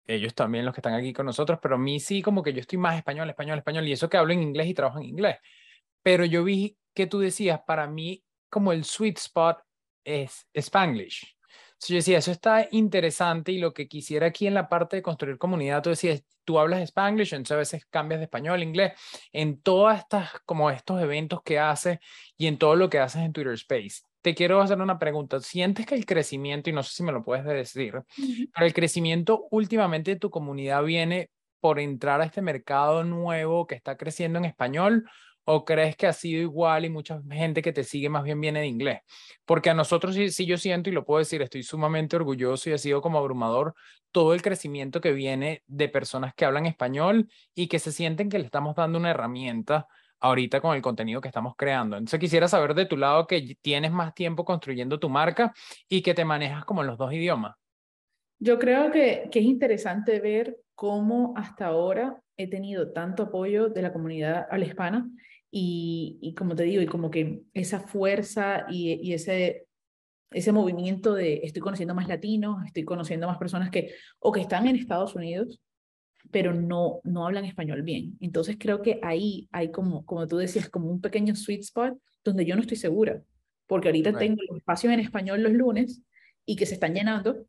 Ellos 0.06 0.34
también 0.34 0.64
los 0.64 0.74
que 0.74 0.80
están 0.80 0.94
aquí 0.94 1.12
con 1.12 1.26
nosotros, 1.26 1.58
pero 1.62 1.76
a 1.76 1.78
mí 1.78 2.00
sí 2.00 2.22
como 2.22 2.42
que 2.42 2.52
yo 2.52 2.60
estoy 2.60 2.78
más 2.78 2.96
español, 2.96 3.28
español, 3.30 3.58
español, 3.58 3.86
y 3.88 3.92
eso 3.92 4.08
que 4.08 4.16
hablo 4.16 4.32
en 4.32 4.42
inglés 4.42 4.68
y 4.68 4.74
trabajo 4.74 4.98
en 4.98 5.04
inglés. 5.04 5.36
Pero 6.02 6.24
yo 6.24 6.44
vi 6.44 6.76
que 6.94 7.06
tú 7.06 7.20
decías, 7.20 7.60
para 7.66 7.86
mí 7.86 8.24
como 8.50 8.72
el 8.72 8.84
sweet 8.84 9.18
spot 9.18 9.58
es 10.04 10.46
Spanglish 10.54 11.36
yo 11.88 11.96
decía, 11.96 12.18
eso 12.18 12.30
está 12.30 12.68
interesante 12.70 13.52
y 13.52 13.58
lo 13.58 13.72
que 13.72 13.88
quisiera 13.88 14.28
aquí 14.28 14.46
en 14.46 14.54
la 14.54 14.68
parte 14.68 14.96
de 14.96 15.02
construir 15.02 15.38
comunidad, 15.38 15.82
tú 15.82 15.90
decías, 15.90 16.22
tú 16.44 16.58
hablas 16.58 16.80
Spanglish, 16.80 17.34
entonces 17.34 17.54
a 17.54 17.58
veces 17.58 17.86
cambias 17.86 18.20
de 18.20 18.24
español, 18.24 18.62
inglés, 18.62 18.92
en 19.32 19.60
todas 19.60 20.00
estas, 20.00 20.30
como 20.44 20.70
estos 20.70 21.00
eventos 21.00 21.42
que 21.42 21.58
haces 21.58 21.98
y 22.36 22.46
en 22.46 22.58
todo 22.58 22.76
lo 22.76 22.88
que 22.88 22.98
haces 22.98 23.22
en 23.22 23.32
Twitter 23.32 23.54
Space. 23.54 24.02
Te 24.22 24.34
quiero 24.34 24.60
hacer 24.60 24.80
una 24.80 24.98
pregunta. 24.98 25.40
¿Sientes 25.40 25.84
que 25.84 25.94
el 25.94 26.06
crecimiento, 26.06 26.70
y 26.70 26.72
no 26.72 26.82
sé 26.82 26.94
si 26.94 27.02
me 27.02 27.12
lo 27.12 27.22
puedes 27.22 27.44
decir, 27.44 27.94
pero 28.54 28.66
el 28.66 28.72
crecimiento 28.72 29.46
últimamente 29.50 30.12
de 30.12 30.20
tu 30.20 30.30
comunidad 30.30 30.82
viene 30.84 31.30
por 31.60 31.78
entrar 31.78 32.20
a 32.20 32.24
este 32.24 32.42
mercado 32.42 33.04
nuevo 33.04 33.66
que 33.66 33.74
está 33.74 33.96
creciendo 33.96 34.38
en 34.38 34.46
español 34.46 35.04
¿O 35.44 35.64
crees 35.64 35.96
que 35.96 36.06
ha 36.06 36.12
sido 36.12 36.40
igual 36.40 36.84
y 36.84 36.90
mucha 36.90 37.20
gente 37.30 37.62
que 37.62 37.72
te 37.72 37.82
sigue 37.82 38.08
más 38.08 38.22
bien 38.22 38.40
viene 38.40 38.60
de 38.60 38.66
inglés? 38.66 39.00
Porque 39.44 39.70
a 39.70 39.74
nosotros 39.74 40.14
sí, 40.14 40.30
sí 40.30 40.46
yo 40.46 40.56
siento 40.56 40.88
y 40.88 40.92
lo 40.92 41.04
puedo 41.04 41.18
decir, 41.18 41.42
estoy 41.42 41.64
sumamente 41.64 42.14
orgulloso 42.14 42.70
y 42.70 42.74
ha 42.74 42.78
sido 42.78 43.02
como 43.02 43.18
abrumador 43.18 43.74
todo 44.12 44.34
el 44.34 44.42
crecimiento 44.42 45.00
que 45.00 45.12
viene 45.12 45.62
de 45.66 45.88
personas 45.88 46.32
que 46.34 46.44
hablan 46.44 46.66
español 46.66 47.28
y 47.54 47.66
que 47.66 47.80
se 47.80 47.90
sienten 47.90 48.28
que 48.28 48.38
le 48.38 48.44
estamos 48.44 48.76
dando 48.76 48.98
una 48.98 49.10
herramienta 49.10 49.88
ahorita 50.22 50.60
con 50.60 50.74
el 50.74 50.82
contenido 50.82 51.20
que 51.20 51.28
estamos 51.28 51.54
creando. 51.56 51.96
Entonces 51.96 52.20
quisiera 52.20 52.48
saber 52.48 52.74
de 52.74 52.86
tu 52.86 52.96
lado 52.96 53.26
que 53.26 53.56
tienes 53.60 53.90
más 53.90 54.14
tiempo 54.14 54.44
construyendo 54.44 54.98
tu 54.98 55.10
marca 55.10 55.52
y 55.88 56.00
que 56.00 56.14
te 56.14 56.24
manejas 56.24 56.64
como 56.64 56.80
en 56.80 56.86
los 56.86 56.96
dos 56.96 57.12
idiomas. 57.12 57.56
Yo 58.38 58.58
creo 58.58 58.90
que, 58.90 59.28
que 59.30 59.40
es 59.40 59.44
interesante 59.44 60.20
ver 60.20 60.58
cómo 60.74 61.34
hasta 61.36 61.66
ahora 61.66 62.20
he 62.36 62.48
tenido 62.48 62.92
tanto 62.92 63.24
apoyo 63.24 63.68
de 63.68 63.82
la 63.82 63.92
comunidad 63.92 64.46
al 64.50 64.62
hispana 64.62 65.10
y, 65.50 66.18
y, 66.22 66.34
como 66.34 66.54
te 66.54 66.62
digo, 66.62 66.80
y 66.82 66.86
como 66.86 67.10
que 67.10 67.42
esa 67.52 67.80
fuerza 67.80 68.64
y, 68.68 68.92
y, 69.02 69.12
ese, 69.12 69.66
ese 70.30 70.52
movimiento 70.52 71.14
de 71.14 71.40
estoy 71.42 71.60
conociendo 71.60 71.94
más 71.94 72.08
latinos, 72.08 72.64
estoy 72.64 72.84
conociendo 72.84 73.26
más 73.26 73.38
personas 73.38 73.70
que 73.70 73.92
o 74.18 74.32
que 74.32 74.40
están 74.40 74.66
en 74.66 74.76
Estados 74.76 75.14
Unidos, 75.14 75.60
pero 76.30 76.54
no, 76.54 77.00
no 77.04 77.26
hablan 77.26 77.44
español 77.44 77.82
bien. 77.82 78.16
Entonces 78.20 78.56
creo 78.58 78.82
que 78.82 78.98
ahí 79.02 79.48
hay 79.52 79.70
como, 79.70 80.04
como 80.06 80.26
tú 80.26 80.36
decías, 80.36 80.68
como 80.68 80.90
un 80.90 81.00
pequeño 81.00 81.34
sweet 81.34 81.60
spot 81.60 81.98
donde 82.24 82.44
yo 82.44 82.54
no 82.54 82.62
estoy 82.62 82.76
segura, 82.76 83.22
porque 83.66 83.88
ahorita 83.88 84.16
tengo 84.16 84.40
espacios 84.56 84.92
en 84.92 85.00
español 85.00 85.42
los 85.42 85.52
lunes 85.52 86.02
y 86.46 86.56
que 86.56 86.66
se 86.66 86.74
están 86.74 86.94
llenando, 86.94 87.46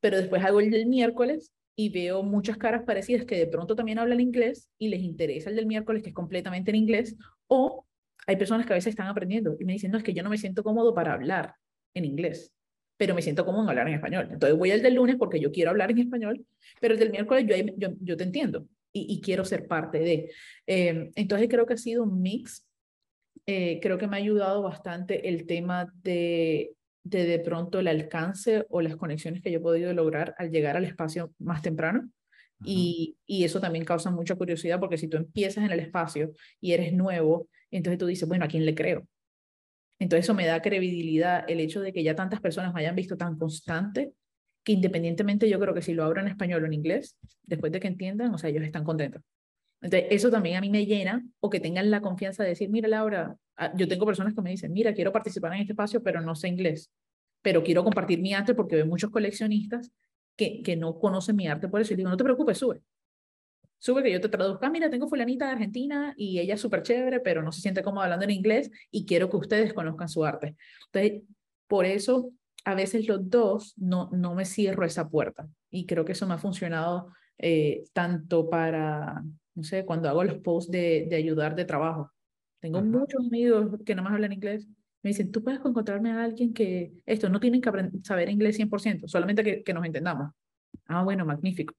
pero 0.00 0.16
después 0.16 0.44
hago 0.44 0.60
el 0.60 0.70
del 0.70 0.86
miércoles 0.86 1.52
y 1.76 1.90
veo 1.90 2.22
muchas 2.22 2.56
caras 2.56 2.84
parecidas 2.84 3.26
que 3.26 3.36
de 3.36 3.46
pronto 3.46 3.76
también 3.76 3.98
hablan 3.98 4.20
inglés 4.20 4.70
y 4.78 4.88
les 4.88 5.02
interesa 5.02 5.50
el 5.50 5.56
del 5.56 5.66
miércoles 5.66 6.02
que 6.02 6.08
es 6.08 6.14
completamente 6.14 6.70
en 6.70 6.76
inglés 6.76 7.16
o 7.48 7.86
hay 8.26 8.36
personas 8.36 8.66
que 8.66 8.72
a 8.72 8.76
veces 8.76 8.90
están 8.90 9.06
aprendiendo 9.06 9.56
y 9.60 9.64
me 9.64 9.74
dicen, 9.74 9.90
no, 9.90 9.98
es 9.98 10.04
que 10.04 10.14
yo 10.14 10.22
no 10.22 10.30
me 10.30 10.38
siento 10.38 10.64
cómodo 10.64 10.94
para 10.94 11.12
hablar 11.12 11.54
en 11.94 12.04
inglés, 12.04 12.52
pero 12.96 13.14
me 13.14 13.22
siento 13.22 13.44
cómodo 13.44 13.64
en 13.64 13.70
hablar 13.70 13.88
en 13.88 13.94
español. 13.94 14.28
Entonces 14.30 14.58
voy 14.58 14.70
al 14.70 14.82
del 14.82 14.94
lunes 14.94 15.16
porque 15.16 15.40
yo 15.40 15.52
quiero 15.52 15.70
hablar 15.70 15.90
en 15.90 15.98
español, 15.98 16.44
pero 16.80 16.94
el 16.94 17.00
del 17.00 17.10
miércoles 17.10 17.46
yo, 17.48 17.56
yo, 17.76 17.94
yo 18.00 18.16
te 18.16 18.24
entiendo 18.24 18.66
y, 18.92 19.06
y, 19.12 19.20
quiero 19.20 19.44
ser 19.44 19.66
parte 19.66 19.98
de. 19.98 20.30
Eh, 20.66 21.10
entonces 21.14 21.48
creo 21.48 21.66
que 21.66 21.74
ha 21.74 21.78
sido 21.78 22.02
un 22.02 22.22
mix. 22.22 22.66
Eh, 23.44 23.78
creo 23.80 23.98
que 23.98 24.08
me 24.08 24.16
ha 24.16 24.20
ayudado 24.20 24.62
bastante 24.62 25.28
el 25.28 25.46
tema 25.46 25.92
de 26.02 26.72
de 27.06 27.24
de 27.24 27.38
pronto 27.38 27.78
el 27.78 27.86
alcance 27.86 28.66
o 28.68 28.80
las 28.80 28.96
conexiones 28.96 29.40
que 29.40 29.52
yo 29.52 29.58
he 29.58 29.62
podido 29.62 29.92
lograr 29.92 30.34
al 30.38 30.50
llegar 30.50 30.76
al 30.76 30.84
espacio 30.84 31.32
más 31.38 31.62
temprano. 31.62 32.10
Y, 32.64 33.18
y, 33.26 33.44
eso 33.44 33.60
también 33.60 33.84
causa 33.84 34.10
mucha 34.10 34.34
curiosidad 34.34 34.80
porque 34.80 34.96
si 34.96 35.08
tú 35.08 35.18
empiezas 35.18 35.62
en 35.64 35.70
el 35.70 35.80
espacio 35.80 36.32
y 36.58 36.72
eres 36.72 36.94
nuevo, 36.94 37.48
entonces 37.70 37.98
tú 37.98 38.06
dices, 38.06 38.26
bueno, 38.26 38.46
¿a 38.46 38.48
quién 38.48 38.64
le 38.64 38.74
creo? 38.74 39.06
Entonces 39.98 40.26
eso 40.26 40.34
me 40.34 40.46
da 40.46 40.60
credibilidad 40.60 41.44
el 41.48 41.60
hecho 41.60 41.80
de 41.80 41.92
que 41.92 42.02
ya 42.02 42.14
tantas 42.14 42.40
personas 42.40 42.74
me 42.74 42.80
hayan 42.80 42.94
visto 42.94 43.16
tan 43.16 43.38
constante 43.38 44.12
que 44.62 44.72
independientemente 44.72 45.48
yo 45.48 45.58
creo 45.60 45.74
que 45.74 45.82
si 45.82 45.94
lo 45.94 46.04
abro 46.04 46.20
en 46.20 46.28
español 46.28 46.64
o 46.64 46.66
en 46.66 46.72
inglés, 46.74 47.16
después 47.44 47.72
de 47.72 47.80
que 47.80 47.88
entiendan, 47.88 48.34
o 48.34 48.38
sea, 48.38 48.50
ellos 48.50 48.64
están 48.64 48.84
contentos. 48.84 49.22
Entonces 49.80 50.08
eso 50.10 50.30
también 50.30 50.56
a 50.56 50.60
mí 50.60 50.70
me 50.70 50.86
llena 50.86 51.24
o 51.40 51.48
que 51.48 51.60
tengan 51.60 51.90
la 51.90 52.00
confianza 52.00 52.42
de 52.42 52.50
decir, 52.50 52.68
mira 52.68 52.88
Laura, 52.88 53.36
Ah, 53.56 53.72
yo 53.74 53.88
tengo 53.88 54.04
personas 54.04 54.34
que 54.34 54.42
me 54.42 54.50
dicen, 54.50 54.72
mira, 54.72 54.92
quiero 54.92 55.12
participar 55.12 55.54
en 55.54 55.60
este 55.60 55.72
espacio, 55.72 56.02
pero 56.02 56.20
no 56.20 56.34
sé 56.34 56.48
inglés, 56.48 56.90
pero 57.42 57.62
quiero 57.62 57.82
compartir 57.84 58.20
mi 58.20 58.34
arte 58.34 58.54
porque 58.54 58.76
veo 58.76 58.86
muchos 58.86 59.10
coleccionistas 59.10 59.90
que, 60.36 60.62
que 60.62 60.76
no 60.76 60.98
conocen 60.98 61.36
mi 61.36 61.48
arte 61.48 61.68
por 61.68 61.80
eso. 61.80 61.94
Y 61.94 61.96
digo, 61.96 62.10
no 62.10 62.16
te 62.18 62.24
preocupes, 62.24 62.58
sube. 62.58 62.82
Sube 63.78 64.02
que 64.02 64.12
yo 64.12 64.20
te 64.20 64.28
traduzca, 64.28 64.66
"Ah, 64.66 64.70
mira, 64.70 64.90
tengo 64.90 65.06
fulanita 65.08 65.46
de 65.46 65.52
Argentina 65.52 66.14
y 66.16 66.38
ella 66.38 66.54
es 66.54 66.60
súper 66.60 66.82
chévere, 66.82 67.20
pero 67.20 67.42
no 67.42 67.52
se 67.52 67.60
siente 67.60 67.82
cómoda 67.82 68.04
hablando 68.04 68.24
en 68.24 68.30
inglés 68.30 68.70
y 68.90 69.04
quiero 69.06 69.28
que 69.30 69.36
ustedes 69.36 69.72
conozcan 69.74 70.08
su 70.08 70.24
arte. 70.24 70.56
Entonces, 70.92 71.22
por 71.68 71.84
eso 71.84 72.32
a 72.64 72.74
veces 72.74 73.06
los 73.06 73.28
dos 73.30 73.74
no, 73.76 74.10
no 74.12 74.34
me 74.34 74.44
cierro 74.44 74.84
esa 74.84 75.08
puerta 75.08 75.48
y 75.70 75.86
creo 75.86 76.04
que 76.04 76.12
eso 76.12 76.26
me 76.26 76.34
ha 76.34 76.38
funcionado 76.38 77.12
eh, 77.38 77.84
tanto 77.92 78.48
para, 78.50 79.22
no 79.54 79.62
sé, 79.62 79.84
cuando 79.84 80.08
hago 80.08 80.24
los 80.24 80.38
posts 80.38 80.70
de, 80.72 81.06
de 81.08 81.16
ayudar 81.16 81.54
de 81.54 81.64
trabajo. 81.64 82.10
Tengo 82.60 82.78
Ajá. 82.78 82.86
muchos 82.88 83.24
amigos 83.26 83.78
que 83.84 83.94
nada 83.94 84.08
más 84.08 84.14
hablan 84.14 84.32
inglés. 84.32 84.66
Me 85.02 85.10
dicen, 85.10 85.30
tú 85.30 85.44
puedes 85.44 85.60
encontrarme 85.64 86.10
a 86.10 86.24
alguien 86.24 86.52
que 86.52 86.92
esto 87.04 87.28
no 87.28 87.38
tienen 87.38 87.60
que 87.60 87.70
saber 88.02 88.28
inglés 88.30 88.56
100%, 88.56 89.06
solamente 89.06 89.44
que, 89.44 89.62
que 89.62 89.74
nos 89.74 89.84
entendamos. 89.84 90.32
Ah, 90.86 91.04
bueno, 91.04 91.24
magnífico. 91.24 91.74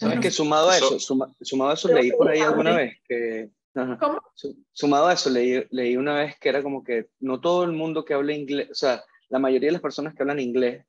¿Sabes 0.00 0.14
Bueno, 0.16 0.22
que 0.22 0.30
sumado 0.30 0.70
a 0.70 0.76
Eso- 0.78 0.86
eso, 0.96 0.98
suma- 0.98 1.34
sumado 1.42 1.70
a 1.72 1.74
eso, 1.74 1.88
leí 1.92 2.10
por 2.12 2.28
ahí 2.30 2.40
alguna 2.40 2.74
vez 2.74 2.94
que... 3.06 3.50
ajá. 3.74 3.98
¿Cómo? 3.98 4.22
Su- 4.34 4.56
Sumado 4.72 5.08
a 5.08 5.12
eso, 5.12 5.28
leí, 5.28 5.62
leí 5.70 5.94
una 5.98 6.14
vez 6.14 6.38
que 6.40 6.48
era 6.48 6.62
como 6.62 6.82
que 6.82 7.10
no 7.20 7.38
todo 7.38 7.64
el 7.64 7.72
mundo 7.72 8.02
que 8.06 8.14
habla 8.14 8.32
inglés, 8.32 8.70
o 8.70 8.74
sea, 8.74 9.04
la 9.28 9.38
mayoría 9.38 9.68
de 9.68 9.72
las 9.72 9.82
personas 9.82 10.14
que 10.14 10.22
hablan 10.22 10.40
inglés, 10.40 10.86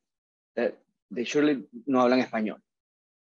eh, 0.56 0.74
de 1.10 1.26
surely 1.26 1.68
no 1.84 2.00
hablan 2.00 2.20
español. 2.20 2.62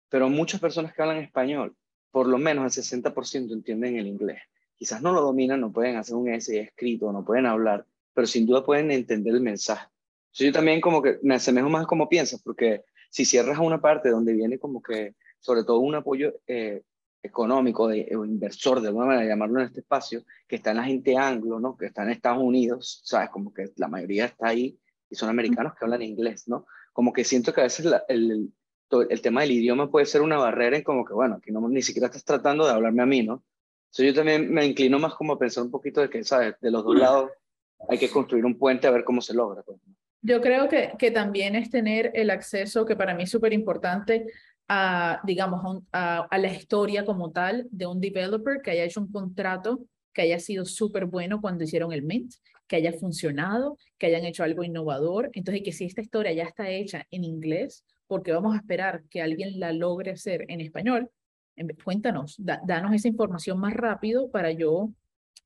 Pero 0.08 0.30
muchas 0.30 0.58
personas 0.58 0.94
que 0.94 1.02
hablan 1.02 1.18
español, 1.18 1.76
por 2.10 2.28
lo 2.28 2.38
menos 2.38 2.64
el 2.64 2.82
60% 2.82 3.52
entienden 3.52 3.96
el 3.96 4.06
inglés. 4.06 4.40
Quizás 4.76 5.02
no 5.02 5.12
lo 5.12 5.20
dominan, 5.20 5.60
no 5.60 5.70
pueden 5.70 5.96
hacer 5.96 6.14
un 6.16 6.30
essay 6.30 6.58
escrito, 6.60 7.12
no 7.12 7.24
pueden 7.26 7.44
hablar, 7.44 7.84
pero 8.14 8.26
sin 8.26 8.46
duda 8.46 8.64
pueden 8.64 8.90
entender 8.90 9.34
el 9.34 9.40
mensaje. 9.42 9.86
Entonces, 10.28 10.46
yo 10.46 10.52
también 10.52 10.80
como 10.80 11.02
que 11.02 11.18
me 11.22 11.34
asemejo 11.34 11.68
más 11.68 11.84
a 11.84 11.86
cómo 11.86 12.08
piensas, 12.08 12.40
porque 12.42 12.84
si 13.10 13.24
cierras 13.26 13.58
a 13.58 13.62
una 13.62 13.80
parte 13.82 14.08
donde 14.08 14.32
viene 14.32 14.58
como 14.58 14.80
que, 14.82 15.14
sobre 15.44 15.62
todo 15.62 15.80
un 15.80 15.94
apoyo 15.94 16.40
eh, 16.46 16.82
económico 17.22 17.86
de, 17.86 18.10
o 18.16 18.24
inversor, 18.24 18.80
de 18.80 18.88
alguna 18.88 19.06
manera 19.06 19.26
llamarlo 19.26 19.60
en 19.60 19.66
este 19.66 19.80
espacio, 19.80 20.24
que 20.48 20.56
está 20.56 20.70
en 20.70 20.78
la 20.78 20.84
gente 20.84 21.18
anglo, 21.18 21.60
¿no? 21.60 21.76
Que 21.76 21.86
está 21.86 22.02
en 22.02 22.10
Estados 22.10 22.42
Unidos, 22.42 23.02
¿sabes? 23.04 23.28
Como 23.28 23.52
que 23.52 23.66
la 23.76 23.88
mayoría 23.88 24.24
está 24.24 24.48
ahí 24.48 24.78
y 25.10 25.14
son 25.14 25.28
americanos 25.28 25.74
que 25.74 25.84
hablan 25.84 26.00
inglés, 26.00 26.48
¿no? 26.48 26.64
Como 26.94 27.12
que 27.12 27.24
siento 27.24 27.52
que 27.52 27.60
a 27.60 27.64
veces 27.64 27.84
el, 28.08 28.50
el, 29.10 29.20
tema 29.20 29.42
del 29.42 29.52
idioma 29.52 29.90
puede 29.90 30.06
ser 30.06 30.22
una 30.22 30.38
barrera 30.38 30.78
en 30.78 30.82
como 30.82 31.04
que, 31.04 31.12
bueno, 31.12 31.34
aquí 31.34 31.52
no, 31.52 31.68
ni 31.68 31.82
siquiera 31.82 32.06
estás 32.06 32.24
tratando 32.24 32.64
de 32.64 32.72
hablarme 32.72 33.02
a 33.02 33.06
mí, 33.06 33.22
¿no? 33.22 33.44
Entonces 33.90 34.06
yo 34.06 34.14
también 34.14 34.50
me 34.50 34.64
inclino 34.64 34.98
más 34.98 35.14
como 35.14 35.34
a 35.34 35.38
pensar 35.38 35.62
un 35.62 35.70
poquito 35.70 36.00
de 36.00 36.08
que, 36.08 36.24
¿sabes? 36.24 36.54
De 36.58 36.70
los 36.70 36.82
dos 36.84 36.98
lados 36.98 37.32
hay 37.90 37.98
que 37.98 38.08
construir 38.08 38.46
un 38.46 38.58
puente 38.58 38.86
a 38.86 38.90
ver 38.90 39.04
cómo 39.04 39.20
se 39.20 39.34
logra. 39.34 39.62
Pues. 39.62 39.78
Yo 40.26 40.40
creo 40.40 40.70
que, 40.70 40.94
que 40.98 41.10
también 41.10 41.54
es 41.54 41.68
tener 41.68 42.10
el 42.14 42.30
acceso, 42.30 42.86
que 42.86 42.96
para 42.96 43.14
mí 43.14 43.24
es 43.24 43.30
súper 43.30 43.52
importante, 43.52 44.24
a, 44.68 45.20
digamos, 45.24 45.82
a, 45.92 46.26
a, 46.30 46.38
la 46.38 46.52
historia 46.52 47.04
como 47.04 47.30
tal 47.32 47.66
de 47.70 47.86
un 47.86 48.00
developer 48.00 48.60
que 48.62 48.70
haya 48.70 48.84
hecho 48.84 49.00
un 49.00 49.12
contrato 49.12 49.84
que 50.12 50.22
haya 50.22 50.38
sido 50.38 50.64
súper 50.64 51.06
bueno 51.06 51.40
cuando 51.40 51.64
hicieron 51.64 51.92
el 51.92 52.02
Mint, 52.02 52.32
que 52.66 52.76
haya 52.76 52.92
funcionado, 52.92 53.76
que 53.98 54.06
hayan 54.06 54.24
hecho 54.24 54.44
algo 54.44 54.62
innovador. 54.62 55.30
Entonces, 55.34 55.62
que 55.64 55.72
si 55.72 55.84
esta 55.84 56.00
historia 56.00 56.32
ya 56.32 56.44
está 56.44 56.70
hecha 56.70 57.06
en 57.10 57.24
inglés, 57.24 57.84
porque 58.06 58.32
vamos 58.32 58.54
a 58.54 58.58
esperar 58.58 59.02
que 59.10 59.20
alguien 59.20 59.58
la 59.58 59.72
logre 59.72 60.12
hacer 60.12 60.44
en 60.48 60.60
español, 60.60 61.10
vez- 61.56 61.76
cuéntanos, 61.84 62.36
da- 62.38 62.60
danos 62.66 62.94
esa 62.94 63.08
información 63.08 63.58
más 63.58 63.74
rápido 63.74 64.30
para 64.30 64.52
yo 64.52 64.90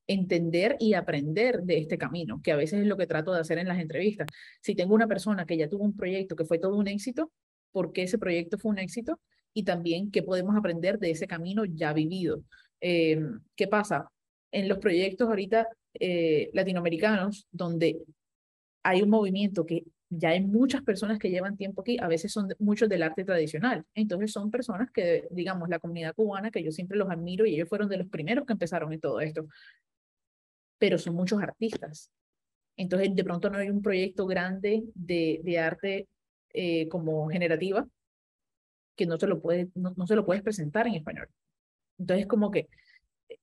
entender 0.07 0.75
y 0.79 0.93
aprender 0.93 1.61
de 1.63 1.77
este 1.79 1.97
camino, 1.97 2.41
que 2.43 2.51
a 2.51 2.55
veces 2.55 2.81
es 2.81 2.87
lo 2.87 2.97
que 2.97 3.05
trato 3.07 3.31
de 3.33 3.41
hacer 3.41 3.57
en 3.59 3.67
las 3.67 3.79
entrevistas. 3.79 4.27
Si 4.61 4.75
tengo 4.75 4.95
una 4.95 5.07
persona 5.07 5.45
que 5.45 5.57
ya 5.57 5.69
tuvo 5.69 5.83
un 5.83 5.95
proyecto 5.95 6.35
que 6.35 6.45
fue 6.45 6.57
todo 6.59 6.75
un 6.75 6.87
éxito, 6.87 7.31
¿por 7.71 7.91
qué 7.93 8.03
ese 8.03 8.17
proyecto 8.17 8.57
fue 8.57 8.71
un 8.71 8.79
éxito? 8.79 9.19
Y 9.53 9.63
también 9.63 10.11
qué 10.11 10.23
podemos 10.23 10.55
aprender 10.55 10.99
de 10.99 11.11
ese 11.11 11.27
camino 11.27 11.65
ya 11.65 11.93
vivido. 11.93 12.43
Eh, 12.81 13.21
¿Qué 13.55 13.67
pasa? 13.67 14.09
En 14.51 14.67
los 14.67 14.79
proyectos 14.79 15.27
ahorita 15.27 15.67
eh, 15.99 16.49
latinoamericanos, 16.53 17.47
donde 17.51 18.01
hay 18.83 19.01
un 19.01 19.09
movimiento 19.09 19.65
que 19.65 19.83
ya 20.09 20.29
hay 20.29 20.41
muchas 20.41 20.81
personas 20.81 21.19
que 21.19 21.29
llevan 21.29 21.55
tiempo 21.55 21.81
aquí, 21.81 21.97
a 21.99 22.07
veces 22.07 22.31
son 22.31 22.49
muchos 22.57 22.89
del 22.89 23.03
arte 23.03 23.23
tradicional. 23.23 23.85
Entonces 23.93 24.31
son 24.31 24.49
personas 24.49 24.89
que, 24.91 25.27
digamos, 25.31 25.69
la 25.69 25.79
comunidad 25.79 26.15
cubana, 26.15 26.51
que 26.51 26.63
yo 26.63 26.71
siempre 26.71 26.97
los 26.97 27.09
admiro 27.09 27.45
y 27.45 27.55
ellos 27.55 27.69
fueron 27.69 27.89
de 27.89 27.97
los 27.97 28.07
primeros 28.07 28.45
que 28.45 28.53
empezaron 28.53 28.91
en 28.91 28.99
todo 28.99 29.19
esto, 29.21 29.47
pero 30.79 30.97
son 30.97 31.15
muchos 31.15 31.41
artistas. 31.41 32.11
Entonces, 32.75 33.13
de 33.13 33.23
pronto 33.23 33.49
no 33.49 33.57
hay 33.57 33.69
un 33.69 33.81
proyecto 33.81 34.25
grande 34.25 34.83
de, 34.95 35.41
de 35.43 35.59
arte 35.59 36.07
eh, 36.53 36.87
como 36.89 37.29
generativa 37.29 37.87
que 38.95 39.05
no 39.05 39.17
se 39.17 39.27
lo 39.27 39.41
puede, 39.41 39.69
no, 39.75 39.93
no 39.95 40.07
se 40.07 40.15
lo 40.15 40.25
puedes 40.25 40.43
presentar 40.43 40.87
en 40.87 40.95
español. 40.95 41.29
Entonces, 41.97 42.27
como 42.27 42.51
que, 42.51 42.67
eh, 43.29 43.37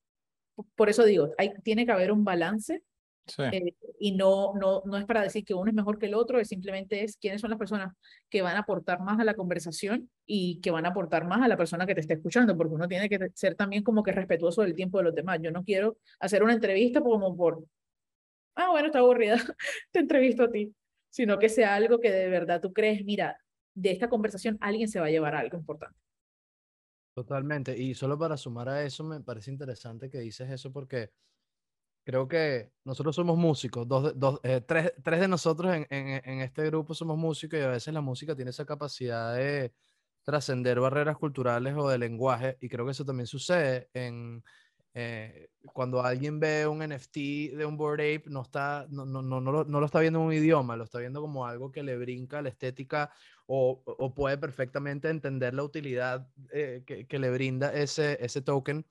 por 0.75 0.89
eso 0.89 1.03
digo, 1.03 1.33
hay, 1.37 1.53
tiene 1.63 1.85
que 1.85 1.91
haber 1.91 2.11
un 2.11 2.23
balance 2.23 2.83
Sí. 3.27 3.43
eh, 3.51 3.73
y 3.99 4.13
no, 4.13 4.53
no, 4.55 4.83
no 4.85 4.97
es 4.97 5.05
para 5.05 5.21
decir 5.21 5.43
que 5.43 5.53
uno 5.53 5.69
es 5.69 5.75
mejor 5.75 5.99
que 5.99 6.05
el 6.05 6.13
otro, 6.13 6.39
es 6.39 6.47
simplemente 6.47 7.03
es 7.03 7.17
quiénes 7.17 7.41
son 7.41 7.49
las 7.49 7.59
personas 7.59 7.93
que 8.29 8.41
van 8.41 8.55
a 8.55 8.59
aportar 8.59 9.01
más 9.01 9.19
a 9.19 9.25
la 9.25 9.33
conversación 9.33 10.09
y 10.25 10.61
que 10.61 10.71
van 10.71 10.85
a 10.85 10.89
aportar 10.89 11.27
más 11.27 11.41
a 11.41 11.47
la 11.47 11.57
persona 11.57 11.85
que 11.85 11.93
te 11.93 12.01
está 12.01 12.13
escuchando, 12.13 12.55
porque 12.55 12.75
uno 12.75 12.87
tiene 12.87 13.09
que 13.09 13.19
ser 13.33 13.55
también 13.55 13.83
como 13.83 14.03
que 14.03 14.13
respetuoso 14.13 14.61
del 14.61 14.75
tiempo 14.75 14.97
de 14.99 15.05
los 15.05 15.15
demás. 15.15 15.39
Yo 15.41 15.51
no 15.51 15.63
quiero 15.63 15.97
hacer 16.19 16.41
una 16.41 16.53
entrevista 16.53 17.01
como 17.01 17.35
por, 17.35 17.65
ah, 18.55 18.69
bueno, 18.71 18.87
está 18.87 18.99
aburrida, 18.99 19.35
te 19.91 19.99
entrevisto 19.99 20.43
a 20.43 20.51
ti, 20.51 20.73
sino 21.09 21.39
que 21.39 21.49
sea 21.49 21.75
algo 21.75 21.99
que 21.99 22.11
de 22.11 22.29
verdad 22.29 22.61
tú 22.61 22.73
crees, 22.73 23.03
mira, 23.05 23.37
de 23.73 23.91
esta 23.91 24.09
conversación 24.09 24.57
alguien 24.61 24.87
se 24.89 24.99
va 24.99 25.07
a 25.07 25.09
llevar 25.11 25.35
algo 25.35 25.57
importante. 25.57 25.99
Totalmente. 27.13 27.75
Y 27.77 27.95
solo 27.95 28.17
para 28.19 28.37
sumar 28.37 28.69
a 28.69 28.83
eso, 28.83 29.03
me 29.03 29.21
parece 29.21 29.49
interesante 29.51 30.09
que 30.09 30.19
dices 30.19 30.51
eso 30.51 30.71
porque 30.71 31.09
creo 32.03 32.27
que 32.27 32.71
nosotros 32.85 33.15
somos 33.15 33.37
músicos, 33.37 33.87
dos, 33.87 34.13
dos, 34.19 34.39
eh, 34.43 34.61
tres, 34.61 34.93
tres 35.03 35.21
de 35.21 35.27
nosotros 35.27 35.75
en, 35.75 35.87
en- 35.89 36.21
en 36.29 36.41
este 36.41 36.65
grupo 36.67 36.93
somos 36.95 37.17
músicos 37.17 37.59
y 37.59 37.63
a 37.63 37.69
veces 37.69 37.93
la 37.93 38.01
música 38.01 38.35
tiene 38.35 38.51
esa 38.51 38.65
capacidad 38.65 39.35
de 39.35 39.73
trascender 40.23 40.79
barreras 40.79 41.17
culturales 41.17 41.75
o 41.77 41.89
de 41.89 41.97
lenguaje 41.99 42.57
y 42.61 42.69
creo 42.69 42.85
que 42.85 42.91
eso 42.91 43.05
también 43.05 43.27
sucede 43.27 43.89
en 43.93 44.43
eh, 44.99 45.51
cuando 45.73 46.01
alguien 46.01 46.39
ve 46.39 46.65
un 46.65 46.79
NFT 46.79 47.55
de 47.55 47.65
un 47.67 47.77
Bored 47.77 48.15
Ape, 48.15 48.31
no, 48.31 48.41
está, 48.41 48.87
no, 48.89 49.05
no, 49.05 49.21
no, 49.21 49.39
no, 49.39 49.51
lo, 49.51 49.63
no 49.63 49.79
lo 49.79 49.85
está 49.85 49.99
viendo 49.99 50.19
en 50.19 50.25
un 50.25 50.33
idioma, 50.33 50.75
lo 50.75 50.85
está 50.85 50.97
viendo 50.97 51.21
como 51.21 51.45
algo 51.45 51.71
que 51.71 51.83
le 51.83 51.95
brinca 51.99 52.41
la 52.41 52.49
estética 52.49 53.11
o, 53.45 53.83
o 53.85 54.15
puede 54.15 54.39
perfectamente 54.39 55.09
entender 55.09 55.53
la 55.53 55.61
utilidad 55.61 56.27
eh, 56.51 56.81
que, 56.83 57.05
que 57.05 57.19
le 57.19 57.29
brinda 57.29 57.71
ese, 57.75 58.17
ese 58.25 58.41
token. 58.41 58.87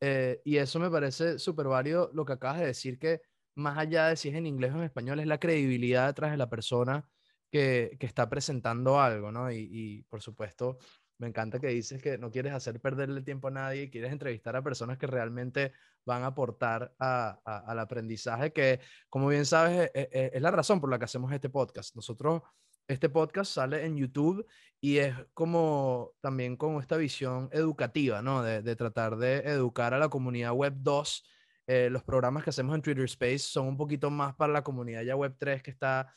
Eh, 0.00 0.40
y 0.42 0.56
eso 0.56 0.80
me 0.80 0.90
parece 0.90 1.38
súper 1.38 1.66
válido 1.66 2.10
lo 2.14 2.24
que 2.24 2.32
acabas 2.32 2.60
de 2.60 2.66
decir, 2.68 2.98
que 2.98 3.20
más 3.54 3.76
allá 3.76 4.06
de 4.08 4.16
si 4.16 4.30
es 4.30 4.34
en 4.34 4.46
inglés 4.46 4.72
o 4.72 4.78
en 4.78 4.84
español, 4.84 5.20
es 5.20 5.26
la 5.26 5.38
credibilidad 5.38 6.06
detrás 6.06 6.30
de 6.30 6.38
la 6.38 6.48
persona 6.48 7.06
que, 7.50 7.98
que 8.00 8.06
está 8.06 8.30
presentando 8.30 8.98
algo, 8.98 9.30
¿no? 9.30 9.52
Y, 9.52 9.68
y, 9.70 10.02
por 10.04 10.22
supuesto, 10.22 10.78
me 11.18 11.28
encanta 11.28 11.60
que 11.60 11.68
dices 11.68 12.02
que 12.02 12.18
no 12.18 12.30
quieres 12.30 12.52
hacer 12.52 12.80
perderle 12.80 13.22
tiempo 13.22 13.48
a 13.48 13.52
nadie, 13.52 13.90
quieres 13.90 14.12
entrevistar 14.12 14.56
a 14.56 14.62
personas 14.62 14.98
que 14.98 15.06
realmente 15.06 15.72
van 16.04 16.22
a 16.22 16.28
aportar 16.28 16.94
al 16.98 17.78
aprendizaje, 17.78 18.52
que 18.52 18.80
como 19.08 19.28
bien 19.28 19.46
sabes, 19.46 19.90
es, 19.94 20.08
es, 20.10 20.30
es 20.34 20.42
la 20.42 20.50
razón 20.50 20.80
por 20.80 20.90
la 20.90 20.98
que 20.98 21.04
hacemos 21.04 21.32
este 21.32 21.48
podcast. 21.48 21.94
Nosotros 21.94 22.42
este 22.88 23.08
podcast 23.08 23.52
sale 23.52 23.84
en 23.84 23.96
YouTube 23.96 24.46
y 24.80 24.98
es 24.98 25.14
como 25.34 26.12
también 26.20 26.56
con 26.56 26.80
esta 26.80 26.96
visión 26.96 27.48
educativa, 27.52 28.22
¿no? 28.22 28.42
De, 28.42 28.62
de 28.62 28.76
tratar 28.76 29.16
de 29.16 29.38
educar 29.38 29.94
a 29.94 29.98
la 29.98 30.08
comunidad 30.08 30.52
Web 30.52 30.74
2. 30.78 31.24
Eh, 31.68 31.88
los 31.90 32.02
programas 32.02 32.42
que 32.42 32.50
hacemos 32.50 32.74
en 32.74 32.82
Twitter 32.82 33.04
Space 33.04 33.38
son 33.38 33.68
un 33.68 33.76
poquito 33.76 34.10
más 34.10 34.34
para 34.34 34.52
la 34.52 34.64
comunidad 34.64 35.02
ya 35.02 35.14
Web 35.14 35.36
3 35.38 35.62
que 35.62 35.70
está 35.70 36.12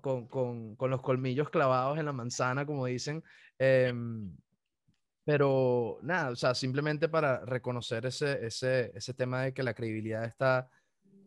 con, 0.00 0.26
con, 0.26 0.76
con, 0.76 0.90
los 0.90 1.00
colmillos 1.02 1.50
clavados 1.50 1.98
en 1.98 2.06
la 2.06 2.12
manzana, 2.12 2.66
como 2.66 2.86
dicen. 2.86 3.22
Eh, 3.58 3.92
pero 5.28 5.98
nada, 6.00 6.30
o 6.30 6.36
sea, 6.36 6.54
simplemente 6.54 7.06
para 7.08 7.44
reconocer 7.44 8.06
ese, 8.06 8.46
ese, 8.46 8.90
ese 8.94 9.12
tema 9.12 9.42
de 9.42 9.52
que 9.52 9.62
la 9.62 9.74
credibilidad 9.74 10.24
está 10.24 10.70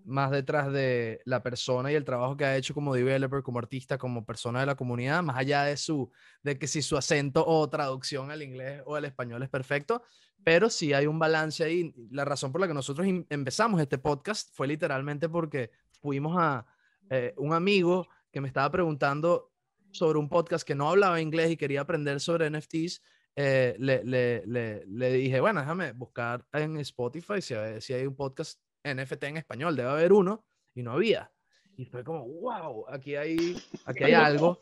más 0.06 0.32
detrás 0.32 0.72
de 0.74 1.22
la 1.26 1.44
persona 1.44 1.92
y 1.92 1.96
el 1.96 2.04
trabajo 2.04 2.36
que 2.36 2.46
ha 2.46 2.58
hecho 2.58 2.74
como 2.74 2.96
developer, 2.96 3.44
como 3.44 3.60
artista, 3.60 4.00
como 4.00 4.26
persona 4.26 4.62
de 4.62 4.66
la 4.66 4.76
comunidad, 4.76 5.22
más 5.22 5.38
allá 5.38 5.66
de 5.66 5.78
su 5.78 6.12
de 6.42 6.58
que 6.58 6.66
si 6.66 6.82
su 6.82 6.98
acento 6.98 7.46
o 7.46 7.70
traducción 7.70 8.32
al 8.32 8.42
inglés 8.42 8.82
o 8.86 8.96
al 8.96 9.06
español 9.06 9.44
es 9.44 9.50
perfecto, 9.50 10.02
pero 10.44 10.70
sí 10.70 10.94
hay 10.94 11.06
un 11.06 11.20
balance 11.20 11.64
ahí. 11.64 11.94
La 12.10 12.26
razón 12.26 12.52
por 12.52 12.62
la 12.62 12.68
que 12.68 12.74
nosotros 12.74 13.06
empezamos 13.30 13.80
este 13.82 13.98
podcast 13.98 14.50
fue 14.56 14.68
literalmente 14.68 15.30
porque 15.30 15.70
fuimos 16.02 16.36
a 16.40 16.66
eh, 17.10 17.34
un 17.38 17.54
amigo 17.54 18.08
que 18.32 18.42
me 18.42 18.48
estaba 18.48 18.72
preguntando 18.72 19.52
sobre 19.92 20.20
un 20.20 20.30
podcast 20.30 20.66
que 20.66 20.76
no 20.76 20.90
hablaba 20.90 21.22
inglés 21.22 21.52
y 21.52 21.58
quería 21.58 21.82
aprender 21.82 22.20
sobre 22.20 22.50
NFTs. 22.50 23.02
Eh, 23.36 23.76
le, 23.80 24.04
le, 24.04 24.46
le, 24.46 24.86
le, 24.86 25.14
dije, 25.14 25.40
bueno, 25.40 25.62
déjame 25.62 25.94
buscar 25.94 26.46
en 26.52 26.78
Spotify 26.78 27.42
si, 27.42 27.54
si 27.80 27.94
hay 27.94 28.06
un 28.06 28.16
podcast 28.16 28.60
NFT 28.84 29.24
en 29.24 29.38
español, 29.38 29.76
debe 29.76 29.90
haber 29.90 30.12
uno, 30.12 30.46
y 30.74 30.84
no 30.84 30.94
había. 30.94 31.32
y 31.78 31.86
fue 31.86 32.04
como, 32.04 32.28
wow, 32.28 32.86
aquí 32.90 33.16
hay, 33.16 33.58
aquí 33.86 34.04
hay 34.04 34.14
algo. 34.14 34.60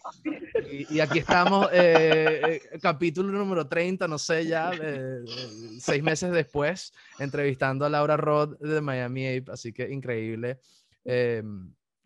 Y, 0.72 1.00
aquí 1.00 1.20
estamos, 1.20 1.68
eh, 1.74 2.62
eh, 2.72 2.80
capítulo 2.80 3.32
número 3.32 3.68
30, 3.68 4.08
no 4.08 4.20
sé 4.20 4.46
ya, 4.46 4.72
seis 5.80 6.04
meses 6.04 6.32
después, 6.32 6.94
entrevistando 7.18 7.86
a 7.86 7.90
Laura 7.90 8.18
Rod 8.18 8.58
de 8.60 8.82
Miami 8.82 9.38
Ape, 9.38 9.52
así 9.52 9.74
que 9.74 9.90
increíble. 9.90 10.60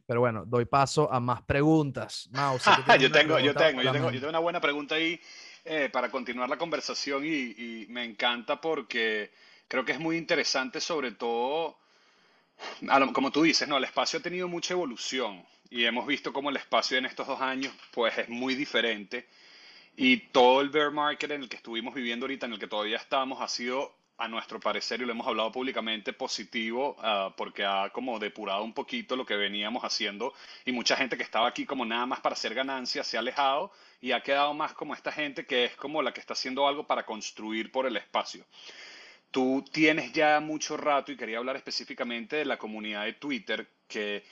Pero 0.05 0.19
bueno, 0.19 0.43
doy 0.45 0.65
paso 0.65 1.11
a 1.11 1.19
más 1.19 1.41
preguntas. 1.43 2.29
yo, 2.99 3.11
tengo, 3.11 3.39
yo, 3.39 3.53
tengo, 3.53 3.81
yo, 3.81 3.91
tengo, 3.91 4.11
yo 4.11 4.19
tengo 4.19 4.29
una 4.29 4.39
buena 4.39 4.59
pregunta 4.59 4.95
ahí 4.95 5.19
para 5.91 6.11
continuar 6.11 6.49
la 6.49 6.57
conversación 6.57 7.23
y, 7.25 7.29
y 7.29 7.85
me 7.89 8.03
encanta 8.03 8.59
porque 8.59 9.31
creo 9.67 9.85
que 9.85 9.93
es 9.93 9.99
muy 9.99 10.17
interesante 10.17 10.81
sobre 10.81 11.11
todo 11.11 11.77
como 13.13 13.31
tú 13.31 13.43
dices, 13.43 13.67
no, 13.67 13.77
el 13.77 13.83
espacio 13.83 14.19
ha 14.19 14.21
tenido 14.21 14.47
mucha 14.47 14.73
evolución 14.73 15.43
y 15.69 15.85
hemos 15.85 16.05
visto 16.05 16.33
cómo 16.33 16.49
el 16.49 16.57
espacio 16.57 16.97
en 16.97 17.05
estos 17.05 17.27
dos 17.27 17.41
años 17.41 17.73
pues 17.91 18.17
es 18.17 18.29
muy 18.29 18.55
diferente 18.55 19.27
y 19.95 20.17
todo 20.17 20.61
el 20.61 20.69
bear 20.69 20.91
market 20.91 21.31
en 21.31 21.43
el 21.43 21.49
que 21.49 21.57
estuvimos 21.57 21.93
viviendo 21.93 22.25
ahorita, 22.25 22.45
en 22.45 22.53
el 22.53 22.59
que 22.59 22.67
todavía 22.67 22.97
estamos, 22.97 23.41
ha 23.41 23.47
sido 23.47 23.95
a 24.17 24.27
nuestro 24.27 24.59
parecer, 24.59 25.01
y 25.01 25.05
lo 25.05 25.11
hemos 25.11 25.27
hablado 25.27 25.51
públicamente, 25.51 26.13
positivo, 26.13 26.95
ah, 26.99 27.33
porque 27.35 27.65
ha 27.65 27.89
como 27.89 28.19
depurado 28.19 28.63
un 28.63 28.73
poquito 28.73 29.15
lo 29.15 29.25
que 29.25 29.35
veníamos 29.35 29.83
haciendo 29.83 30.33
y 30.65 30.71
mucha 30.71 30.95
gente 30.95 31.17
que 31.17 31.23
estaba 31.23 31.47
aquí 31.47 31.65
como 31.65 31.85
nada 31.85 32.05
más 32.05 32.19
para 32.19 32.33
hacer 32.33 32.53
ganancias 32.53 33.07
se 33.07 33.17
ha 33.17 33.21
alejado 33.21 33.71
y 34.01 34.11
ha 34.11 34.21
quedado 34.21 34.53
más 34.53 34.73
como 34.73 34.93
esta 34.93 35.11
gente 35.11 35.45
que 35.45 35.65
es 35.65 35.75
como 35.75 36.01
la 36.01 36.13
que 36.13 36.19
está 36.19 36.33
haciendo 36.33 36.67
algo 36.67 36.85
para 36.85 37.05
construir 37.05 37.71
por 37.71 37.85
el 37.87 37.97
espacio. 37.97 38.45
Tú 39.31 39.65
tienes 39.71 40.13
ya 40.13 40.39
mucho 40.39 40.77
rato 40.77 41.11
y 41.11 41.17
quería 41.17 41.39
hablar 41.39 41.55
específicamente 41.55 42.35
de 42.35 42.45
la 42.45 42.57
comunidad 42.57 43.05
de 43.05 43.13
Twitter 43.13 43.67
que 43.87 44.23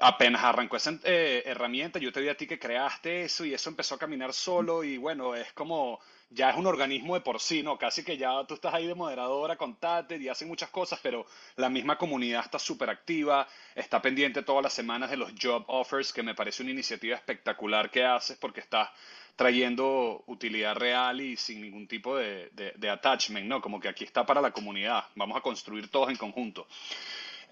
apenas 0.00 0.42
arrancó 0.42 0.76
esa 0.76 0.98
eh, 1.04 1.42
herramienta, 1.46 1.98
yo 1.98 2.12
te 2.12 2.20
vi 2.20 2.28
a 2.28 2.36
ti 2.36 2.46
que 2.46 2.58
creaste 2.58 3.24
eso 3.24 3.44
y 3.44 3.54
eso 3.54 3.70
empezó 3.70 3.94
a 3.94 3.98
caminar 3.98 4.32
solo 4.32 4.84
y 4.84 4.96
bueno, 4.96 5.34
es 5.34 5.52
como, 5.52 6.00
ya 6.30 6.50
es 6.50 6.56
un 6.56 6.66
organismo 6.66 7.14
de 7.14 7.20
por 7.20 7.40
sí, 7.40 7.62
¿no? 7.62 7.78
Casi 7.78 8.02
que 8.04 8.16
ya 8.16 8.44
tú 8.46 8.54
estás 8.54 8.74
ahí 8.74 8.86
de 8.86 8.94
moderadora, 8.94 9.56
contate 9.56 10.16
y 10.16 10.28
hacen 10.28 10.48
muchas 10.48 10.70
cosas, 10.70 10.98
pero 11.02 11.26
la 11.56 11.68
misma 11.68 11.98
comunidad 11.98 12.44
está 12.44 12.58
súper 12.58 12.90
activa, 12.90 13.46
está 13.74 14.00
pendiente 14.00 14.42
todas 14.42 14.62
las 14.62 14.72
semanas 14.72 15.10
de 15.10 15.16
los 15.16 15.32
job 15.40 15.64
offers, 15.68 16.12
que 16.12 16.22
me 16.22 16.34
parece 16.34 16.62
una 16.62 16.72
iniciativa 16.72 17.16
espectacular 17.16 17.90
que 17.90 18.04
haces 18.04 18.38
porque 18.38 18.60
estás 18.60 18.88
trayendo 19.36 20.24
utilidad 20.26 20.76
real 20.76 21.20
y 21.20 21.36
sin 21.36 21.62
ningún 21.62 21.86
tipo 21.86 22.16
de, 22.16 22.50
de, 22.52 22.90
attachment, 22.90 23.46
¿no? 23.46 23.60
Como 23.60 23.80
que 23.80 23.88
aquí 23.88 24.04
está 24.04 24.26
para 24.26 24.40
la 24.40 24.52
comunidad, 24.52 25.04
vamos 25.14 25.36
a 25.36 25.40
construir 25.40 25.88
todos 25.88 26.10
en 26.10 26.16
conjunto. 26.16 26.66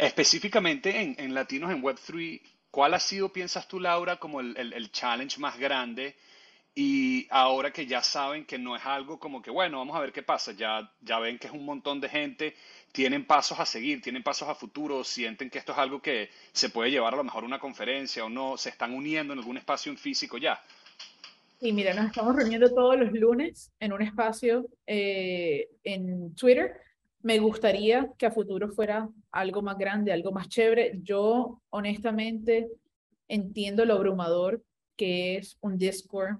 Específicamente 0.00 0.98
en, 0.98 1.14
en 1.18 1.34
Latinos 1.34 1.70
en 1.70 1.82
Web3, 1.82 2.40
¿cuál 2.70 2.94
ha 2.94 3.00
sido, 3.00 3.30
piensas 3.30 3.68
tú, 3.68 3.78
Laura, 3.78 4.16
como 4.16 4.40
el, 4.40 4.56
el, 4.56 4.90
challenge 4.90 5.38
más 5.38 5.58
grande? 5.58 6.16
Y 6.74 7.26
ahora 7.28 7.70
que 7.70 7.84
ya 7.84 8.02
saben 8.02 8.46
que 8.46 8.56
no 8.56 8.74
es 8.74 8.86
algo 8.86 9.20
como 9.20 9.42
que, 9.42 9.50
bueno, 9.50 9.76
vamos 9.76 9.94
a 9.94 10.00
ver 10.00 10.12
qué 10.12 10.22
pasa, 10.22 10.52
ya, 10.52 10.90
ya 11.02 11.18
ven 11.18 11.38
que 11.38 11.48
es 11.48 11.52
un 11.52 11.66
montón 11.66 12.00
de 12.00 12.08
gente, 12.08 12.56
tienen 12.92 13.26
pasos 13.26 13.60
a 13.60 13.66
seguir, 13.66 14.00
tienen 14.00 14.22
pasos 14.22 14.48
a 14.48 14.54
futuro, 14.54 15.04
sienten 15.04 15.50
que 15.50 15.58
esto 15.58 15.72
es 15.72 15.78
algo 15.78 16.00
que 16.00 16.30
se 16.52 16.70
puede 16.70 16.90
llevar 16.90 17.12
a 17.12 17.18
lo 17.18 17.24
mejor 17.24 17.42
a 17.42 17.46
una 17.46 17.58
conferencia 17.58 18.24
o 18.24 18.30
no, 18.30 18.56
se 18.56 18.70
están 18.70 18.94
uniendo 18.94 19.34
en 19.34 19.40
algún 19.40 19.58
espacio 19.58 19.92
en 19.92 19.98
físico 19.98 20.38
ya. 20.38 20.62
Y 21.60 21.72
mira, 21.72 21.92
nos 21.92 22.06
estamos 22.06 22.34
reuniendo 22.34 22.72
todos 22.72 22.98
los 22.98 23.12
lunes 23.12 23.70
en 23.78 23.92
un 23.92 24.00
espacio 24.00 24.66
eh, 24.86 25.68
en 25.84 26.34
Twitter. 26.34 26.72
Me 27.22 27.38
gustaría 27.38 28.10
que 28.16 28.26
a 28.26 28.30
futuro 28.30 28.68
fuera 28.70 29.08
algo 29.30 29.62
más 29.62 29.76
grande, 29.76 30.12
algo 30.12 30.32
más 30.32 30.48
chévere. 30.48 31.00
Yo, 31.02 31.60
honestamente, 31.70 32.68
entiendo 33.28 33.84
lo 33.84 33.94
abrumador 33.94 34.62
que 34.96 35.36
es 35.36 35.56
un 35.62 35.78
Discord, 35.78 36.36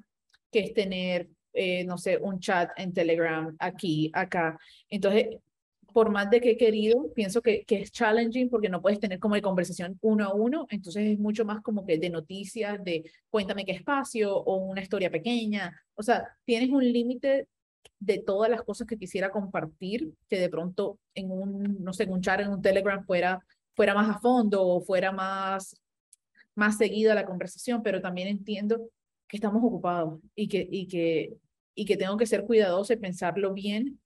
que 0.51 0.61
es 0.61 0.75
tener, 0.75 1.31
eh, 1.55 1.85
no 1.85 1.97
sé, 1.97 2.19
un 2.19 2.41
chat 2.41 2.71
en 2.77 2.93
Telegram 2.93 3.57
aquí, 3.59 4.11
acá. 4.13 4.59
Entonces, 4.89 5.29
por 5.93 6.11
más 6.11 6.31
de 6.31 6.41
que 6.41 6.51
he 6.51 6.57
querido, 6.57 7.13
pienso 7.15 7.43
que, 7.43 7.65
es 7.67 7.93
challenging 7.93 8.49
porque 8.49 8.69
no 8.69 8.83
puedes 8.83 9.01
tener 9.01 9.19
como 9.19 9.35
de 9.35 9.43
conversación 9.43 9.99
uno 10.03 10.27
a 10.27 10.35
uno, 10.35 10.67
entonces 10.71 11.13
es 11.13 11.19
mucho 11.19 11.45
más 11.45 11.63
como 11.63 11.87
que 11.87 11.99
de 11.99 12.11
noticias, 12.11 12.83
de 12.85 13.11
cuéntame 13.31 13.65
qué 13.65 13.73
espacio 13.73 14.37
o 14.37 14.57
una 14.57 14.83
historia 14.83 15.11
pequeña, 15.11 15.75
o 15.95 16.03
sea, 16.03 16.29
tienes 16.45 16.71
un 16.71 16.85
límite 16.85 17.49
de 17.99 18.19
todas 18.19 18.51
las 18.51 18.63
cosas 18.63 18.87
que 18.87 18.97
quisiera 18.97 19.31
compartir, 19.31 20.13
que 20.29 20.39
de 20.39 20.49
pronto 20.49 20.99
en 21.15 21.31
un, 21.31 21.83
no 21.83 21.93
sé, 21.93 22.05
en 22.05 22.13
un 22.13 22.23
chat, 22.23 22.41
en 22.41 22.51
un 22.51 22.63
Telegram 22.63 23.05
fuera, 23.05 23.45
fuera 23.75 23.95
más 23.95 24.09
a 24.09 24.19
fondo 24.19 24.67
o 24.67 24.81
fuera 24.81 25.13
más, 25.13 25.81
más 26.55 26.79
seguida 26.79 27.15
la 27.15 27.27
conversación, 27.27 27.83
pero 27.83 28.01
también 28.01 28.29
entiendo 28.29 28.89
que 29.29 29.37
estamos 29.37 29.63
ocupados 29.63 30.21
y 30.35 30.49
que, 30.49 30.67
y 30.71 30.87
que, 30.87 31.35
y 31.75 31.85
que 31.85 31.97
tengo 31.97 32.17
que 32.17 32.27
ser 32.27 32.45
cuidadoso 32.45 32.93
y 32.93 32.97
pensarlo 32.97 33.53
bien 33.53 34.01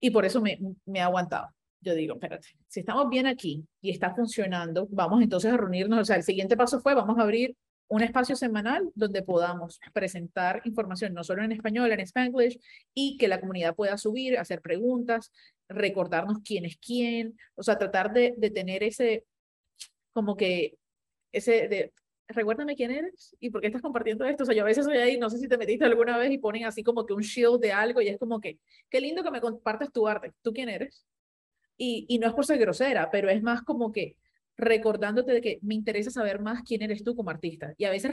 y 0.00 0.10
por 0.10 0.24
eso 0.24 0.40
me, 0.40 0.58
me 0.86 0.98
he 0.98 1.02
aguantado. 1.02 1.48
Yo 1.82 1.94
digo, 1.94 2.14
espérate, 2.14 2.48
si 2.68 2.80
estamos 2.80 3.08
bien 3.08 3.26
aquí 3.26 3.64
y 3.80 3.90
está 3.90 4.14
funcionando, 4.14 4.86
vamos 4.90 5.22
entonces 5.22 5.52
a 5.52 5.56
reunirnos. 5.56 6.00
O 6.00 6.04
sea, 6.04 6.16
el 6.16 6.22
siguiente 6.22 6.56
paso 6.56 6.80
fue, 6.80 6.94
vamos 6.94 7.18
a 7.18 7.22
abrir 7.22 7.56
un 7.90 8.02
espacio 8.02 8.36
semanal 8.36 8.88
donde 8.94 9.22
podamos 9.22 9.80
presentar 9.92 10.62
información 10.64 11.12
no 11.12 11.24
solo 11.24 11.42
en 11.42 11.50
español, 11.50 11.90
en 11.90 12.00
spanglish, 12.00 12.60
y 12.94 13.16
que 13.18 13.26
la 13.26 13.40
comunidad 13.40 13.74
pueda 13.74 13.98
subir, 13.98 14.38
hacer 14.38 14.60
preguntas, 14.62 15.32
recordarnos 15.68 16.38
quién 16.44 16.64
es 16.64 16.76
quién, 16.76 17.36
o 17.56 17.64
sea, 17.64 17.78
tratar 17.78 18.12
de, 18.12 18.34
de 18.36 18.50
tener 18.50 18.84
ese, 18.84 19.24
como 20.12 20.36
que, 20.36 20.76
ese, 21.32 21.66
de, 21.66 21.92
recuérdame 22.28 22.76
quién 22.76 22.92
eres 22.92 23.36
y 23.40 23.50
por 23.50 23.60
qué 23.60 23.66
estás 23.66 23.82
compartiendo 23.82 24.24
esto. 24.24 24.44
O 24.44 24.46
sea, 24.46 24.54
yo 24.54 24.62
a 24.62 24.66
veces 24.66 24.84
soy 24.84 24.98
ahí, 24.98 25.18
no 25.18 25.28
sé 25.28 25.38
si 25.38 25.48
te 25.48 25.58
metiste 25.58 25.84
alguna 25.84 26.16
vez 26.16 26.30
y 26.30 26.38
ponen 26.38 26.66
así 26.66 26.84
como 26.84 27.04
que 27.04 27.12
un 27.12 27.22
shield 27.22 27.60
de 27.60 27.72
algo 27.72 28.00
y 28.00 28.08
es 28.08 28.18
como 28.18 28.40
que, 28.40 28.60
qué 28.88 29.00
lindo 29.00 29.24
que 29.24 29.32
me 29.32 29.40
compartes 29.40 29.90
tu 29.90 30.06
arte. 30.06 30.32
¿Tú 30.42 30.52
quién 30.52 30.68
eres? 30.68 31.04
Y, 31.76 32.06
y 32.08 32.20
no 32.20 32.28
es 32.28 32.34
por 32.34 32.46
ser 32.46 32.58
grosera, 32.58 33.10
pero 33.10 33.28
es 33.28 33.42
más 33.42 33.62
como 33.62 33.90
que 33.90 34.14
recordándote 34.60 35.32
de 35.32 35.40
que 35.40 35.58
me 35.62 35.74
interesa 35.74 36.10
saber 36.10 36.40
más 36.40 36.62
quién 36.62 36.82
eres 36.82 37.02
tú 37.02 37.16
como 37.16 37.30
artista. 37.30 37.74
Y 37.78 37.84
a 37.84 37.90
veces 37.90 38.12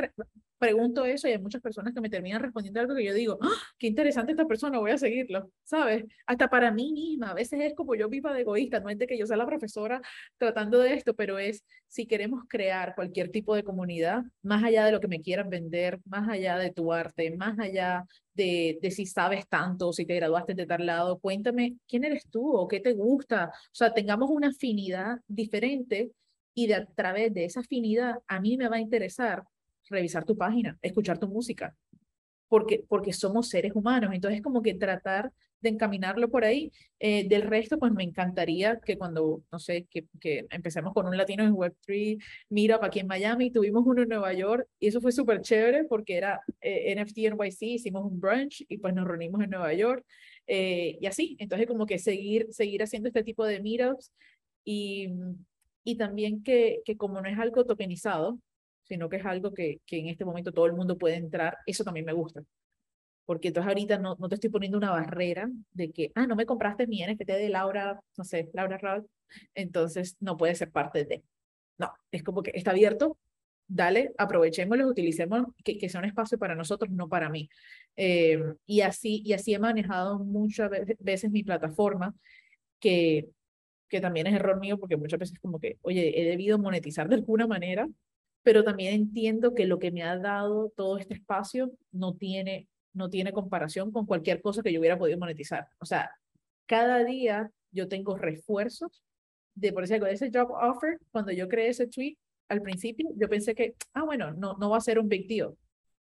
pregunto 0.57 1.05
eso 1.05 1.27
y 1.27 1.31
hay 1.31 1.39
muchas 1.39 1.61
personas 1.61 1.93
que 1.93 2.01
me 2.01 2.09
terminan 2.09 2.41
respondiendo 2.41 2.79
algo 2.79 2.95
que 2.95 3.05
yo 3.05 3.13
digo, 3.13 3.37
¡Ah, 3.41 3.49
qué 3.77 3.87
interesante 3.87 4.31
esta 4.31 4.47
persona, 4.47 4.79
voy 4.79 4.91
a 4.91 4.97
seguirlo, 4.97 5.51
¿sabes? 5.63 6.05
Hasta 6.25 6.49
para 6.49 6.71
mí 6.71 6.91
misma, 6.93 7.31
a 7.31 7.33
veces 7.33 7.59
es 7.61 7.73
como 7.75 7.95
yo 7.95 8.09
viva 8.09 8.33
de 8.33 8.41
egoísta, 8.41 8.79
no 8.79 8.89
es 8.89 8.97
de 8.97 9.07
que 9.07 9.17
yo 9.17 9.27
sea 9.27 9.37
la 9.37 9.45
profesora 9.45 10.01
tratando 10.37 10.79
de 10.79 10.93
esto, 10.93 11.13
pero 11.13 11.37
es 11.37 11.63
si 11.87 12.05
queremos 12.07 12.43
crear 12.47 12.95
cualquier 12.95 13.29
tipo 13.29 13.55
de 13.55 13.63
comunidad, 13.63 14.23
más 14.41 14.63
allá 14.63 14.85
de 14.85 14.91
lo 14.91 14.99
que 14.99 15.07
me 15.07 15.21
quieran 15.21 15.49
vender, 15.49 15.99
más 16.05 16.27
allá 16.29 16.57
de 16.57 16.71
tu 16.71 16.91
arte, 16.91 17.35
más 17.35 17.59
allá 17.59 18.05
de, 18.33 18.79
de 18.81 18.91
si 18.91 19.05
sabes 19.05 19.47
tanto, 19.47 19.93
si 19.93 20.05
te 20.05 20.15
graduaste 20.15 20.53
de 20.53 20.65
tal 20.65 20.85
lado, 20.85 21.19
cuéntame 21.19 21.75
quién 21.87 22.03
eres 22.03 22.27
tú 22.29 22.55
o 22.55 22.67
qué 22.67 22.79
te 22.79 22.93
gusta, 22.93 23.51
o 23.53 23.75
sea, 23.75 23.93
tengamos 23.93 24.29
una 24.29 24.49
afinidad 24.49 25.19
diferente 25.27 26.11
y 26.57 26.65
de 26.65 26.73
a 26.73 26.85
través 26.87 27.31
de 27.35 27.45
esa 27.45 27.59
afinidad 27.59 28.15
a 28.27 28.39
mí 28.39 28.57
me 28.57 28.67
va 28.67 28.77
a 28.77 28.81
interesar 28.81 29.43
revisar 29.91 30.25
tu 30.25 30.35
página, 30.35 30.75
escuchar 30.81 31.19
tu 31.19 31.27
música, 31.27 31.75
porque, 32.47 32.83
porque 32.89 33.13
somos 33.13 33.47
seres 33.47 33.73
humanos. 33.75 34.09
Entonces, 34.11 34.41
como 34.41 34.63
que 34.63 34.73
tratar 34.73 35.31
de 35.61 35.69
encaminarlo 35.69 36.31
por 36.31 36.45
ahí. 36.45 36.71
Eh, 36.99 37.27
del 37.27 37.43
resto, 37.43 37.77
pues 37.77 37.91
me 37.91 38.03
encantaría 38.03 38.79
que 38.79 38.97
cuando, 38.97 39.43
no 39.51 39.59
sé, 39.59 39.85
que, 39.87 40.07
que 40.19 40.47
empecemos 40.49 40.95
con 40.95 41.05
un 41.05 41.15
latino 41.15 41.43
en 41.43 41.53
Web3 41.53 42.23
Meetup 42.49 42.83
aquí 42.83 43.01
en 43.01 43.07
Miami, 43.07 43.51
tuvimos 43.51 43.83
uno 43.85 44.01
en 44.01 44.09
Nueva 44.09 44.33
York 44.33 44.67
y 44.79 44.87
eso 44.87 44.99
fue 44.99 45.11
súper 45.11 45.41
chévere 45.41 45.83
porque 45.83 46.17
era 46.17 46.41
eh, 46.59 46.95
NFT 46.95 47.17
NYC, 47.35 47.61
hicimos 47.61 48.03
un 48.03 48.19
brunch 48.19 48.65
y 48.67 48.79
pues 48.79 48.95
nos 48.95 49.07
reunimos 49.07 49.43
en 49.43 49.51
Nueva 49.51 49.73
York 49.75 50.03
eh, 50.47 50.97
y 50.99 51.05
así. 51.05 51.37
Entonces, 51.39 51.67
como 51.67 51.85
que 51.85 51.99
seguir, 51.99 52.47
seguir 52.49 52.81
haciendo 52.81 53.09
este 53.09 53.23
tipo 53.23 53.45
de 53.45 53.61
meetups 53.61 54.11
y 54.65 55.09
y 55.87 55.95
también 55.95 56.43
que, 56.43 56.81
que 56.83 56.97
como 56.97 57.21
no 57.21 57.29
es 57.29 57.39
algo 57.39 57.63
tokenizado, 57.63 58.37
sino 58.83 59.07
que 59.07 59.15
es 59.15 59.25
algo 59.25 59.53
que, 59.53 59.79
que 59.85 59.99
en 59.99 60.09
este 60.09 60.25
momento 60.25 60.51
todo 60.51 60.65
el 60.65 60.73
mundo 60.73 60.97
puede 60.97 61.15
entrar, 61.15 61.59
eso 61.65 61.85
también 61.85 62.05
me 62.05 62.11
gusta. 62.11 62.43
Porque 63.23 63.47
entonces 63.47 63.69
ahorita 63.69 63.97
no, 63.97 64.17
no 64.19 64.27
te 64.27 64.35
estoy 64.35 64.49
poniendo 64.49 64.77
una 64.77 64.91
barrera 64.91 65.49
de 65.71 65.93
que, 65.93 66.11
ah, 66.15 66.27
no 66.27 66.35
me 66.35 66.45
compraste 66.45 66.87
mi 66.87 67.01
NFT 67.05 67.27
de 67.27 67.47
Laura, 67.47 68.01
no 68.17 68.23
sé, 68.25 68.49
Laura 68.51 68.77
Raul, 68.77 69.07
entonces 69.55 70.17
no 70.19 70.35
puede 70.35 70.55
ser 70.55 70.71
parte 70.71 71.05
de. 71.05 71.23
No, 71.77 71.93
es 72.11 72.21
como 72.21 72.43
que 72.43 72.51
está 72.53 72.71
abierto, 72.71 73.17
dale, 73.65 74.11
aprovechémoslo, 74.17 74.89
utilicemos, 74.89 75.45
que, 75.63 75.77
que 75.77 75.87
sea 75.87 76.01
un 76.01 76.07
espacio 76.07 76.37
para 76.37 76.55
nosotros, 76.55 76.91
no 76.91 77.07
para 77.07 77.29
mí. 77.29 77.49
Eh, 77.95 78.43
y, 78.65 78.81
así, 78.81 79.21
y 79.23 79.31
así 79.31 79.53
he 79.53 79.59
manejado 79.59 80.19
muchas 80.19 80.69
veces 80.99 81.31
mi 81.31 81.43
plataforma, 81.43 82.13
que 82.81 83.29
que 83.89 84.01
también 84.01 84.27
es 84.27 84.35
error 84.35 84.59
mío 84.59 84.77
porque 84.77 84.97
muchas 84.97 85.19
veces 85.19 85.39
como 85.39 85.59
que, 85.59 85.77
oye, 85.81 86.19
he 86.19 86.25
debido 86.25 86.59
monetizar 86.59 87.07
de 87.07 87.15
alguna 87.15 87.47
manera, 87.47 87.87
pero 88.43 88.63
también 88.63 88.93
entiendo 88.93 89.53
que 89.53 89.65
lo 89.65 89.79
que 89.79 89.91
me 89.91 90.03
ha 90.03 90.17
dado 90.17 90.71
todo 90.75 90.97
este 90.97 91.15
espacio 91.15 91.71
no 91.91 92.15
tiene, 92.15 92.67
no 92.93 93.09
tiene 93.09 93.33
comparación 93.33 93.91
con 93.91 94.05
cualquier 94.05 94.41
cosa 94.41 94.63
que 94.63 94.71
yo 94.71 94.79
hubiera 94.79 94.97
podido 94.97 95.17
monetizar. 95.17 95.67
O 95.79 95.85
sea, 95.85 96.11
cada 96.65 97.03
día 97.03 97.51
yo 97.71 97.87
tengo 97.87 98.17
refuerzos 98.17 99.03
de, 99.55 99.73
por 99.73 99.83
ejemplo, 99.83 100.07
ese 100.07 100.31
job 100.33 100.51
offer, 100.51 100.99
cuando 101.11 101.31
yo 101.31 101.47
creé 101.47 101.69
ese 101.69 101.87
tweet, 101.87 102.15
al 102.47 102.61
principio 102.61 103.09
yo 103.15 103.27
pensé 103.27 103.55
que, 103.55 103.75
ah, 103.93 104.03
bueno, 104.03 104.31
no, 104.31 104.55
no 104.57 104.69
va 104.69 104.77
a 104.77 104.81
ser 104.81 104.99
un 104.99 105.09
big 105.09 105.27
deal. 105.27 105.55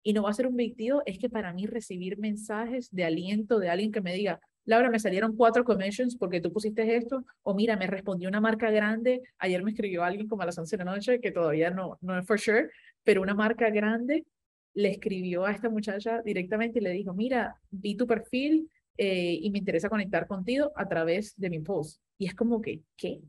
Y 0.03 0.13
no 0.13 0.23
va 0.23 0.31
a 0.31 0.33
ser 0.33 0.47
un 0.47 0.55
big 0.55 0.75
deal, 0.75 1.01
es 1.05 1.19
que 1.19 1.29
para 1.29 1.53
mí 1.53 1.67
recibir 1.67 2.17
mensajes 2.17 2.89
de 2.91 3.03
aliento 3.03 3.59
de 3.59 3.69
alguien 3.69 3.91
que 3.91 4.01
me 4.01 4.15
diga, 4.15 4.39
Laura, 4.65 4.89
me 4.89 4.99
salieron 4.99 5.35
cuatro 5.35 5.63
commissions 5.63 6.15
porque 6.15 6.39
tú 6.39 6.51
pusiste 6.53 6.95
esto, 6.95 7.23
o 7.43 7.53
mira, 7.53 7.75
me 7.77 7.87
respondió 7.87 8.29
una 8.29 8.41
marca 8.41 8.69
grande, 8.69 9.21
ayer 9.39 9.63
me 9.63 9.71
escribió 9.71 10.03
alguien 10.03 10.27
como 10.27 10.43
a 10.43 10.45
las 10.45 10.57
11 10.57 10.77
de 10.77 10.85
la 10.85 10.91
noche, 10.91 11.19
que 11.19 11.31
todavía 11.31 11.71
no, 11.71 11.97
no 12.01 12.17
es 12.17 12.25
for 12.25 12.39
sure, 12.39 12.69
pero 13.03 13.21
una 13.21 13.33
marca 13.33 13.69
grande 13.69 14.25
le 14.73 14.89
escribió 14.89 15.45
a 15.45 15.51
esta 15.51 15.69
muchacha 15.69 16.21
directamente 16.21 16.79
y 16.79 16.83
le 16.83 16.91
dijo, 16.91 17.13
mira, 17.13 17.55
vi 17.69 17.95
tu 17.95 18.07
perfil 18.07 18.69
eh, 18.97 19.39
y 19.41 19.49
me 19.51 19.59
interesa 19.59 19.89
conectar 19.89 20.27
contigo 20.27 20.71
a 20.75 20.87
través 20.87 21.33
de 21.37 21.49
mi 21.49 21.59
post. 21.59 22.01
Y 22.17 22.27
es 22.27 22.35
como 22.35 22.61
que, 22.61 22.81
¿qué? 22.95 23.21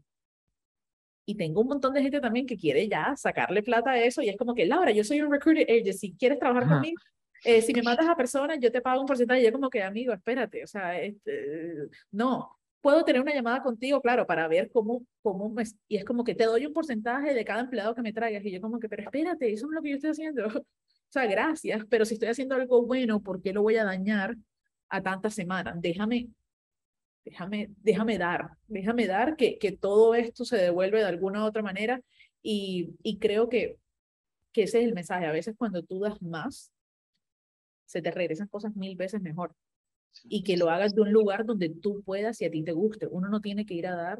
Y 1.25 1.37
tengo 1.37 1.61
un 1.61 1.69
montón 1.69 1.95
de 1.95 2.03
gente 2.03 2.21
también 2.21 2.47
que 2.47 2.57
quiere 2.57 2.89
ya 2.89 3.15
sacarle 3.17 3.63
plata 3.63 3.93
a 3.93 3.99
eso 3.99 4.23
y 4.23 4.29
es 4.29 4.37
como 4.37 4.55
que, 4.55 4.67
Laura, 4.67 4.91
yo 4.91 5.05
soy 5.05 5.21
un 5.21 5.33
recruiter 5.33 5.67
agency, 5.71 6.15
¿quieres 6.19 6.39
trabajar 6.39 6.69
conmigo? 6.69 7.01
Eh, 7.45 7.61
si 7.63 7.73
me 7.73 7.83
mandas 7.83 8.09
a 8.09 8.17
personas, 8.17 8.59
yo 8.61 8.71
te 8.71 8.81
pago 8.81 9.01
un 9.01 9.07
porcentaje. 9.07 9.41
Y 9.41 9.45
yo 9.45 9.53
como 9.53 9.71
que, 9.71 9.83
amigo, 9.83 10.13
espérate, 10.13 10.65
o 10.65 10.67
sea, 10.67 11.01
este, 11.01 11.89
no. 12.11 12.59
Puedo 12.81 13.05
tener 13.05 13.23
una 13.23 13.33
llamada 13.35 13.63
contigo, 13.63 14.01
claro, 14.01 14.27
para 14.27 14.49
ver 14.49 14.71
cómo, 14.73 15.05
cómo 15.23 15.49
me... 15.51 15.63
Y 15.87 15.97
es 15.97 16.05
como 16.05 16.25
que 16.25 16.35
te 16.35 16.45
doy 16.45 16.67
un 16.67 16.73
porcentaje 16.73 17.33
de 17.33 17.45
cada 17.45 17.61
empleado 17.61 17.95
que 17.95 18.03
me 18.03 18.13
traigas. 18.13 18.45
Y 18.45 18.51
yo 18.51 18.61
como 18.61 18.81
que, 18.81 18.89
pero 18.89 19.05
espérate, 19.05 19.53
eso 19.53 19.67
es 19.67 19.73
lo 19.73 19.83
que 19.83 19.91
yo 19.91 19.97
estoy 19.97 20.11
haciendo. 20.11 20.45
O 21.13 21.13
sea, 21.13 21.27
gracias, 21.27 21.85
pero 21.91 22.07
si 22.07 22.15
estoy 22.15 22.31
haciendo 22.31 22.55
algo 22.55 22.87
bueno, 22.87 23.21
¿por 23.23 23.43
qué 23.43 23.53
lo 23.53 23.61
voy 23.61 23.77
a 23.77 23.85
dañar 23.85 24.35
a 24.89 25.03
tantas 25.03 25.35
semanas? 25.35 25.75
Déjame, 25.79 26.31
déjame, 27.23 27.69
déjame 27.83 28.17
dar, 28.17 28.53
déjame 28.67 29.07
dar 29.07 29.37
que, 29.37 29.59
que 29.59 29.73
todo 29.73 30.15
esto 30.15 30.47
se 30.47 30.57
devuelve 30.57 31.01
de 31.01 31.05
alguna 31.05 31.45
u 31.45 31.47
otra 31.47 31.63
manera. 31.63 32.01
Y, 32.43 32.95
y 33.03 33.19
creo 33.19 33.51
que, 33.51 33.77
que 34.53 34.63
ese 34.63 34.81
es 34.81 34.87
el 34.87 34.95
mensaje. 34.95 35.27
A 35.27 35.33
veces 35.33 35.55
cuando 35.57 35.83
tú 35.83 36.01
das 36.01 36.21
más, 36.23 36.73
se 37.93 38.01
te 38.01 38.11
regresan 38.11 38.49
cosas 38.49 38.75
mil 38.75 38.97
veces 38.97 39.21
mejor. 39.21 39.55
Y 40.25 40.43
que 40.43 40.57
lo 40.57 40.71
hagas 40.71 40.95
de 40.95 41.03
un 41.03 41.13
lugar 41.13 41.45
donde 41.45 41.69
tú 41.69 42.03
puedas 42.03 42.41
y 42.41 42.47
a 42.47 42.51
ti 42.51 42.63
te 42.63 42.73
guste. 42.73 43.07
Uno 43.07 43.29
no 43.29 43.41
tiene 43.41 43.67
que 43.67 43.75
ir 43.75 43.87
a 43.87 43.95
dar 43.95 44.19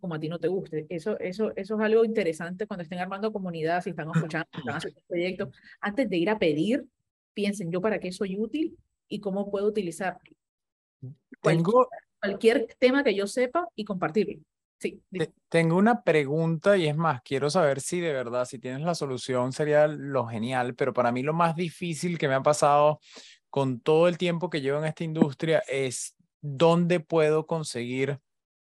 como 0.00 0.14
a 0.14 0.20
ti 0.20 0.30
no 0.30 0.38
te 0.38 0.48
guste. 0.48 0.86
Eso, 0.88 1.18
eso, 1.18 1.52
eso 1.54 1.74
es 1.74 1.80
algo 1.80 2.04
interesante 2.06 2.66
cuando 2.66 2.82
estén 2.82 2.98
armando 2.98 3.30
comunidades 3.30 3.84
si 3.84 3.90
están 3.90 4.10
escuchando, 4.14 4.48
están 4.56 4.76
haciendo 4.76 5.00
proyectos. 5.06 5.48
Antes 5.80 6.08
de 6.08 6.16
ir 6.16 6.30
a 6.30 6.38
pedir, 6.38 6.86
piensen 7.34 7.70
yo 7.70 7.82
para 7.82 8.00
qué 8.00 8.10
soy 8.10 8.38
útil 8.38 8.78
y 9.06 9.20
cómo 9.20 9.50
puedo 9.50 9.66
utilizar 9.66 10.18
Tengo, 11.42 11.88
cualquier 12.18 12.74
tema 12.78 13.04
que 13.04 13.14
yo 13.14 13.26
sepa 13.26 13.68
y 13.74 13.84
compartirlo. 13.84 14.40
Sí. 14.80 15.02
Tengo 15.50 15.76
una 15.76 16.02
pregunta 16.02 16.76
y 16.76 16.86
es 16.86 16.96
más, 16.96 17.20
quiero 17.22 17.50
saber 17.50 17.80
si 17.80 18.00
de 18.00 18.12
verdad, 18.14 18.46
si 18.46 18.58
tienes 18.58 18.80
la 18.80 18.94
solución, 18.94 19.52
sería 19.52 19.86
lo 19.86 20.26
genial, 20.26 20.74
pero 20.74 20.94
para 20.94 21.12
mí 21.12 21.22
lo 21.22 21.34
más 21.34 21.54
difícil 21.54 22.16
que 22.16 22.28
me 22.28 22.34
ha 22.34 22.42
pasado 22.42 22.98
con 23.50 23.80
todo 23.80 24.08
el 24.08 24.16
tiempo 24.16 24.48
que 24.48 24.62
llevo 24.62 24.78
en 24.78 24.86
esta 24.86 25.04
industria 25.04 25.62
es 25.68 26.16
dónde 26.40 27.00
puedo 27.00 27.46
conseguir, 27.46 28.20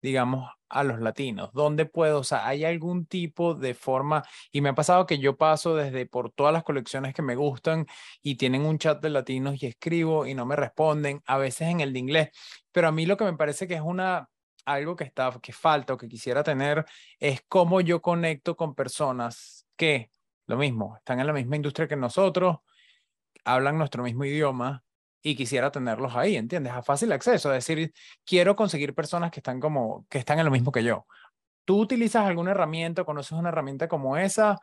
digamos, 0.02 0.50
a 0.72 0.84
los 0.84 1.00
latinos? 1.00 1.52
¿Dónde 1.54 1.86
puedo? 1.86 2.20
O 2.20 2.24
sea, 2.24 2.48
¿hay 2.48 2.66
algún 2.66 3.06
tipo 3.06 3.54
de 3.54 3.74
forma? 3.74 4.24
Y 4.52 4.62
me 4.62 4.70
ha 4.70 4.76
pasado 4.76 5.06
que 5.06 5.20
yo 5.20 5.38
paso 5.38 5.76
desde 5.76 6.06
por 6.06 6.32
todas 6.32 6.54
las 6.54 6.64
colecciones 6.64 7.14
que 7.14 7.22
me 7.22 7.36
gustan 7.36 7.86
y 8.22 8.36
tienen 8.36 8.66
un 8.66 8.78
chat 8.78 9.02
de 9.02 9.10
latinos 9.10 9.62
y 9.62 9.68
escribo 9.68 10.26
y 10.26 10.34
no 10.34 10.46
me 10.46 10.56
responden, 10.56 11.22
a 11.26 11.38
veces 11.38 11.68
en 11.70 11.82
el 11.82 11.94
de 11.94 12.00
inglés, 12.00 12.30
pero 12.72 12.88
a 12.88 12.92
mí 12.92 13.06
lo 13.06 13.18
que 13.18 13.26
me 13.26 13.38
parece 13.38 13.68
que 13.68 13.76
es 13.76 13.82
una 13.82 14.30
algo 14.66 14.96
que 14.96 15.04
está 15.04 15.32
que 15.42 15.54
falta 15.54 15.94
o 15.94 15.98
que 15.98 16.08
quisiera 16.08 16.44
tener 16.44 16.86
es 17.20 17.44
cómo 17.48 17.82
yo 17.82 18.02
conecto 18.02 18.56
con 18.56 18.76
personas 18.76 19.66
que 19.76 20.10
lo 20.48 20.58
mismo, 20.58 20.98
están 20.98 21.20
en 21.20 21.28
la 21.28 21.34
misma 21.34 21.56
industria 21.56 21.88
que 21.88 21.96
nosotros, 21.96 22.58
hablan 23.46 23.78
nuestro 23.78 24.04
mismo 24.04 24.26
idioma 24.26 24.84
y 25.22 25.36
quisiera 25.36 25.72
tenerlos 25.72 26.16
ahí, 26.16 26.36
¿entiendes? 26.36 26.74
A 26.74 26.84
fácil 26.84 27.12
acceso, 27.12 27.54
es 27.54 27.66
decir, 27.66 27.94
quiero 28.26 28.56
conseguir 28.56 28.94
personas 28.94 29.32
que 29.32 29.40
están 29.40 29.60
como 29.60 30.06
que 30.10 30.18
están 30.18 30.40
en 30.40 30.46
lo 30.46 30.52
mismo 30.52 30.72
que 30.72 30.84
yo. 30.84 31.06
¿Tú 31.66 31.80
utilizas 31.80 32.26
alguna 32.26 32.52
herramienta, 32.52 33.04
conoces 33.04 33.34
una 33.34 33.50
herramienta 33.50 33.88
como 33.88 34.18
esa 34.18 34.60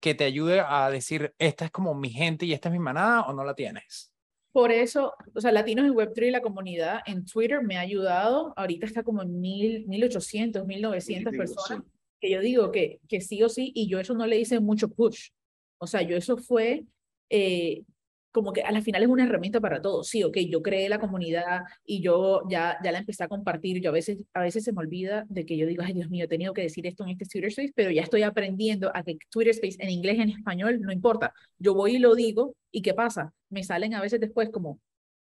que 0.00 0.14
te 0.14 0.24
ayude 0.24 0.60
a 0.60 0.90
decir, 0.90 1.34
esta 1.38 1.64
es 1.66 1.70
como 1.70 1.94
mi 1.94 2.10
gente 2.10 2.46
y 2.46 2.52
esta 2.52 2.68
es 2.68 2.72
mi 2.72 2.78
manada 2.78 3.22
o 3.22 3.32
no 3.32 3.44
la 3.44 3.54
tienes? 3.54 4.09
Por 4.52 4.72
eso, 4.72 5.12
o 5.34 5.40
sea, 5.40 5.52
Latinos 5.52 5.86
en 5.86 5.94
Web3, 5.94 6.30
la 6.30 6.40
comunidad 6.40 7.00
en 7.06 7.24
Twitter 7.24 7.62
me 7.62 7.76
ha 7.76 7.80
ayudado. 7.80 8.52
Ahorita 8.56 8.86
está 8.86 9.02
como 9.02 9.22
en 9.22 9.40
mil, 9.40 9.86
1800, 9.86 10.66
1900 10.66 11.36
personas. 11.36 11.84
Que 12.20 12.30
yo 12.30 12.40
digo 12.40 12.72
que, 12.72 13.00
que 13.08 13.20
sí 13.20 13.42
o 13.42 13.48
sí, 13.48 13.72
y 13.74 13.88
yo 13.88 14.00
eso 14.00 14.14
no 14.14 14.26
le 14.26 14.38
hice 14.38 14.58
mucho 14.60 14.88
push. 14.88 15.30
O 15.78 15.86
sea, 15.86 16.02
yo 16.02 16.16
eso 16.16 16.36
fue 16.36 16.84
eh, 17.30 17.84
como 18.32 18.52
que 18.52 18.62
a 18.62 18.70
la 18.70 18.82
final 18.82 19.02
es 19.02 19.08
una 19.08 19.24
herramienta 19.24 19.60
para 19.60 19.82
todos. 19.82 20.08
Sí, 20.08 20.22
ok, 20.22 20.36
yo 20.48 20.62
creé 20.62 20.88
la 20.88 20.98
comunidad 21.00 21.62
y 21.84 22.00
yo 22.00 22.42
ya, 22.48 22.78
ya 22.82 22.92
la 22.92 22.98
empecé 22.98 23.24
a 23.24 23.28
compartir. 23.28 23.80
Yo 23.80 23.90
a 23.90 23.92
veces, 23.92 24.18
a 24.34 24.42
veces 24.42 24.64
se 24.64 24.72
me 24.72 24.80
olvida 24.80 25.26
de 25.28 25.44
que 25.44 25.56
yo 25.56 25.66
digo, 25.66 25.82
ay 25.84 25.94
Dios 25.94 26.10
mío, 26.10 26.24
he 26.24 26.28
tenido 26.28 26.54
que 26.54 26.62
decir 26.62 26.86
esto 26.86 27.04
en 27.04 27.10
este 27.10 27.26
Twitter 27.26 27.48
Space, 27.48 27.72
pero 27.74 27.90
ya 27.90 28.02
estoy 28.02 28.22
aprendiendo 28.22 28.90
a 28.94 29.02
que 29.02 29.18
Twitter 29.30 29.52
Space 29.54 29.76
en 29.80 29.90
inglés, 29.90 30.18
en 30.18 30.30
español, 30.30 30.80
no 30.80 30.92
importa. 30.92 31.32
Yo 31.58 31.74
voy 31.74 31.96
y 31.96 31.98
lo 31.98 32.14
digo 32.14 32.54
y 32.70 32.82
¿qué 32.82 32.94
pasa? 32.94 33.32
Me 33.48 33.64
salen 33.64 33.94
a 33.94 34.00
veces 34.00 34.20
después 34.20 34.50
como 34.50 34.80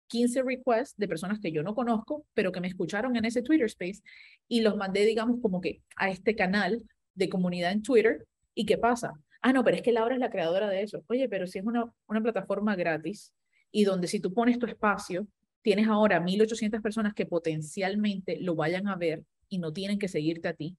15 0.08 0.43
requests 0.43 0.97
de 0.97 1.08
personas 1.08 1.39
que 1.39 1.52
yo 1.52 1.64
no 1.64 1.76
conozco, 1.76 2.26
pero 2.34 2.52
que 2.52 2.60
me 2.60 2.68
escucharon 2.68 3.16
en 3.16 3.26
ese 3.26 3.41
Twitter 3.41 3.68
Space 3.68 4.02
y 4.47 4.62
los 4.62 4.76
mandé, 4.76 5.06
digamos, 5.06 5.39
como 5.41 5.62
que 5.62 5.82
a 5.95 6.10
este 6.10 6.36
canal 6.36 6.84
de 7.14 7.30
comunidad 7.30 7.72
en 7.72 7.84
Twitter. 7.84 8.26
¿Y 8.56 8.66
qué 8.66 8.78
pasa? 8.78 9.14
Ah, 9.41 9.53
no, 9.53 9.63
pero 9.63 9.77
es 9.77 9.83
que 9.83 9.91
Laura 9.91 10.15
es 10.15 10.19
la 10.19 10.29
creadora 10.29 10.69
de 10.69 10.81
eso. 10.81 11.03
Oye, 11.07 11.29
pero 11.29 11.47
si 11.47 11.59
es 11.59 11.65
una, 11.65 11.91
una 12.07 12.21
plataforma 12.21 12.75
gratis 12.75 13.33
y 13.71 13.83
donde 13.83 14.07
si 14.07 14.19
tú 14.19 14.33
pones 14.33 14.59
tu 14.59 14.65
espacio, 14.65 15.27
tienes 15.61 15.87
ahora 15.87 16.19
1.800 16.19 16.81
personas 16.81 17.13
que 17.13 17.25
potencialmente 17.25 18.37
lo 18.39 18.55
vayan 18.55 18.87
a 18.87 18.95
ver 18.95 19.23
y 19.49 19.59
no 19.59 19.73
tienen 19.73 19.99
que 19.99 20.07
seguirte 20.07 20.47
a 20.47 20.53
ti 20.53 20.77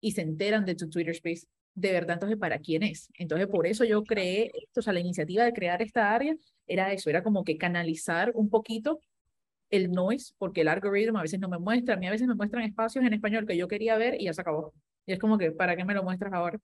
y 0.00 0.12
se 0.12 0.22
enteran 0.22 0.64
de 0.64 0.74
tu 0.74 0.88
Twitter 0.88 1.14
Space, 1.14 1.46
de 1.74 1.92
verdad, 1.92 2.14
entonces, 2.14 2.38
¿para 2.38 2.58
quién 2.58 2.82
es? 2.82 3.10
Entonces, 3.18 3.48
por 3.48 3.66
eso 3.66 3.84
yo 3.84 4.04
creé 4.04 4.50
esto, 4.54 4.80
o 4.80 4.82
sea, 4.82 4.92
la 4.92 5.00
iniciativa 5.00 5.44
de 5.44 5.52
crear 5.52 5.82
esta 5.82 6.14
área 6.14 6.36
era 6.66 6.92
eso, 6.92 7.10
era 7.10 7.22
como 7.22 7.42
que 7.44 7.58
canalizar 7.58 8.30
un 8.34 8.48
poquito 8.48 9.00
el 9.70 9.90
noise, 9.90 10.34
porque 10.38 10.60
el 10.60 10.68
algoritmo 10.68 11.18
a 11.18 11.22
veces 11.22 11.40
no 11.40 11.48
me 11.48 11.58
muestra, 11.58 11.94
a 11.94 11.98
mí 11.98 12.06
a 12.06 12.10
veces 12.10 12.28
me 12.28 12.34
muestran 12.34 12.64
espacios 12.64 13.04
en 13.04 13.12
español 13.12 13.46
que 13.46 13.56
yo 13.56 13.66
quería 13.66 13.96
ver 13.96 14.20
y 14.20 14.24
ya 14.24 14.32
se 14.32 14.40
acabó. 14.40 14.72
Y 15.06 15.12
es 15.12 15.18
como 15.18 15.36
que, 15.36 15.50
¿para 15.52 15.76
qué 15.76 15.84
me 15.84 15.94
lo 15.94 16.04
muestras 16.04 16.32
ahora? 16.32 16.58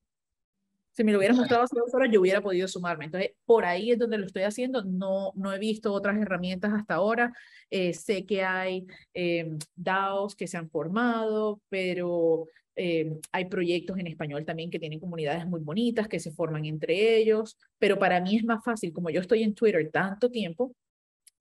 Si 1.01 1.05
me 1.05 1.13
lo 1.13 1.19
hubieras 1.19 1.39
mostrado 1.39 1.63
hace 1.63 1.77
dos 1.79 1.95
horas, 1.95 2.11
yo 2.13 2.21
hubiera 2.21 2.43
podido 2.43 2.69
sumarme. 2.69 3.07
Entonces, 3.07 3.31
por 3.47 3.65
ahí 3.65 3.91
es 3.91 3.99
donde 3.99 4.19
lo 4.19 4.27
estoy 4.27 4.43
haciendo. 4.43 4.85
No, 4.85 5.33
no 5.35 5.51
he 5.51 5.59
visto 5.59 5.95
otras 5.95 6.21
herramientas 6.21 6.75
hasta 6.75 6.97
ahora. 6.97 7.33
Eh, 7.71 7.95
sé 7.95 8.27
que 8.27 8.43
hay 8.43 8.87
eh, 9.15 9.51
DAOs 9.75 10.37
que 10.37 10.47
se 10.47 10.59
han 10.59 10.69
formado, 10.69 11.63
pero 11.71 12.49
eh, 12.77 13.19
hay 13.33 13.47
proyectos 13.47 13.97
en 13.97 14.09
español 14.09 14.45
también 14.45 14.71
que 14.71 14.79
tienen 14.79 15.01
comunidades 15.01 15.47
muy 15.47 15.63
bonitas, 15.63 16.07
que 16.07 16.21
se 16.21 16.33
forman 16.33 16.67
entre 16.67 17.17
ellos. 17.17 17.57
Pero 17.79 17.99
para 17.99 18.21
mí 18.21 18.37
es 18.37 18.45
más 18.45 18.63
fácil, 18.63 18.93
como 18.93 19.09
yo 19.09 19.23
estoy 19.23 19.43
en 19.43 19.55
Twitter 19.55 19.89
tanto 19.91 20.31
tiempo, 20.31 20.77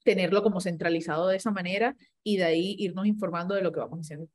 tenerlo 0.05 0.41
como 0.41 0.61
centralizado 0.61 1.27
de 1.27 1.35
esa 1.35 1.51
manera 1.51 1.97
y 2.23 2.37
de 2.37 2.45
ahí 2.45 2.77
irnos 2.79 3.07
informando 3.07 3.55
de 3.55 3.61
lo 3.61 3.73
que 3.73 3.81
vamos 3.81 3.99
haciendo. 3.99 4.29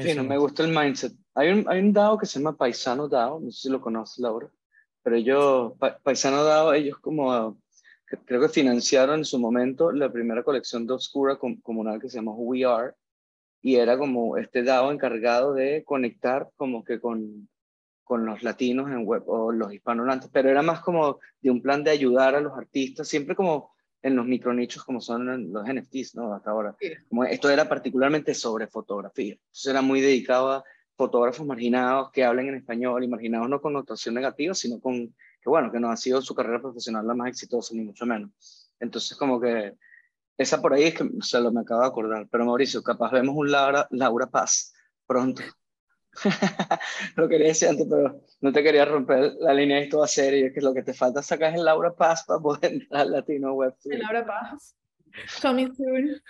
Sí, 0.00 0.14
no 0.14 0.24
me 0.24 0.38
gusta 0.38 0.64
el 0.64 0.76
mindset. 0.76 1.12
Hay 1.34 1.50
un, 1.50 1.64
hay 1.68 1.80
un 1.80 1.92
DAO 1.92 2.18
que 2.18 2.26
se 2.26 2.38
llama 2.38 2.56
Paisano 2.56 3.08
DAO, 3.08 3.40
no 3.40 3.50
sé 3.50 3.62
si 3.62 3.68
lo 3.68 3.80
conoces, 3.80 4.18
Laura, 4.18 4.50
pero 5.02 5.16
ellos, 5.16 5.72
Paisano 6.02 6.44
DAO, 6.44 6.72
ellos 6.72 6.98
como, 6.98 7.60
creo 8.24 8.40
que 8.40 8.48
financiaron 8.48 9.20
en 9.20 9.24
su 9.24 9.38
momento 9.38 9.92
la 9.92 10.10
primera 10.10 10.42
colección 10.42 10.86
de 10.86 10.94
Obscura 10.94 11.38
comunal 11.62 12.00
que 12.00 12.08
se 12.08 12.16
llama 12.16 12.32
We 12.32 12.64
Are, 12.64 12.94
y 13.62 13.76
era 13.76 13.98
como 13.98 14.36
este 14.36 14.62
DAO 14.62 14.92
encargado 14.92 15.52
de 15.52 15.84
conectar 15.84 16.50
como 16.56 16.84
que 16.84 17.00
con, 17.00 17.48
con 18.04 18.24
los 18.24 18.42
latinos 18.42 18.90
en 18.90 19.04
web 19.04 19.24
o 19.26 19.52
los 19.52 19.72
hispanohablantes, 19.72 20.30
pero 20.32 20.48
era 20.48 20.62
más 20.62 20.80
como 20.80 21.18
de 21.40 21.50
un 21.50 21.60
plan 21.60 21.82
de 21.82 21.90
ayudar 21.90 22.34
a 22.34 22.40
los 22.40 22.56
artistas, 22.56 23.08
siempre 23.08 23.34
como 23.34 23.75
en 24.06 24.14
los 24.14 24.24
micronichos 24.24 24.84
como 24.84 25.00
son 25.00 25.52
los 25.52 25.64
NFTs, 25.66 26.14
¿no? 26.14 26.32
Hasta 26.32 26.52
ahora. 26.52 26.76
Como 27.08 27.24
esto 27.24 27.50
era 27.50 27.68
particularmente 27.68 28.34
sobre 28.34 28.68
fotografía. 28.68 29.32
Entonces 29.32 29.66
era 29.66 29.82
muy 29.82 30.00
dedicado 30.00 30.52
a 30.52 30.64
fotógrafos 30.96 31.44
marginados 31.44 32.12
que 32.12 32.24
hablen 32.24 32.46
en 32.46 32.54
español 32.54 33.02
y 33.02 33.08
marginados 33.08 33.48
no 33.48 33.60
con 33.60 33.72
notación 33.72 34.14
negativa, 34.14 34.54
sino 34.54 34.80
con 34.80 35.08
que, 35.08 35.50
bueno, 35.50 35.72
que 35.72 35.80
no 35.80 35.90
ha 35.90 35.96
sido 35.96 36.22
su 36.22 36.36
carrera 36.36 36.60
profesional 36.60 37.04
la 37.04 37.14
más 37.14 37.28
exitosa, 37.30 37.74
ni 37.74 37.82
mucho 37.82 38.06
menos. 38.06 38.70
Entonces, 38.78 39.16
como 39.18 39.40
que 39.40 39.74
esa 40.38 40.62
por 40.62 40.74
ahí 40.74 40.84
es 40.84 40.94
que 40.94 41.10
se 41.22 41.40
lo 41.40 41.50
me 41.50 41.62
acabo 41.62 41.80
de 41.80 41.88
acordar. 41.88 42.28
Pero 42.30 42.44
Mauricio, 42.44 42.84
capaz 42.84 43.10
vemos 43.10 43.34
un 43.36 43.50
Laura, 43.50 43.88
Laura 43.90 44.26
Paz 44.26 44.72
pronto. 45.04 45.42
Lo 47.16 47.28
quería 47.28 47.48
decir 47.48 47.68
antes, 47.68 47.86
pero 47.88 48.20
no 48.40 48.52
te 48.52 48.62
quería 48.62 48.84
romper 48.84 49.34
la 49.40 49.54
línea 49.54 49.78
de 49.78 49.86
toda 49.86 50.06
serie, 50.06 50.52
que 50.52 50.60
lo 50.60 50.74
que 50.74 50.82
te 50.82 50.94
falta 50.94 51.22
sacar 51.22 51.50
es 51.50 51.56
el 51.56 51.64
Laura 51.64 51.94
Paz 51.94 52.24
para 52.26 52.40
poder 52.40 52.72
entrar 52.72 53.02
al 53.02 53.12
Latino 53.12 53.54
Web. 53.54 53.74
El 53.84 54.00
Laura 54.00 54.26
Paz. 54.26 54.76
Coming 55.40 55.74
soon. 55.74 56.20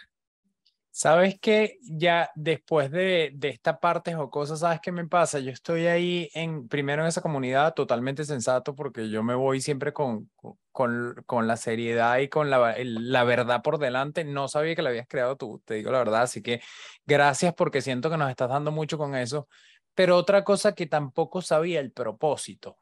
Sabes 0.98 1.38
que 1.38 1.76
ya 1.82 2.30
después 2.34 2.90
de, 2.90 3.30
de 3.34 3.50
esta 3.50 3.80
parte 3.80 4.14
o 4.14 4.30
cosas, 4.30 4.60
¿sabes 4.60 4.80
qué 4.80 4.92
me 4.92 5.06
pasa? 5.06 5.40
Yo 5.40 5.50
estoy 5.50 5.86
ahí 5.88 6.30
en, 6.32 6.68
primero 6.68 7.02
en 7.02 7.08
esa 7.08 7.20
comunidad 7.20 7.74
totalmente 7.74 8.24
sensato 8.24 8.74
porque 8.74 9.10
yo 9.10 9.22
me 9.22 9.34
voy 9.34 9.60
siempre 9.60 9.92
con, 9.92 10.30
con, 10.72 11.22
con 11.26 11.46
la 11.46 11.58
seriedad 11.58 12.16
y 12.20 12.28
con 12.28 12.48
la, 12.48 12.76
la 12.82 13.24
verdad 13.24 13.60
por 13.60 13.76
delante. 13.76 14.24
No 14.24 14.48
sabía 14.48 14.74
que 14.74 14.80
la 14.80 14.88
habías 14.88 15.06
creado 15.06 15.36
tú, 15.36 15.60
te 15.66 15.74
digo 15.74 15.90
la 15.90 15.98
verdad. 15.98 16.22
Así 16.22 16.40
que 16.40 16.62
gracias 17.04 17.52
porque 17.52 17.82
siento 17.82 18.08
que 18.08 18.16
nos 18.16 18.30
estás 18.30 18.48
dando 18.48 18.72
mucho 18.72 18.96
con 18.96 19.14
eso. 19.14 19.48
Pero 19.96 20.16
otra 20.16 20.44
cosa 20.44 20.74
que 20.74 20.86
tampoco 20.86 21.42
sabía, 21.42 21.80
el 21.80 21.90
propósito. 21.90 22.78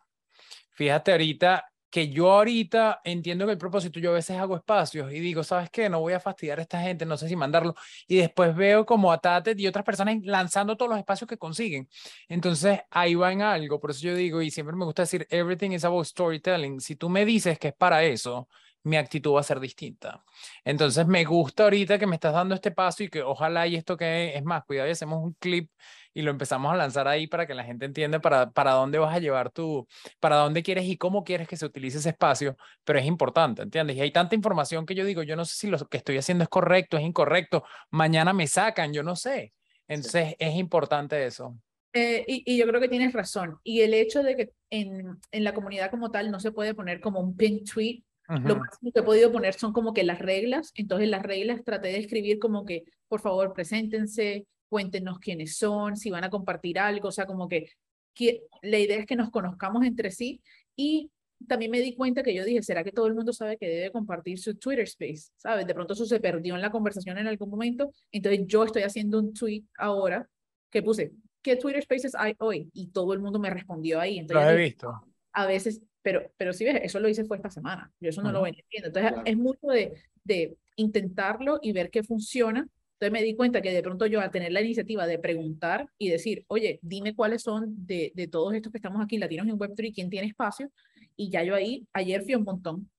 Fíjate 0.73 1.13
ahorita 1.13 1.65
que 1.95 2.09
yo 2.09 2.33
ahorita 2.33 3.03
entiendo 3.05 3.47
que 3.47 3.53
el 3.53 3.59
propósito, 3.59 4.01
yo 4.01 4.11
a 4.11 4.15
veces 4.15 4.37
hago 4.37 4.57
espacios 4.57 5.13
y 5.13 5.21
digo, 5.21 5.45
¿sabes 5.45 5.71
qué? 5.71 5.89
No 5.89 6.01
voy 6.01 6.13
a 6.13 6.19
fastidiar 6.19 6.59
a 6.59 6.63
esta 6.63 6.81
gente, 6.81 7.07
no 7.07 7.17
sé 7.17 7.29
si 7.29 7.37
mandarlo. 7.37 7.77
Y 8.09 8.17
después 8.17 8.57
veo 8.57 8.85
como 8.85 9.13
a 9.13 9.21
y 9.57 9.67
otras 9.69 9.85
personas 9.85 10.17
lanzando 10.25 10.77
todos 10.77 10.91
los 10.91 10.99
espacios 10.99 11.29
que 11.29 11.39
consiguen. 11.39 11.89
Entonces 12.29 12.81
ahí 12.91 13.15
va 13.15 13.33
en 13.33 13.43
algo. 13.43 13.79
Por 13.79 13.93
eso 13.93 14.01
yo 14.09 14.17
digo, 14.17 14.43
y 14.43 14.51
siempre 14.51 14.75
me 14.75 14.85
gusta 14.85 15.03
decir, 15.03 15.25
everything 15.31 15.71
is 15.71 15.85
about 15.85 16.05
storytelling. 16.05 16.81
Si 16.81 16.97
tú 16.97 17.09
me 17.09 17.25
dices 17.25 17.61
que 17.61 17.69
es 17.69 17.75
para 17.75 18.03
eso, 18.03 18.49
mi 18.85 18.97
actitud 18.97 19.35
va 19.35 19.41
a 19.41 19.43
ser 19.43 19.61
distinta. 19.61 20.25
Entonces 20.65 21.07
me 21.07 21.25
gusta 21.25 21.65
ahorita 21.65 21.99
que 21.99 22.07
me 22.07 22.17
estás 22.17 22.33
dando 22.35 22.55
este 22.55 22.71
paso 22.71 23.03
y 23.03 23.09
que 23.09 23.23
ojalá 23.23 23.67
y 23.67 23.77
esto 23.77 23.97
que 23.97 24.37
es 24.37 24.45
más, 24.45 24.65
cuidado 24.65 24.89
y 24.89 24.93
hacemos 24.93 25.23
un 25.23 25.35
clip 25.35 25.71
y 26.13 26.23
lo 26.23 26.31
empezamos 26.31 26.73
a 26.73 26.77
lanzar 26.77 27.09
ahí 27.09 27.27
para 27.27 27.47
que 27.47 27.55
la 27.55 27.65
gente 27.65 27.87
entienda 27.87 28.21
para, 28.21 28.53
para 28.53 28.73
dónde 28.73 28.99
vas 28.99 29.15
a 29.15 29.19
llevar 29.19 29.51
tu, 29.51 29.89
para 30.21 30.37
dónde 30.37 30.63
quieres 30.63 30.85
y 30.85 30.97
cómo 30.97 31.25
quieres 31.25 31.49
que 31.49 31.57
se 31.57 31.67
utilice 31.67 31.99
ese 31.99 32.11
espacio, 32.11 32.57
pero 32.85 32.99
es 33.01 33.07
importante, 33.07 33.63
¿entiendes? 33.63 33.97
Y 33.97 34.01
hay 34.01 34.13
tanta 34.13 34.35
información 34.37 34.87
que 34.87 34.95
yo 34.95 35.05
digo, 35.05 35.23
yo 35.25 35.35
no 35.35 35.45
sé 35.45 35.57
si 35.57 35.67
lo 35.67 35.79
que 35.89 35.97
estoy 35.97 36.17
haciendo 36.17 36.45
es 36.45 36.51
correcto, 36.51 36.97
es 36.97 37.03
incorrecto, 37.03 37.65
mañana 37.91 38.33
me 38.33 38.47
sacan, 38.47 38.93
yo 38.93 39.03
no 39.03 39.17
sé. 39.17 39.53
Entonces 39.89 40.37
es 40.39 40.55
importante 40.55 41.27
eso. 41.27 41.59
Eh, 41.93 42.25
y, 42.27 42.43
y, 42.45 42.57
yo 42.59 42.67
creo 42.67 42.81
que 42.81 42.89
tienes 42.89 43.13
razón. 43.13 43.59
Y 43.63 43.83
el 43.83 43.95
hecho 43.95 44.23
de 44.23 44.35
que 44.35 44.51
en, 44.71 45.17
en, 45.31 45.45
la 45.45 45.55
comunidad 45.55 45.93
como 45.93 46.11
tal 46.11 46.31
no 46.31 46.41
se 46.41 46.51
puede 46.51 46.75
poner 46.75 47.01
como 47.01 47.21
un 47.21 47.37
pin 47.37 47.65
tweet. 47.65 48.03
-huh. 48.29 48.49
Lo 48.49 48.57
máximo 48.57 48.93
que 48.93 49.01
he 49.01 49.03
podido 49.03 49.33
poner 49.33 49.55
son 49.55 49.73
como 49.73 49.93
que 49.93 50.05
las 50.05 50.19
reglas. 50.19 50.73
Entonces 50.75 51.09
las 51.09 51.23
reglas 51.23 51.65
traté 51.65 51.89
de 51.89 51.99
escribir 51.99 52.39
como 52.39 52.65
que, 52.65 52.85
por 53.09 53.21
favor, 53.21 53.53
preséntense, 53.53 54.47
cuéntenos 54.69 55.19
quiénes 55.19 55.57
son, 55.57 55.97
si 55.97 56.11
van 56.11 56.25
a 56.25 56.31
compartir 56.31 56.79
algo, 56.79 57.09
o 57.09 57.13
sea, 57.13 57.27
como 57.27 57.49
que, 57.49 57.69
que 58.13 58.43
la 58.63 58.79
idea 58.79 58.99
es 58.99 59.07
que 59.07 59.17
nos 59.17 59.31
conozcamos 59.31 59.85
entre 59.85 60.11
sí 60.11 60.43
y 60.75 61.11
también 61.47 61.71
me 61.71 61.81
di 61.81 61.95
cuenta 61.95 62.23
que 62.23 62.35
yo 62.35 62.45
dije, 62.45 62.63
¿será 62.63 62.83
que 62.83 62.93
todo 62.93 63.07
el 63.07 63.15
mundo 63.15 63.33
sabe 63.33 63.57
que 63.57 63.69
debe 63.69 63.93
compartir 63.93 64.39
su 64.39 64.57
Twitter 64.57 64.85
Space? 64.85 65.31
¿Sabes? 65.37 65.67
De 65.67 65.75
pronto 65.75 65.93
eso 65.93 66.07
se 66.07 66.21
perdió 66.21 66.55
en 66.55 66.61
la 66.61 66.71
conversación 66.71 67.19
en 67.19 67.27
algún 67.27 67.51
momento, 67.51 67.93
entonces 68.11 68.45
yo 68.47 68.65
estoy 68.65 68.83
haciendo 68.83 69.19
un 69.19 69.33
tweet 69.33 69.65
ahora 69.79 70.29
que 70.71 70.83
puse, 70.83 71.13
¿qué 71.43 71.57
Twitter 71.57 71.83
Spaces 71.83 72.15
hay 72.17 72.35
hoy? 72.39 72.69
Y 72.73 72.89
todo 72.89 73.13
el 73.13 73.21
mundo 73.21 73.39
me 73.39 73.51
respondió 73.51 74.01
ahí. 74.01 74.19
Entonces, 74.19 74.45
Lo 74.45 74.59
he 74.59 74.63
visto. 74.63 75.05
A 75.33 75.47
veces, 75.47 75.83
pero, 76.05 76.31
pero 76.37 76.53
si 76.53 76.65
ves, 76.65 76.81
eso 76.85 77.01
lo 77.01 77.09
hice 77.09 77.25
fue 77.25 77.39
esta 77.39 77.51
semana, 77.51 77.91
yo 77.99 78.11
eso 78.11 78.23
no 78.23 78.29
-huh. 78.29 78.33
lo 78.35 78.43
venía. 78.43 78.63
Entonces 78.71 79.11
claro. 79.11 79.23
es 79.25 79.37
mucho 79.37 79.67
de, 79.67 79.95
de 80.23 80.57
intentarlo 80.77 81.59
y 81.63 81.73
ver 81.73 81.91
qué 81.91 82.05
funciona 82.05 82.69
entonces 82.95 83.13
me 83.13 83.27
di 83.27 83.35
cuenta 83.35 83.61
que 83.61 83.73
de 83.73 83.83
pronto 83.83 84.07
yo 84.07 84.21
al 84.21 84.31
tener 84.31 84.53
la 84.53 84.63
iniciativa 84.63 85.07
de 85.07 85.19
preguntar 85.19 85.91
y 85.99 86.09
decir, 86.09 86.45
oye, 86.47 86.79
dime 86.81 87.15
cuáles 87.15 87.43
son 87.43 87.75
de, 87.87 88.13
de 88.15 88.29
todos 88.29 88.55
estos 88.55 88.71
que 88.71 88.79
estamos 88.79 89.03
aquí, 89.03 89.19
latinos 89.19 89.49
en 89.49 89.59
Web3, 89.59 89.93
quién 89.93 90.11
tiene 90.11 90.29
espacio, 90.29 90.71
y 91.17 91.29
ya 91.29 91.43
yo 91.43 91.55
ahí, 91.55 91.87
ayer 91.93 92.23
fui 92.23 92.35
un 92.35 92.45
montón, 92.45 92.91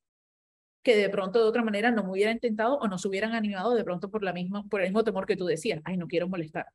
que 0.84 0.96
de 0.98 1.10
pronto 1.10 1.40
de 1.40 1.46
otra 1.46 1.64
manera 1.64 1.92
no 1.92 2.04
me 2.04 2.12
hubiera 2.12 2.32
intentado 2.32 2.78
o 2.78 2.88
no 2.88 2.98
se 2.98 3.08
hubieran 3.08 3.34
animado 3.34 3.74
de 3.74 3.84
pronto 3.84 4.12
por, 4.12 4.22
la 4.22 4.34
misma, 4.34 4.64
por 4.68 4.82
el 4.82 4.90
mismo 4.90 5.04
temor 5.04 5.26
que 5.26 5.38
tú 5.38 5.46
decías, 5.46 5.82
ay, 5.86 5.98
no 5.98 6.08
quiero 6.08 6.28
molestar, 6.28 6.68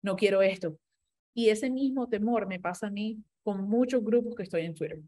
no 0.00 0.16
quiero 0.16 0.40
esto. 0.40 0.78
Y 1.34 1.50
ese 1.50 1.68
mismo 1.68 2.08
temor 2.08 2.46
me 2.46 2.60
pasa 2.60 2.86
a 2.86 2.90
mí 2.90 3.18
con 3.42 3.68
muchos 3.68 4.02
grupos 4.04 4.34
que 4.34 4.44
estoy 4.44 4.62
en 4.62 4.74
Twitter. 4.74 5.00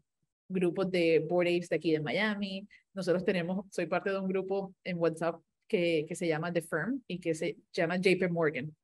Grupos 0.47 0.91
de 0.91 1.25
Board 1.27 1.47
Apes 1.47 1.69
de 1.69 1.75
aquí 1.75 1.91
de 1.91 1.99
Miami. 1.99 2.67
Nosotros 2.93 3.23
tenemos, 3.25 3.65
soy 3.71 3.87
parte 3.87 4.11
de 4.11 4.19
un 4.19 4.27
grupo 4.27 4.73
en 4.83 4.97
WhatsApp 4.97 5.41
que, 5.67 6.05
que 6.07 6.15
se 6.15 6.27
llama 6.27 6.53
The 6.53 6.61
Firm 6.61 7.01
y 7.07 7.19
que 7.19 7.33
se 7.33 7.57
llama 7.73 7.97
JP 7.97 8.29
Morgan. 8.29 8.75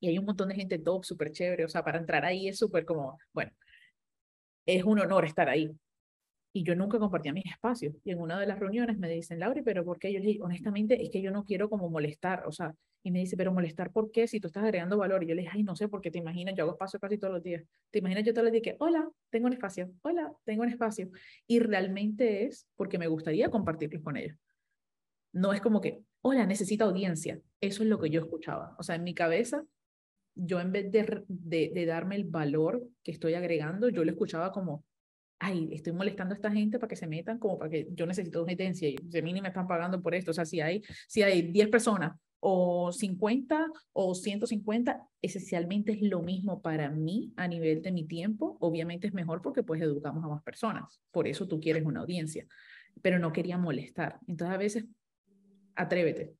Y 0.00 0.08
hay 0.08 0.18
un 0.18 0.24
montón 0.24 0.48
de 0.48 0.54
gente 0.54 0.78
top, 0.78 1.04
súper 1.04 1.30
chévere. 1.30 1.64
O 1.64 1.68
sea, 1.68 1.84
para 1.84 1.98
entrar 1.98 2.24
ahí 2.24 2.48
es 2.48 2.58
súper 2.58 2.84
como, 2.84 3.18
bueno, 3.32 3.52
es 4.66 4.84
un 4.84 4.98
honor 5.00 5.24
estar 5.24 5.48
ahí. 5.48 5.70
Y 6.52 6.64
yo 6.64 6.74
nunca 6.74 6.98
compartía 6.98 7.32
mis 7.32 7.46
espacios. 7.46 7.94
Y 8.04 8.10
en 8.10 8.20
una 8.20 8.38
de 8.40 8.46
las 8.46 8.58
reuniones 8.58 8.98
me 8.98 9.08
dicen, 9.08 9.38
Laura, 9.38 9.62
¿pero 9.64 9.84
por 9.84 9.98
qué? 9.98 10.12
Yo 10.12 10.18
le 10.18 10.26
dije, 10.26 10.42
honestamente, 10.42 11.00
es 11.00 11.10
que 11.10 11.22
yo 11.22 11.30
no 11.30 11.44
quiero 11.44 11.70
como 11.70 11.88
molestar. 11.88 12.44
O 12.46 12.52
sea, 12.52 12.74
y 13.02 13.10
me 13.12 13.20
dice, 13.20 13.36
¿pero 13.36 13.52
molestar 13.52 13.92
por 13.92 14.10
qué? 14.10 14.26
Si 14.26 14.40
tú 14.40 14.48
estás 14.48 14.64
agregando 14.64 14.98
valor. 14.98 15.22
Y 15.22 15.28
yo 15.28 15.34
le 15.34 15.42
dije, 15.42 15.52
ay, 15.54 15.62
no 15.62 15.76
sé, 15.76 15.88
porque 15.88 16.10
te 16.10 16.18
imaginas, 16.18 16.54
yo 16.56 16.64
hago 16.64 16.72
espacio 16.72 16.98
casi 16.98 17.18
todos 17.18 17.34
los 17.34 17.42
días. 17.42 17.62
Te 17.90 18.00
imaginas, 18.00 18.24
yo 18.24 18.32
todos 18.32 18.44
los 18.44 18.52
días 18.52 18.62
que, 18.62 18.76
hola, 18.80 19.08
tengo 19.30 19.46
un 19.46 19.52
espacio. 19.52 19.92
Hola, 20.02 20.32
tengo 20.44 20.62
un 20.62 20.68
espacio. 20.68 21.10
Y 21.46 21.60
realmente 21.60 22.46
es 22.46 22.66
porque 22.74 22.98
me 22.98 23.06
gustaría 23.06 23.48
compartirlos 23.48 24.02
con 24.02 24.16
ellos. 24.16 24.36
No 25.32 25.52
es 25.52 25.60
como 25.60 25.80
que, 25.80 26.02
hola, 26.22 26.46
necesito 26.46 26.84
audiencia. 26.84 27.40
Eso 27.60 27.84
es 27.84 27.88
lo 27.88 28.00
que 28.00 28.10
yo 28.10 28.20
escuchaba. 28.20 28.74
O 28.78 28.82
sea, 28.82 28.96
en 28.96 29.04
mi 29.04 29.14
cabeza, 29.14 29.64
yo 30.34 30.60
en 30.60 30.72
vez 30.72 30.90
de, 30.90 31.22
de, 31.28 31.70
de 31.72 31.86
darme 31.86 32.16
el 32.16 32.24
valor 32.24 32.82
que 33.04 33.12
estoy 33.12 33.34
agregando, 33.34 33.88
yo 33.88 34.04
lo 34.04 34.10
escuchaba 34.10 34.50
como, 34.50 34.84
ay, 35.40 35.70
estoy 35.72 35.94
molestando 35.94 36.34
a 36.34 36.36
esta 36.36 36.50
gente 36.50 36.78
para 36.78 36.88
que 36.88 36.96
se 36.96 37.06
metan, 37.06 37.38
como 37.38 37.58
para 37.58 37.70
que 37.70 37.88
yo 37.92 38.06
necesito 38.06 38.40
audiencia 38.40 38.88
y 38.88 38.96
de 39.02 39.22
mí 39.22 39.32
ni 39.32 39.40
me 39.40 39.48
están 39.48 39.66
pagando 39.66 40.00
por 40.00 40.14
esto. 40.14 40.30
O 40.30 40.34
sea, 40.34 40.44
si 40.44 40.60
hay, 40.60 40.82
si 41.08 41.22
hay 41.22 41.42
10 41.42 41.68
personas 41.68 42.16
o 42.40 42.92
50 42.92 43.68
o 43.92 44.14
150, 44.14 45.02
esencialmente 45.22 45.92
es 45.92 46.02
lo 46.02 46.20
mismo 46.20 46.60
para 46.60 46.90
mí 46.90 47.32
a 47.36 47.48
nivel 47.48 47.80
de 47.80 47.90
mi 47.90 48.06
tiempo. 48.06 48.58
Obviamente 48.60 49.06
es 49.06 49.14
mejor 49.14 49.40
porque 49.40 49.62
pues 49.62 49.80
educamos 49.80 50.22
a 50.24 50.28
más 50.28 50.42
personas. 50.42 51.00
Por 51.10 51.26
eso 51.26 51.48
tú 51.48 51.58
quieres 51.58 51.84
una 51.86 52.00
audiencia. 52.00 52.46
Pero 53.00 53.18
no 53.18 53.32
quería 53.32 53.56
molestar. 53.56 54.18
Entonces 54.28 54.54
a 54.54 54.58
veces 54.58 54.84
atrévete. 55.74 56.34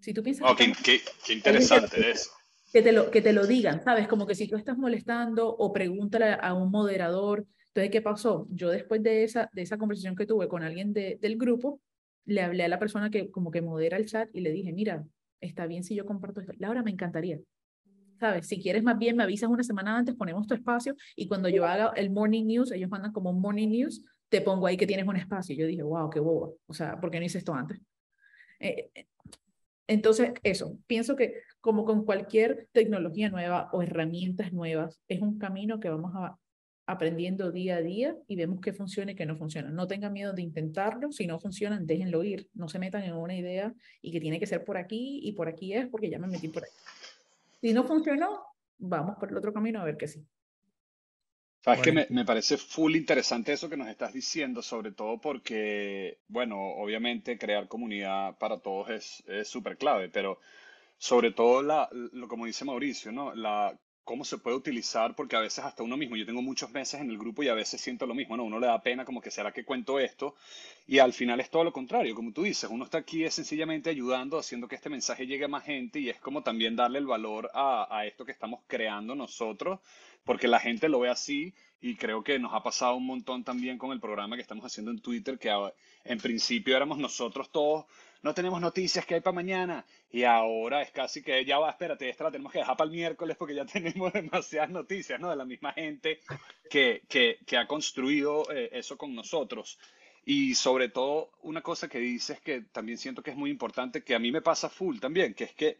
Si 0.00 0.14
tú 0.14 0.22
piensas... 0.22 0.50
Oh, 0.50 0.56
que, 0.56 0.72
qué, 0.82 1.00
qué, 1.26 1.32
interesante 1.34 1.96
que, 1.96 2.10
eso. 2.12 2.30
Que 2.72 2.80
te, 2.80 2.92
lo, 2.92 3.10
que 3.10 3.20
te 3.20 3.34
lo 3.34 3.46
digan, 3.46 3.82
¿sabes? 3.82 4.08
Como 4.08 4.26
que 4.26 4.34
si 4.34 4.48
tú 4.48 4.56
estás 4.56 4.78
molestando 4.78 5.46
o 5.46 5.72
pregúntale 5.74 6.38
a 6.40 6.54
un 6.54 6.70
moderador, 6.70 7.46
entonces, 7.76 7.92
¿qué 7.92 8.00
pasó? 8.00 8.46
Yo 8.48 8.70
después 8.70 9.02
de 9.02 9.22
esa, 9.22 9.50
de 9.52 9.60
esa 9.60 9.76
conversación 9.76 10.16
que 10.16 10.24
tuve 10.24 10.48
con 10.48 10.62
alguien 10.62 10.94
de, 10.94 11.18
del 11.20 11.36
grupo, 11.36 11.78
le 12.24 12.40
hablé 12.40 12.64
a 12.64 12.68
la 12.68 12.78
persona 12.78 13.10
que 13.10 13.30
como 13.30 13.50
que 13.50 13.60
modera 13.60 13.98
el 13.98 14.06
chat 14.06 14.30
y 14.32 14.40
le 14.40 14.50
dije, 14.50 14.72
mira, 14.72 15.04
está 15.42 15.66
bien 15.66 15.84
si 15.84 15.94
yo 15.94 16.06
comparto 16.06 16.40
esto. 16.40 16.54
Laura, 16.56 16.82
me 16.82 16.90
encantaría. 16.90 17.38
¿Sabes? 18.18 18.46
Si 18.46 18.62
quieres 18.62 18.82
más 18.82 18.98
bien, 18.98 19.14
me 19.14 19.24
avisas 19.24 19.50
una 19.50 19.62
semana 19.62 19.94
antes, 19.94 20.14
ponemos 20.14 20.46
tu 20.46 20.54
espacio 20.54 20.96
y 21.16 21.28
cuando 21.28 21.50
yo 21.50 21.66
haga 21.66 21.92
el 21.96 22.08
morning 22.08 22.46
news, 22.46 22.72
ellos 22.72 22.88
mandan 22.88 23.12
como 23.12 23.34
morning 23.34 23.68
news, 23.68 24.02
te 24.30 24.40
pongo 24.40 24.66
ahí 24.66 24.78
que 24.78 24.86
tienes 24.86 25.06
un 25.06 25.16
espacio. 25.16 25.54
Yo 25.54 25.66
dije, 25.66 25.82
wow, 25.82 26.08
qué 26.08 26.20
boba. 26.20 26.48
O 26.66 26.72
sea, 26.72 26.98
¿por 26.98 27.10
qué 27.10 27.20
no 27.20 27.26
hice 27.26 27.36
esto 27.36 27.52
antes? 27.52 27.78
Eh, 28.58 28.88
entonces, 29.86 30.32
eso, 30.42 30.78
pienso 30.86 31.14
que 31.14 31.42
como 31.60 31.84
con 31.84 32.06
cualquier 32.06 32.68
tecnología 32.72 33.28
nueva 33.28 33.68
o 33.74 33.82
herramientas 33.82 34.54
nuevas, 34.54 34.98
es 35.08 35.20
un 35.20 35.38
camino 35.38 35.78
que 35.78 35.90
vamos 35.90 36.12
a, 36.14 36.38
aprendiendo 36.86 37.50
día 37.50 37.76
a 37.76 37.82
día 37.82 38.16
y 38.28 38.36
vemos 38.36 38.60
qué 38.60 38.72
funciona 38.72 39.12
y 39.12 39.16
qué 39.16 39.26
no 39.26 39.36
funciona. 39.36 39.70
No 39.70 39.86
tengan 39.86 40.12
miedo 40.12 40.32
de 40.32 40.42
intentarlo, 40.42 41.10
si 41.10 41.26
no 41.26 41.38
funcionan, 41.40 41.86
déjenlo 41.86 42.22
ir, 42.22 42.48
no 42.54 42.68
se 42.68 42.78
metan 42.78 43.02
en 43.02 43.14
una 43.14 43.36
idea 43.36 43.74
y 44.00 44.12
que 44.12 44.20
tiene 44.20 44.38
que 44.38 44.46
ser 44.46 44.64
por 44.64 44.76
aquí 44.76 45.20
y 45.22 45.32
por 45.32 45.48
aquí 45.48 45.74
es 45.74 45.88
porque 45.88 46.08
ya 46.08 46.18
me 46.18 46.28
metí 46.28 46.48
por 46.48 46.64
ahí. 46.64 46.70
Si 47.60 47.72
no 47.72 47.84
funcionó, 47.84 48.44
vamos 48.78 49.16
por 49.18 49.30
el 49.30 49.36
otro 49.36 49.52
camino 49.52 49.80
a 49.80 49.84
ver 49.84 49.96
que 49.96 50.06
sí. 50.06 50.24
Sabes 51.60 51.80
bueno. 51.80 52.06
que 52.06 52.14
me, 52.14 52.20
me, 52.20 52.24
parece 52.24 52.56
full 52.56 52.94
interesante 52.94 53.52
eso 53.52 53.68
que 53.68 53.76
nos 53.76 53.88
estás 53.88 54.12
diciendo, 54.12 54.62
sobre 54.62 54.92
todo 54.92 55.20
porque, 55.20 56.20
bueno, 56.28 56.56
obviamente 56.76 57.36
crear 57.36 57.66
comunidad 57.66 58.38
para 58.38 58.60
todos 58.60 58.90
es 58.90 59.48
súper 59.48 59.76
clave, 59.76 60.08
pero 60.08 60.38
sobre 60.98 61.32
todo 61.32 61.62
la, 61.62 61.88
lo 61.90 62.28
como 62.28 62.46
dice 62.46 62.64
Mauricio, 62.64 63.12
¿no? 63.12 63.34
La 63.34 63.78
cómo 64.06 64.24
se 64.24 64.38
puede 64.38 64.56
utilizar, 64.56 65.16
porque 65.16 65.34
a 65.34 65.40
veces 65.40 65.64
hasta 65.64 65.82
uno 65.82 65.96
mismo, 65.96 66.14
yo 66.14 66.24
tengo 66.24 66.40
muchos 66.40 66.70
meses 66.70 67.00
en 67.00 67.10
el 67.10 67.18
grupo 67.18 67.42
y 67.42 67.48
a 67.48 67.54
veces 67.54 67.80
siento 67.80 68.06
lo 68.06 68.14
mismo, 68.14 68.36
¿no? 68.36 68.44
Uno 68.44 68.60
le 68.60 68.68
da 68.68 68.80
pena 68.80 69.04
como 69.04 69.20
que 69.20 69.32
será 69.32 69.52
que 69.52 69.64
cuento 69.64 69.98
esto 69.98 70.36
y 70.86 71.00
al 71.00 71.12
final 71.12 71.40
es 71.40 71.50
todo 71.50 71.64
lo 71.64 71.72
contrario, 71.72 72.14
como 72.14 72.32
tú 72.32 72.44
dices, 72.44 72.70
uno 72.70 72.84
está 72.84 72.98
aquí 72.98 73.24
es 73.24 73.34
sencillamente 73.34 73.90
ayudando, 73.90 74.38
haciendo 74.38 74.68
que 74.68 74.76
este 74.76 74.90
mensaje 74.90 75.26
llegue 75.26 75.46
a 75.46 75.48
más 75.48 75.64
gente 75.64 75.98
y 75.98 76.08
es 76.08 76.20
como 76.20 76.44
también 76.44 76.76
darle 76.76 77.00
el 77.00 77.06
valor 77.06 77.50
a, 77.52 77.88
a 77.90 78.06
esto 78.06 78.24
que 78.24 78.30
estamos 78.30 78.60
creando 78.68 79.16
nosotros, 79.16 79.80
porque 80.24 80.46
la 80.46 80.60
gente 80.60 80.88
lo 80.88 81.00
ve 81.00 81.08
así 81.08 81.52
y 81.80 81.96
creo 81.96 82.22
que 82.22 82.38
nos 82.38 82.54
ha 82.54 82.62
pasado 82.62 82.94
un 82.94 83.06
montón 83.06 83.42
también 83.42 83.76
con 83.76 83.90
el 83.90 83.98
programa 83.98 84.36
que 84.36 84.42
estamos 84.42 84.64
haciendo 84.64 84.92
en 84.92 85.00
Twitter, 85.00 85.36
que 85.36 85.50
en 86.04 86.18
principio 86.18 86.76
éramos 86.76 86.98
nosotros 86.98 87.50
todos 87.50 87.86
no 88.26 88.34
tenemos 88.34 88.60
noticias 88.60 89.06
que 89.06 89.14
hay 89.14 89.20
para 89.20 89.36
mañana. 89.36 89.86
Y 90.10 90.24
ahora 90.24 90.82
es 90.82 90.90
casi 90.90 91.22
que 91.22 91.44
ya 91.44 91.60
va, 91.60 91.70
espérate, 91.70 92.08
esta 92.08 92.24
la 92.24 92.32
tenemos 92.32 92.52
que 92.52 92.58
dejar 92.58 92.76
para 92.76 92.90
el 92.90 92.96
miércoles 92.96 93.36
porque 93.38 93.54
ya 93.54 93.64
tenemos 93.72 94.12
demasiadas 94.12 94.70
noticias, 94.70 95.20
¿no? 95.20 95.30
De 95.30 95.36
la 95.36 95.44
misma 95.44 95.72
gente 95.72 96.18
que, 96.68 97.02
que, 97.08 97.38
que 97.46 97.56
ha 97.56 97.68
construido 97.68 98.50
eh, 98.50 98.70
eso 98.72 98.98
con 98.98 99.14
nosotros. 99.14 99.78
Y 100.24 100.56
sobre 100.56 100.88
todo, 100.88 101.30
una 101.42 101.62
cosa 101.62 101.88
que 101.88 101.98
dices 101.98 102.40
que 102.40 102.62
también 102.62 102.98
siento 102.98 103.22
que 103.22 103.30
es 103.30 103.36
muy 103.36 103.48
importante, 103.48 104.02
que 104.02 104.16
a 104.16 104.18
mí 104.18 104.32
me 104.32 104.42
pasa 104.42 104.68
full 104.68 104.98
también, 104.98 105.32
que 105.32 105.44
es 105.44 105.52
que 105.52 105.78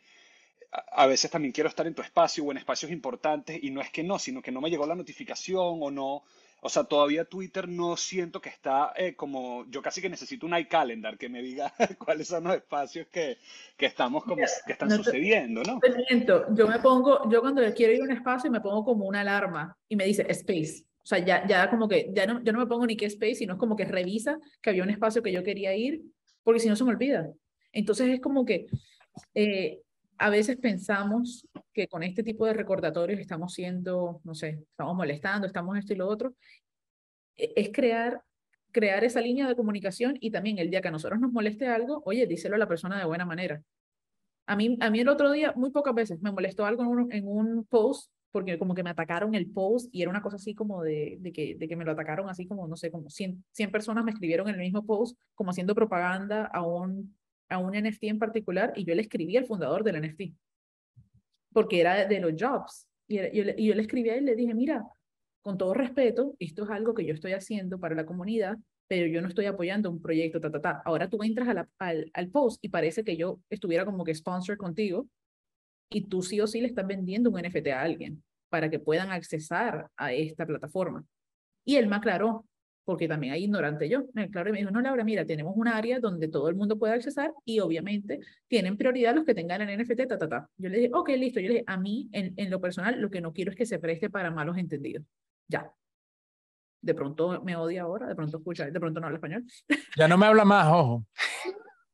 a 0.70 1.06
veces 1.06 1.28
también 1.28 1.50
quiero 1.50 1.68
estar 1.68 1.86
en 1.88 1.94
tu 1.94 2.02
espacio 2.02 2.44
o 2.44 2.52
en 2.52 2.58
espacios 2.58 2.92
importantes 2.92 3.58
y 3.60 3.70
no 3.70 3.80
es 3.80 3.90
que 3.90 4.04
no, 4.04 4.20
sino 4.20 4.40
que 4.40 4.52
no 4.52 4.60
me 4.60 4.70
llegó 4.70 4.86
la 4.86 4.94
notificación 4.94 5.78
o 5.82 5.90
no. 5.90 6.22
O 6.66 6.68
sea, 6.68 6.82
todavía 6.82 7.24
Twitter 7.24 7.68
no 7.68 7.96
siento 7.96 8.40
que 8.40 8.48
está 8.48 8.92
eh, 8.96 9.14
como, 9.14 9.64
yo 9.70 9.80
casi 9.80 10.02
que 10.02 10.08
necesito 10.08 10.46
un 10.46 10.58
iCalendar 10.58 11.16
que 11.16 11.28
me 11.28 11.40
diga 11.40 11.72
cuáles 12.04 12.26
son 12.26 12.42
los 12.42 12.56
espacios 12.56 13.06
que, 13.06 13.38
que 13.76 13.86
estamos 13.86 14.24
como, 14.24 14.42
que 14.66 14.72
están 14.72 14.88
no 14.88 14.96
te- 14.96 15.04
sucediendo, 15.04 15.62
¿no? 15.62 15.78
Te 15.78 15.90
miento, 15.94 16.44
yo 16.52 16.66
me 16.66 16.80
pongo, 16.80 17.30
yo 17.30 17.40
cuando 17.40 17.62
quiero 17.72 17.92
ir 17.92 18.00
a 18.00 18.04
un 18.04 18.10
espacio 18.10 18.50
me 18.50 18.60
pongo 18.60 18.84
como 18.84 19.04
una 19.06 19.20
alarma 19.20 19.76
y 19.88 19.94
me 19.94 20.06
dice 20.06 20.26
space. 20.28 20.84
O 21.04 21.06
sea, 21.06 21.20
ya, 21.20 21.46
ya 21.46 21.70
como 21.70 21.88
que, 21.88 22.10
ya 22.12 22.26
no, 22.26 22.42
yo 22.42 22.52
no 22.52 22.58
me 22.58 22.66
pongo 22.66 22.84
ni 22.84 22.96
qué 22.96 23.06
space, 23.06 23.36
sino 23.36 23.52
es 23.52 23.60
como 23.60 23.76
que 23.76 23.84
revisa 23.84 24.36
que 24.60 24.70
había 24.70 24.82
un 24.82 24.90
espacio 24.90 25.22
que 25.22 25.30
yo 25.30 25.44
quería 25.44 25.72
ir, 25.76 26.02
porque 26.42 26.58
si 26.58 26.68
no 26.68 26.74
se 26.74 26.82
me 26.82 26.90
olvida. 26.90 27.30
Entonces 27.70 28.08
es 28.08 28.20
como 28.20 28.44
que 28.44 28.66
eh, 29.34 29.82
a 30.18 30.30
veces 30.30 30.56
pensamos 30.56 31.46
que 31.72 31.88
con 31.88 32.02
este 32.02 32.22
tipo 32.22 32.46
de 32.46 32.54
recordatorios 32.54 33.20
estamos 33.20 33.52
siendo, 33.54 34.20
no 34.24 34.34
sé, 34.34 34.64
estamos 34.70 34.96
molestando, 34.96 35.46
estamos 35.46 35.76
esto 35.78 35.92
y 35.92 35.96
lo 35.96 36.08
otro. 36.08 36.34
E- 37.36 37.52
Es 37.56 37.70
crear, 37.72 38.22
crear 38.72 39.04
esa 39.04 39.20
línea 39.20 39.48
de 39.48 39.56
comunicación 39.56 40.16
y 40.20 40.30
también 40.30 40.58
el 40.58 40.70
día 40.70 40.80
que 40.80 40.88
a 40.88 40.90
nosotros 40.90 41.20
nos 41.20 41.32
moleste 41.32 41.68
algo, 41.68 42.02
oye, 42.06 42.26
díselo 42.26 42.56
a 42.56 42.58
la 42.58 42.68
persona 42.68 42.98
de 42.98 43.04
buena 43.04 43.24
manera. 43.26 43.62
A 44.46 44.56
mí, 44.56 44.76
a 44.80 44.90
mí 44.90 45.00
el 45.00 45.08
otro 45.08 45.32
día, 45.32 45.52
muy 45.56 45.70
pocas 45.70 45.94
veces, 45.94 46.20
me 46.22 46.32
molestó 46.32 46.66
algo 46.66 46.82
en 46.84 46.88
un, 46.90 47.12
en 47.12 47.28
un 47.28 47.64
post, 47.66 48.10
porque 48.32 48.58
como 48.58 48.74
que 48.74 48.84
me 48.84 48.90
atacaron 48.90 49.34
el 49.34 49.50
post 49.50 49.88
y 49.92 50.02
era 50.02 50.10
una 50.10 50.22
cosa 50.22 50.36
así 50.36 50.54
como 50.54 50.82
de, 50.84 51.16
de, 51.20 51.32
que, 51.32 51.56
de 51.56 51.68
que 51.68 51.76
me 51.76 51.84
lo 51.84 51.92
atacaron 51.92 52.28
así 52.30 52.46
como, 52.46 52.68
no 52.68 52.76
sé, 52.76 52.90
como 52.90 53.10
100, 53.10 53.44
100 53.52 53.70
personas 53.72 54.04
me 54.04 54.12
escribieron 54.12 54.48
en 54.48 54.56
el 54.56 54.62
mismo 54.62 54.84
post, 54.86 55.18
como 55.34 55.50
haciendo 55.50 55.74
propaganda 55.74 56.46
a 56.46 56.62
un, 56.66 57.16
a 57.48 57.58
un 57.58 57.74
NFT 57.74 58.04
en 58.04 58.18
particular, 58.18 58.72
y 58.76 58.84
yo 58.84 58.94
le 58.94 59.02
escribí 59.02 59.36
al 59.36 59.46
fundador 59.46 59.84
del 59.84 60.00
NFT, 60.02 60.34
porque 61.52 61.80
era 61.80 62.06
de, 62.06 62.20
los 62.20 62.32
jobs. 62.38 62.86
Y, 63.08 63.16
yo, 63.16 63.44
le- 63.44 63.80
escribí 63.80 64.10
a 64.10 64.16
él 64.16 64.24
y 64.24 64.26
le 64.26 64.36
dije, 64.36 64.54
mira, 64.54 64.84
con 65.42 65.56
todo 65.56 65.74
respeto, 65.74 66.34
esto 66.38 66.64
es 66.64 66.70
algo 66.70 66.92
que 66.94 67.04
yo 67.04 67.14
estoy 67.14 67.32
haciendo 67.32 67.78
para 67.78 67.94
la 67.94 68.04
comunidad, 68.04 68.58
pero 68.88 69.06
yo 69.06 69.20
no 69.20 69.28
estoy 69.28 69.46
apoyando 69.46 69.90
un 69.90 70.00
proyecto, 70.00 70.40
ta, 70.40 70.50
ta, 70.50 70.60
ta. 70.60 70.82
Ahora 70.84 71.08
tú 71.08 71.22
entras 71.22 71.48
a 71.48 71.68
al, 71.78 72.10
al 72.12 72.28
post 72.30 72.64
y 72.64 72.68
parece 72.68 73.04
que 73.04 73.16
yo 73.16 73.40
estuviera 73.50 73.84
como 73.84 74.04
que 74.04 74.14
sponsor 74.14 74.56
contigo 74.56 75.08
y 75.90 76.02
tú 76.02 76.22
sí 76.22 76.40
o 76.40 76.46
sí 76.46 76.60
le 76.60 76.68
estás 76.68 76.86
vendiendo 76.86 77.30
un 77.30 77.40
NFT 77.40 77.68
a 77.68 77.82
alguien 77.82 78.22
para 78.48 78.70
que 78.70 78.78
puedan 78.78 79.10
accesar 79.10 79.88
a 79.96 80.12
esta 80.12 80.46
plataforma. 80.46 81.04
Y 81.64 81.76
él 81.76 81.88
me 81.88 81.96
aclaró, 81.96 82.44
porque 82.86 83.08
también 83.08 83.32
hay 83.32 83.44
ignorante 83.44 83.88
yo, 83.88 84.04
me 84.14 84.22
aclaró 84.22 84.48
y 84.48 84.52
me 84.52 84.58
dijo, 84.58 84.70
no, 84.70 84.80
Laura, 84.80 85.02
mira, 85.02 85.26
tenemos 85.26 85.54
un 85.56 85.66
área 85.66 85.98
donde 85.98 86.28
todo 86.28 86.48
el 86.48 86.54
mundo 86.54 86.78
puede 86.78 86.94
accesar 86.94 87.34
y 87.44 87.58
obviamente 87.58 88.20
tienen 88.46 88.76
prioridad 88.76 89.12
los 89.12 89.24
que 89.24 89.34
tengan 89.34 89.60
el 89.60 89.82
NFT, 89.82 90.06
ta, 90.06 90.16
ta, 90.16 90.28
ta. 90.28 90.48
Yo 90.56 90.68
le 90.68 90.78
dije, 90.78 90.90
ok, 90.94 91.08
listo. 91.18 91.40
Yo 91.40 91.48
le 91.48 91.54
dije, 91.54 91.64
a 91.66 91.76
mí, 91.76 92.08
en, 92.12 92.32
en 92.36 92.48
lo 92.48 92.60
personal, 92.60 93.00
lo 93.00 93.10
que 93.10 93.20
no 93.20 93.32
quiero 93.32 93.50
es 93.50 93.56
que 93.56 93.66
se 93.66 93.80
preste 93.80 94.08
para 94.08 94.30
malos 94.30 94.56
entendidos. 94.56 95.04
Ya. 95.48 95.68
De 96.80 96.94
pronto 96.94 97.42
me 97.42 97.56
odia 97.56 97.82
ahora, 97.82 98.06
de 98.06 98.14
pronto 98.14 98.38
escucha, 98.38 98.70
de 98.70 98.80
pronto 98.80 99.00
no 99.00 99.06
habla 99.06 99.18
español. 99.18 99.44
Ya 99.98 100.06
no 100.06 100.16
me 100.16 100.26
habla 100.26 100.44
más, 100.44 100.68
ojo. 100.68 101.04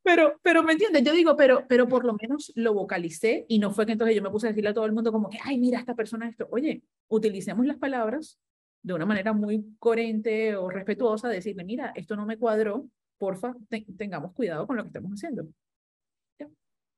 Pero, 0.02 0.38
pero 0.42 0.62
me 0.62 0.72
entiendes, 0.72 1.04
yo 1.04 1.12
digo, 1.12 1.36
pero, 1.36 1.64
pero 1.68 1.88
por 1.88 2.04
lo 2.04 2.14
menos 2.20 2.52
lo 2.54 2.74
vocalicé 2.74 3.46
y 3.48 3.58
no 3.58 3.70
fue 3.70 3.86
que 3.86 3.92
entonces 3.92 4.14
yo 4.14 4.22
me 4.22 4.30
puse 4.30 4.46
a 4.46 4.50
decirle 4.50 4.70
a 4.70 4.74
todo 4.74 4.84
el 4.84 4.92
mundo 4.92 5.10
como 5.10 5.30
que, 5.30 5.38
ay, 5.42 5.56
mira, 5.56 5.78
esta 5.78 5.94
persona 5.94 6.28
esto. 6.28 6.48
Oye, 6.50 6.82
utilicemos 7.08 7.64
las 7.64 7.78
palabras 7.78 8.38
de 8.82 8.94
una 8.94 9.06
manera 9.06 9.32
muy 9.32 9.76
coherente 9.78 10.56
o 10.56 10.68
respetuosa, 10.68 11.28
decirle, 11.28 11.64
mira, 11.64 11.92
esto 11.94 12.16
no 12.16 12.26
me 12.26 12.36
cuadró, 12.38 12.88
porfa, 13.18 13.54
te- 13.68 13.86
tengamos 13.96 14.32
cuidado 14.32 14.66
con 14.66 14.76
lo 14.76 14.82
que 14.82 14.88
estamos 14.88 15.12
haciendo. 15.12 15.46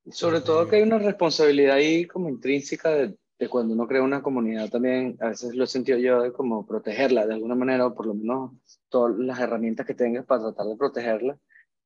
Y 0.07 0.12
Sobre 0.12 0.41
todo 0.41 0.68
que 0.68 0.76
hay 0.76 0.82
una 0.82 0.99
responsabilidad 0.99 1.76
ahí 1.76 2.07
como 2.07 2.28
intrínseca 2.28 2.91
de, 2.91 3.16
de 3.39 3.49
cuando 3.49 3.72
uno 3.74 3.87
crea 3.87 4.03
una 4.03 4.22
comunidad 4.22 4.68
también, 4.68 5.16
a 5.20 5.28
veces 5.28 5.55
lo 5.55 5.64
he 5.64 5.66
sentido 5.66 5.99
yo 5.99 6.22
de 6.22 6.32
como 6.32 6.66
protegerla 6.66 7.26
de 7.26 7.35
alguna 7.35 7.55
manera, 7.55 7.87
o 7.87 7.95
por 7.95 8.07
lo 8.07 8.14
menos 8.14 8.53
todas 8.89 9.16
las 9.18 9.39
herramientas 9.41 9.87
que 9.87 9.95
tengas 9.95 10.26
para 10.26 10.43
tratar 10.43 10.66
de 10.66 10.76
protegerla. 10.76 11.39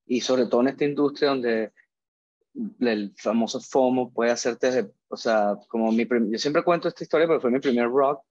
Y 0.07 0.21
sobre 0.21 0.47
todo 0.47 0.63
en 0.63 0.69
esta 0.69 0.85
industria 0.85 1.29
donde 1.31 1.73
el 2.81 3.13
famoso 3.17 3.61
FOMO 3.61 4.13
puede 4.13 4.33
hacerte, 4.33 4.91
o 5.09 5.17
sea, 5.17 5.57
como 5.69 5.93
mi, 5.93 6.07
yo 6.31 6.39
siempre 6.39 6.65
cuento 6.65 6.89
esta 6.89 7.05
historia 7.05 7.27
porque 7.27 7.43
fue 7.43 7.51
mi 7.53 7.61
primer 7.61 7.89
rock 7.89 8.23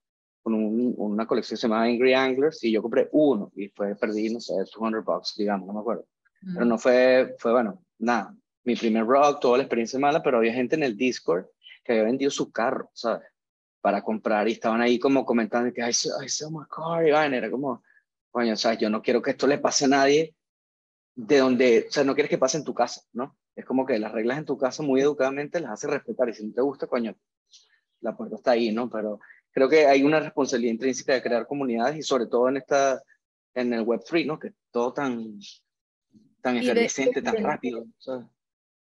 con 0.47 0.53
un- 0.53 0.93
una 0.97 1.27
colección 1.27 1.59
llamaba 1.59 1.83
Angry 1.83 2.13
Anglers 2.13 2.63
y 2.63 2.71
yo 2.71 2.81
compré 2.81 3.09
uno 3.11 3.51
y 3.53 3.67
fue, 3.67 3.95
perdí, 3.95 4.29
no 4.29 4.39
sé, 4.39 4.53
200 4.53 5.03
bucks, 5.03 5.35
digamos, 5.35 5.67
no 5.67 5.73
me 5.73 5.81
acuerdo. 5.81 6.05
Pero 6.53 6.63
no 6.63 6.77
fue, 6.77 7.35
fue 7.37 7.51
bueno, 7.51 7.83
nada. 7.99 8.33
Mi 8.63 8.77
primer 8.77 9.05
rock, 9.05 9.41
toda 9.41 9.57
la 9.57 9.63
experiencia 9.63 9.99
mala, 9.99 10.23
pero 10.23 10.37
había 10.37 10.53
gente 10.53 10.77
en 10.77 10.83
el 10.83 10.95
Discord 10.95 11.47
que 11.83 11.91
había 11.91 12.05
vendido 12.05 12.31
su 12.31 12.49
carro, 12.49 12.89
¿sabes? 12.93 13.27
Para 13.81 14.01
comprar 14.01 14.47
y 14.47 14.53
estaban 14.53 14.79
ahí 14.79 14.97
como 14.99 15.25
comentando 15.25 15.73
que, 15.73 15.81
sell, 15.91 16.13
I 16.23 16.29
sell 16.29 16.49
my 16.49 16.63
car, 16.73 17.05
y 17.05 17.11
vaina, 17.11 17.35
era 17.35 17.51
como, 17.51 17.83
coño, 18.31 18.53
o 18.53 18.55
sea, 18.55 18.75
yo 18.75 18.89
no 18.89 19.01
quiero 19.01 19.21
que 19.21 19.31
esto 19.31 19.47
le 19.47 19.57
pase 19.57 19.83
a 19.83 19.89
nadie 19.89 20.33
de 21.13 21.39
donde, 21.39 21.87
o 21.89 21.91
sea, 21.91 22.05
no 22.05 22.13
quieres 22.13 22.29
que 22.29 22.37
pase 22.37 22.57
en 22.57 22.63
tu 22.63 22.73
casa, 22.73 23.01
¿no? 23.11 23.35
Es 23.53 23.65
como 23.65 23.85
que 23.85 23.99
las 23.99 24.13
reglas 24.13 24.37
en 24.37 24.45
tu 24.45 24.57
casa 24.57 24.81
muy 24.81 25.01
educadamente 25.01 25.59
las 25.59 25.71
hace 25.71 25.87
respetar 25.87 26.29
y 26.29 26.33
si 26.33 26.47
no 26.47 26.53
te 26.53 26.61
gusta, 26.61 26.87
coño, 26.87 27.17
la 27.99 28.15
puerta 28.15 28.37
está 28.37 28.51
ahí, 28.51 28.71
¿no? 28.71 28.89
Pero 28.89 29.19
creo 29.57 29.69
que 29.69 29.87
hay 29.87 30.03
una 30.03 30.19
responsabilidad 30.19 30.73
intrínseca 30.73 31.15
de 31.15 31.23
crear 31.23 31.47
comunidades 31.47 31.97
y 31.97 32.03
sobre 32.03 32.27
todo 32.27 32.47
en 32.47 32.57
esta, 32.57 33.01
en 33.55 33.73
el 33.73 33.83
Web3, 33.83 34.27
¿no? 34.27 34.37
Que 34.37 34.51
todo 34.69 34.93
tan, 34.93 35.39
tan 36.43 36.57
efervescente, 36.57 37.23
tan 37.23 37.43
rápido, 37.43 37.83
¿sabes? 37.97 38.27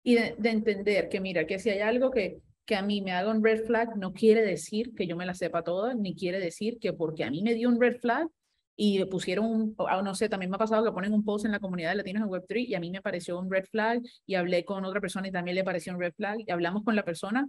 y 0.01 0.15
de, 0.15 0.33
de 0.37 0.49
entender 0.49 1.09
que, 1.09 1.19
mira, 1.19 1.45
que 1.45 1.59
si 1.59 1.71
hay 1.71 1.81
algo 1.81 2.09
que, 2.09 2.39
que 2.63 2.77
a 2.77 2.83
mí 2.83 3.01
me 3.01 3.11
haga 3.11 3.31
un 3.31 3.43
red 3.43 3.65
flag, 3.65 3.97
no 3.97 4.13
quiere 4.13 4.43
decir 4.43 4.95
que 4.95 5.07
yo 5.07 5.17
me 5.17 5.25
la 5.25 5.33
sepa 5.33 5.61
toda, 5.61 5.93
ni 5.93 6.15
quiere 6.15 6.39
decir 6.39 6.79
que 6.79 6.93
porque 6.93 7.25
a 7.25 7.29
mí 7.29 7.41
me 7.43 7.53
dio 7.53 7.67
un 7.67 7.77
red 7.77 7.97
flag 7.99 8.29
y 8.77 9.03
pusieron 9.07 9.47
un, 9.47 9.75
ah, 9.89 10.01
no 10.01 10.15
sé, 10.15 10.29
también 10.29 10.51
me 10.51 10.55
ha 10.55 10.59
pasado 10.59 10.85
que 10.85 10.93
ponen 10.93 11.11
un 11.11 11.25
post 11.25 11.43
en 11.43 11.51
la 11.51 11.59
comunidad 11.59 11.89
de 11.89 11.97
latinos 11.97 12.23
en 12.23 12.29
Web3 12.29 12.65
y 12.69 12.75
a 12.75 12.79
mí 12.79 12.91
me 12.91 13.01
pareció 13.01 13.37
un 13.37 13.51
red 13.51 13.65
flag 13.65 14.01
y 14.25 14.35
hablé 14.35 14.63
con 14.63 14.85
otra 14.85 15.01
persona 15.01 15.27
y 15.27 15.31
también 15.33 15.55
le 15.55 15.65
pareció 15.65 15.91
un 15.91 15.99
red 15.99 16.13
flag 16.13 16.39
y 16.39 16.49
hablamos 16.49 16.85
con 16.85 16.95
la 16.95 17.03
persona 17.03 17.45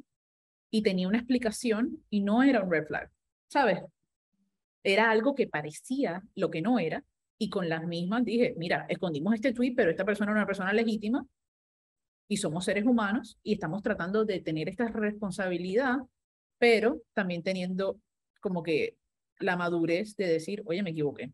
y 0.73 0.83
tenía 0.83 1.07
una 1.07 1.18
explicación 1.18 2.03
y 2.11 2.23
no 2.23 2.43
era 2.43 2.62
un 2.62 2.70
red 2.70 2.87
flag, 2.87 3.11
¿sabes? 3.47 3.83
Era 4.83 5.11
algo 5.11 5.35
que 5.35 5.47
parecía 5.47 6.23
lo 6.35 6.51
que 6.51 6.62
no 6.62 6.79
era 6.79 7.05
y 7.39 7.51
con 7.51 7.68
las 7.68 7.87
mismas 7.87 8.25
dije, 8.25 8.55
mira, 8.57 8.87
escondimos 8.89 9.35
este 9.35 9.53
tweet, 9.53 9.75
pero 9.77 9.91
esta 9.91 10.07
persona 10.07 10.33
era 10.33 10.41
una 10.41 10.47
persona 10.47 10.73
legítima 10.73 11.25
y 12.27 12.39
somos 12.39 12.64
seres 12.64 12.87
humanos 12.87 13.39
y 13.43 13.53
estamos 13.53 13.83
tratando 13.83 14.25
de 14.25 14.41
tener 14.41 14.70
esta 14.70 14.89
responsabilidad, 14.89 15.99
pero 16.59 17.03
también 17.12 17.43
teniendo 17.43 18.01
como 18.41 18.62
que 18.62 18.97
la 19.41 19.57
madurez 19.57 20.16
de 20.16 20.27
decir, 20.27 20.62
oye, 20.64 20.83
me 20.83 20.91
equivoqué. 20.91 21.33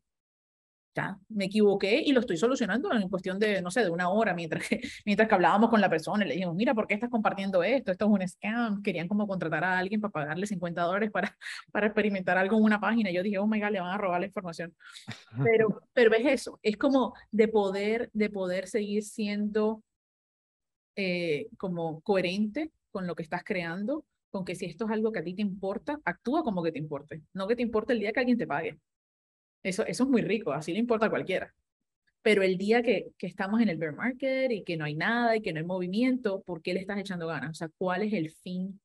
Me 1.29 1.47
equivoqué 1.47 2.03
y 2.05 2.13
lo 2.13 2.21
estoy 2.21 2.37
solucionando 2.37 2.93
en 2.93 3.09
cuestión 3.09 3.39
de, 3.39 3.63
no 3.63 3.71
sé, 3.71 3.83
de 3.83 3.91
una 3.91 4.09
hora, 4.11 4.35
mientras 4.35 4.67
que, 4.69 4.81
mientras 5.07 5.29
que 5.29 5.35
hablábamos 5.35 5.71
con 5.71 5.81
la 5.81 5.91
persona 5.91 6.25
y 6.25 6.29
le 6.29 6.35
dijimos, 6.35 6.55
mira, 6.55 6.75
¿por 6.75 6.87
qué 6.87 6.95
estás 6.95 7.11
compartiendo 7.11 7.63
esto? 7.63 7.93
Esto 7.93 8.07
es 8.07 8.11
un 8.11 8.29
scam. 8.29 8.83
Querían 8.83 9.09
como 9.09 9.27
contratar 9.27 9.65
a 9.65 9.79
alguien 9.79 10.01
para 10.01 10.13
pagarle 10.13 10.47
50 10.47 10.83
dólares 10.83 11.11
para, 11.11 11.37
para 11.73 11.87
experimentar 11.87 12.39
algo 12.39 12.57
en 12.57 12.65
una 12.65 12.81
página. 12.81 13.11
Yo 13.11 13.23
dije, 13.23 13.39
oh 13.39 13.47
my 13.47 13.61
God, 13.61 13.71
le 13.71 13.81
van 13.81 13.93
a 13.93 13.99
robar 13.99 14.21
la 14.21 14.27
información. 14.27 14.75
Pero, 15.43 15.83
pero 15.93 16.15
es 16.15 16.27
eso, 16.27 16.59
es 16.63 16.77
como 16.77 17.15
de 17.31 17.49
poder, 17.49 18.11
de 18.13 18.31
poder 18.31 18.69
seguir 18.69 19.03
siendo 19.03 19.83
eh, 20.97 21.49
como 21.57 22.01
coherente 22.01 22.73
con 22.91 23.07
lo 23.07 23.15
que 23.15 23.23
estás 23.23 23.45
creando, 23.45 24.05
con 24.31 24.45
que 24.45 24.55
si 24.55 24.67
esto 24.67 24.87
es 24.87 24.91
algo 24.91 25.13
que 25.13 25.21
a 25.21 25.25
ti 25.25 25.35
te 25.35 25.43
importa, 25.43 26.01
actúa 26.05 26.43
como 26.43 26.63
que 26.63 26.73
te 26.73 26.79
importe, 26.79 27.23
no 27.33 27.47
que 27.47 27.57
te 27.57 27.63
importe 27.63 27.93
el 27.93 28.01
día 28.01 28.13
que 28.13 28.21
alguien 28.21 28.39
te 28.39 28.47
pague. 28.47 28.79
Eso, 29.63 29.85
eso 29.87 30.05
es 30.05 30.09
muy 30.09 30.23
rico, 30.23 30.53
así 30.53 30.73
le 30.73 30.79
importa 30.79 31.07
a 31.07 31.11
cualquiera. 31.11 31.55
Pero 32.23 32.43
el 32.43 32.59
día 32.59 32.83
que, 32.83 33.13
que 33.17 33.27
estamos 33.27 33.61
en 33.61 33.69
el 33.69 33.79
bear 33.79 33.95
market 33.95 34.51
y 34.51 34.63
que 34.63 34.77
no 34.77 34.85
hay 34.85 34.95
nada 34.95 35.37
y 35.37 35.41
que 35.41 35.53
no 35.53 35.61
hay 35.61 35.67
movimiento, 35.67 36.43
¿por 36.43 36.63
qué 36.63 36.75
le 36.75 36.81
estás 36.81 36.99
echando 36.99 37.27
ganas? 37.27 37.51
O 37.51 37.55
sea, 37.55 37.69
¿cuál 37.79 38.03
es 38.03 38.13
el 38.13 38.31
fin 38.31 38.81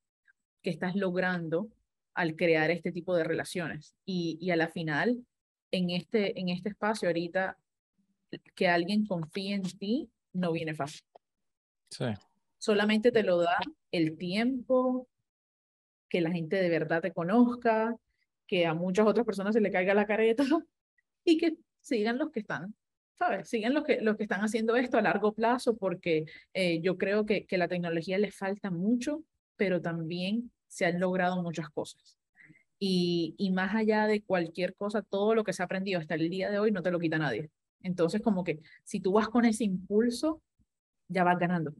que 0.61 0.69
estás 0.69 0.95
logrando 0.95 1.69
al 2.13 2.35
crear 2.35 2.71
este 2.71 2.91
tipo 2.91 3.15
de 3.15 3.23
relaciones? 3.23 3.95
Y, 4.05 4.37
y 4.39 4.51
a 4.51 4.55
la 4.55 4.67
final, 4.69 5.25
en 5.71 5.89
este, 5.89 6.39
en 6.39 6.49
este 6.49 6.69
espacio 6.69 7.09
ahorita, 7.09 7.57
que 8.55 8.67
alguien 8.67 9.05
confíe 9.05 9.53
en 9.53 9.63
ti 9.63 10.09
no 10.33 10.51
viene 10.51 10.73
fácil 10.73 11.01
Sí. 11.89 12.05
solamente 12.57 13.11
te 13.11 13.21
lo 13.21 13.37
da 13.37 13.57
el 13.91 14.17
tiempo, 14.17 15.07
que 16.09 16.21
la 16.21 16.31
gente 16.31 16.55
de 16.55 16.69
verdad 16.69 17.01
te 17.01 17.11
conozca, 17.11 17.95
que 18.47 18.65
a 18.65 18.73
muchas 18.73 19.05
otras 19.07 19.25
personas 19.25 19.53
se 19.53 19.61
le 19.61 19.71
caiga 19.71 19.93
la 19.93 20.05
careta 20.05 20.43
y 21.23 21.37
que 21.37 21.57
sigan 21.79 22.17
los 22.17 22.31
que 22.31 22.39
están, 22.41 22.75
¿sabes? 23.17 23.49
Sigan 23.49 23.73
los 23.73 23.83
que, 23.83 24.01
los 24.01 24.17
que 24.17 24.23
están 24.23 24.41
haciendo 24.41 24.75
esto 24.75 24.97
a 24.97 25.01
largo 25.01 25.33
plazo 25.33 25.77
porque 25.77 26.25
eh, 26.53 26.81
yo 26.81 26.97
creo 26.97 27.25
que, 27.25 27.45
que 27.45 27.57
la 27.57 27.67
tecnología 27.67 28.17
le 28.17 28.31
falta 28.31 28.71
mucho, 28.71 29.23
pero 29.55 29.81
también 29.81 30.51
se 30.67 30.85
han 30.85 30.99
logrado 30.99 31.41
muchas 31.41 31.69
cosas. 31.69 32.17
Y, 32.79 33.35
y 33.37 33.51
más 33.51 33.75
allá 33.75 34.07
de 34.07 34.23
cualquier 34.23 34.75
cosa, 34.75 35.01
todo 35.01 35.35
lo 35.35 35.43
que 35.43 35.53
se 35.53 35.61
ha 35.63 35.65
aprendido 35.65 35.99
hasta 35.99 36.15
el 36.15 36.29
día 36.29 36.49
de 36.49 36.59
hoy 36.59 36.71
no 36.71 36.81
te 36.81 36.91
lo 36.91 36.99
quita 36.99 37.17
nadie. 37.17 37.49
Entonces, 37.81 38.21
como 38.21 38.43
que 38.43 38.59
si 38.83 38.99
tú 38.99 39.13
vas 39.13 39.29
con 39.29 39.45
ese 39.45 39.63
impulso, 39.63 40.41
ya 41.07 41.23
vas 41.23 41.37
ganando. 41.37 41.73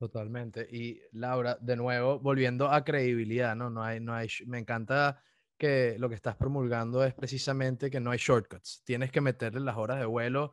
Totalmente. 0.00 0.66
Y 0.70 0.98
Laura, 1.12 1.58
de 1.60 1.76
nuevo, 1.76 2.18
volviendo 2.18 2.70
a 2.70 2.82
credibilidad, 2.84 3.54
¿no? 3.54 3.68
No 3.68 3.84
hay, 3.84 4.00
no 4.00 4.14
hay, 4.14 4.28
me 4.46 4.58
encanta 4.58 5.22
que 5.58 5.96
lo 5.98 6.08
que 6.08 6.14
estás 6.14 6.36
promulgando 6.36 7.04
es 7.04 7.12
precisamente 7.12 7.90
que 7.90 8.00
no 8.00 8.10
hay 8.10 8.16
shortcuts. 8.18 8.82
Tienes 8.82 9.12
que 9.12 9.20
meterle 9.20 9.60
las 9.60 9.76
horas 9.76 9.98
de 9.98 10.06
vuelo 10.06 10.52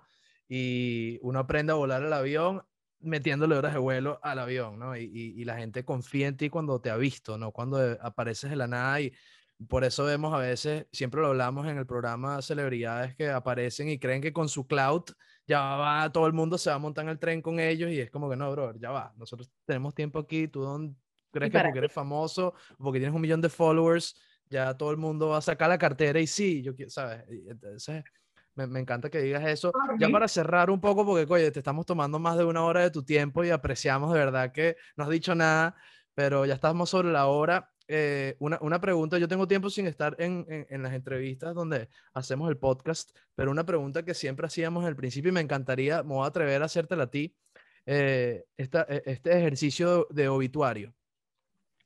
y 0.49 1.17
uno 1.21 1.39
aprende 1.39 1.71
a 1.71 1.77
volar 1.77 2.03
el 2.03 2.11
avión 2.11 2.61
metiéndole 2.99 3.55
horas 3.55 3.71
de 3.71 3.79
vuelo 3.79 4.19
al 4.21 4.39
avión, 4.39 4.79
¿no? 4.79 4.97
Y, 4.97 5.03
y, 5.03 5.45
la 5.45 5.55
gente 5.55 5.85
confía 5.85 6.27
en 6.27 6.35
ti 6.35 6.49
cuando 6.49 6.81
te 6.81 6.89
ha 6.89 6.97
visto, 6.97 7.37
¿no? 7.37 7.53
Cuando 7.53 7.77
apareces 8.01 8.49
de 8.49 8.57
la 8.57 8.67
nada 8.67 8.99
y 8.99 9.13
por 9.69 9.85
eso 9.85 10.03
vemos 10.03 10.33
a 10.33 10.39
veces, 10.39 10.87
siempre 10.91 11.21
lo 11.21 11.27
hablamos 11.27 11.67
en 11.67 11.77
el 11.77 11.85
programa, 11.85 12.41
celebridades 12.41 13.15
que 13.15 13.29
aparecen 13.29 13.87
y 13.87 13.97
creen 13.97 14.21
que 14.21 14.33
con 14.33 14.49
su 14.49 14.67
cloud 14.67 15.03
ya 15.47 15.61
va, 15.61 16.11
todo 16.11 16.27
el 16.27 16.33
mundo 16.33 16.57
se 16.57 16.69
va 16.69 16.75
a 16.75 16.79
montar 16.79 17.05
en 17.05 17.09
el 17.09 17.19
tren 17.19 17.41
con 17.41 17.59
ellos 17.59 17.89
y 17.89 17.99
es 17.99 18.11
como 18.11 18.29
que 18.29 18.35
no, 18.35 18.51
bro, 18.51 18.75
ya 18.77 18.91
va, 18.91 19.13
nosotros 19.17 19.49
tenemos 19.65 19.95
tiempo 19.95 20.19
aquí, 20.19 20.47
tú 20.47 20.61
dónde 20.61 20.93
crees 21.31 21.51
que 21.51 21.59
porque 21.59 21.79
eres 21.79 21.93
famoso, 21.93 22.53
porque 22.77 22.99
tienes 22.99 23.15
un 23.15 23.21
millón 23.21 23.41
de 23.41 23.49
followers, 23.49 24.15
ya 24.49 24.75
todo 24.75 24.91
el 24.91 24.97
mundo 24.97 25.29
va 25.29 25.37
a 25.37 25.41
sacar 25.41 25.69
la 25.69 25.77
cartera 25.77 26.19
y 26.19 26.27
sí, 26.27 26.61
yo 26.61 26.75
quiero, 26.75 26.91
¿sabes? 26.91 27.23
Entonces, 27.29 28.03
me, 28.55 28.67
me, 28.67 28.79
encanta 28.79 29.09
que 29.09 29.19
digas 29.19 29.45
eso. 29.45 29.71
Ya 29.99 30.09
para 30.09 30.27
cerrar 30.27 30.69
un 30.69 30.81
poco, 30.81 31.05
porque, 31.05 31.31
oye, 31.31 31.51
te 31.51 31.59
estamos 31.59 31.85
tomando 31.85 32.17
más 32.17 32.37
de 32.37 32.43
una 32.43 32.63
hora 32.63 32.81
de 32.81 32.91
tu 32.91 33.03
tiempo 33.03 33.43
y 33.43 33.51
apreciamos 33.51 34.11
de 34.11 34.19
verdad 34.19 34.51
que 34.51 34.77
no 34.95 35.03
has 35.03 35.09
dicho 35.09 35.35
nada, 35.35 35.75
pero 36.15 36.45
ya 36.45 36.55
estamos 36.55 36.89
sobre 36.89 37.11
la 37.11 37.27
hora. 37.27 37.71
Eh, 37.89 38.35
una, 38.39 38.57
una, 38.61 38.81
pregunta, 38.81 39.17
yo 39.17 39.29
tengo 39.29 39.47
tiempo 39.47 39.69
sin 39.69 39.87
estar 39.87 40.15
en, 40.19 40.45
en, 40.69 40.83
las 40.83 40.93
entrevistas 40.93 41.55
donde 41.55 41.87
hacemos 42.13 42.49
el 42.49 42.57
podcast, 42.57 43.15
pero 43.33 43.49
una 43.49 43.65
pregunta 43.65 44.03
que 44.03 44.13
siempre 44.13 44.45
hacíamos 44.45 44.83
al 44.83 44.95
principio 44.97 45.29
y 45.29 45.33
me 45.33 45.39
encantaría, 45.39 46.03
me 46.03 46.15
voy 46.15 46.25
a 46.25 46.27
atrever 46.27 46.61
a 46.61 46.65
hacértela 46.65 47.03
a 47.03 47.09
ti, 47.09 47.33
eh, 47.85 48.43
esta, 48.57 48.85
e, 48.89 49.03
este 49.05 49.37
ejercicio 49.37 50.07
de 50.09 50.27
obituario. 50.27 50.93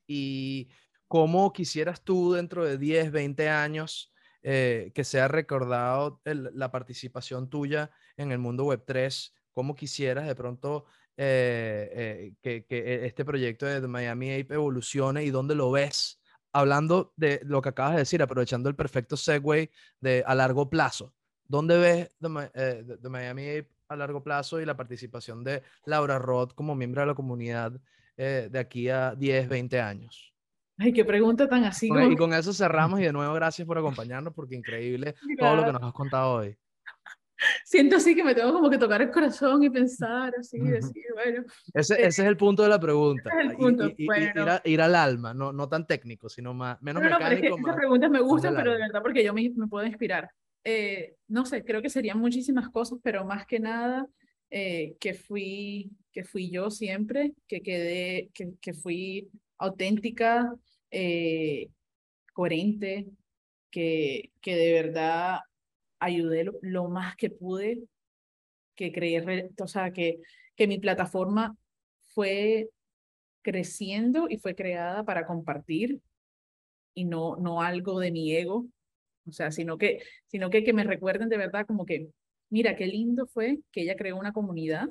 Y 0.06 0.68
cómo 1.06 1.52
quisieras 1.52 2.02
tú 2.02 2.32
dentro 2.32 2.64
de 2.64 2.78
10, 2.78 3.12
20 3.12 3.48
años 3.48 4.12
eh, 4.42 4.90
que 4.94 5.04
sea 5.04 5.28
recordado 5.28 6.20
la 6.24 6.72
participación 6.72 7.48
tuya 7.48 7.92
en 8.16 8.32
el 8.32 8.38
mundo 8.38 8.64
web 8.64 8.82
3, 8.84 9.32
cómo 9.52 9.76
quisieras 9.76 10.26
de 10.26 10.34
pronto 10.34 10.86
eh, 11.16 12.32
eh, 12.42 12.64
que, 12.68 13.06
este 13.06 13.24
proyecto 13.24 13.66
de 13.66 13.86
Miami 13.86 14.32
Ape 14.32 14.54
evolucione 14.54 15.24
y 15.24 15.30
dónde 15.30 15.54
lo 15.54 15.70
ves, 15.70 16.20
hablando 16.52 17.12
de 17.16 17.40
lo 17.44 17.60
que 17.60 17.70
acabas 17.70 17.92
de 17.92 17.98
decir, 17.98 18.22
aprovechando 18.22 18.68
el 18.68 18.76
perfecto 18.76 19.16
segue 19.16 19.70
de 20.00 20.24
a 20.26 20.34
largo 20.34 20.70
plazo. 20.70 21.14
¿Dónde 21.46 21.78
ves 21.78 22.16
de, 22.18 22.50
eh, 22.54 23.08
Miami 23.08 23.48
Ape 23.50 23.68
a 23.88 23.96
largo 23.96 24.22
plazo 24.22 24.60
y 24.60 24.64
la 24.64 24.76
participación 24.76 25.44
de 25.44 25.62
Laura 25.84 26.18
Roth 26.18 26.54
como 26.54 26.74
miembro 26.74 27.02
de 27.02 27.08
la 27.08 27.14
comunidad 27.14 27.72
de 28.16 28.58
aquí 28.58 28.88
a 28.88 29.14
10, 29.14 29.48
20 29.48 29.80
años? 29.80 30.32
Ay, 30.78 30.92
qué 30.92 31.04
pregunta 31.04 31.48
tan 31.48 31.64
así. 31.64 31.88
Y 32.10 32.16
con 32.16 32.32
eso 32.32 32.52
cerramos 32.52 33.00
y 33.00 33.04
de 33.04 33.12
nuevo 33.12 33.34
gracias 33.34 33.66
por 33.66 33.76
acompañarnos 33.78 34.32
porque 34.32 34.54
increíble 34.54 35.14
todo 35.38 35.56
lo 35.56 35.64
que 35.64 35.72
nos 35.72 35.82
has 35.82 35.92
contado 35.92 36.34
hoy 36.34 36.56
siento 37.64 37.96
así 37.96 38.14
que 38.14 38.24
me 38.24 38.34
tengo 38.34 38.52
como 38.52 38.70
que 38.70 38.78
tocar 38.78 39.02
el 39.02 39.10
corazón 39.10 39.62
y 39.62 39.70
pensar 39.70 40.34
así, 40.38 40.58
decir, 40.58 41.04
bueno. 41.14 41.44
Ese, 41.74 41.94
ese, 41.94 42.06
es 42.06 42.18
el 42.28 42.36
punto 42.36 42.62
de 42.62 42.68
la 42.68 42.80
pregunta. 42.80 43.30
ir, 44.64 44.80
al 44.80 44.94
alma, 44.94 45.34
no, 45.34 45.52
no 45.52 45.68
tan 45.68 45.86
técnico, 45.86 46.28
sino 46.28 46.54
más, 46.54 46.80
menos 46.82 47.02
mecánico. 47.02 47.58
esas 47.58 47.76
preguntas 47.76 48.10
me 48.10 48.20
gustan, 48.20 48.54
pero 48.54 48.72
de 48.72 48.78
verdad 48.78 49.02
porque 49.02 49.24
yo 49.24 49.32
me, 49.32 49.50
me 49.56 49.66
puedo 49.66 49.86
inspirar. 49.86 50.30
Eh, 50.64 51.16
no 51.28 51.44
sé, 51.44 51.64
creo 51.64 51.82
que 51.82 51.90
serían 51.90 52.18
muchísimas 52.18 52.68
cosas, 52.70 52.98
pero 53.02 53.24
más 53.24 53.46
que 53.46 53.58
nada 53.58 54.06
eh, 54.50 54.96
que, 55.00 55.14
fui, 55.14 55.90
que 56.12 56.24
fui 56.24 56.50
yo 56.50 56.70
siempre, 56.70 57.32
que 57.48 57.62
quedé, 57.62 58.30
que, 58.34 58.52
que 58.60 58.74
fui 58.74 59.30
auténtica, 59.58 60.54
eh, 60.90 61.68
coherente, 62.34 63.06
que, 63.70 64.30
que 64.40 64.54
de 64.54 64.72
verdad 64.74 65.40
ayudé 66.02 66.44
lo, 66.62 66.88
más 66.88 67.16
que 67.16 67.30
pude, 67.30 67.82
que 68.74 68.92
creé, 68.92 69.50
o 69.58 69.66
sea, 69.66 69.92
que, 69.92 70.20
que 70.56 70.66
mi 70.66 70.78
plataforma 70.78 71.56
fue 72.14 72.68
creciendo 73.42 74.26
y 74.28 74.38
fue 74.38 74.54
creada 74.54 75.04
para 75.04 75.26
compartir 75.26 76.00
y 76.94 77.04
no, 77.04 77.36
no 77.36 77.62
algo 77.62 77.98
de 78.00 78.12
mi 78.12 78.32
ego, 78.32 78.66
o 79.26 79.32
sea, 79.32 79.50
sino 79.50 79.78
que, 79.78 80.00
sino 80.26 80.50
que, 80.50 80.64
que 80.64 80.72
me 80.72 80.84
recuerden 80.84 81.28
de 81.28 81.38
verdad 81.38 81.66
como 81.66 81.86
que, 81.86 82.08
mira, 82.50 82.76
qué 82.76 82.86
lindo 82.86 83.26
fue 83.26 83.58
que 83.70 83.82
ella 83.82 83.96
creó 83.96 84.16
una 84.16 84.32
comunidad 84.32 84.88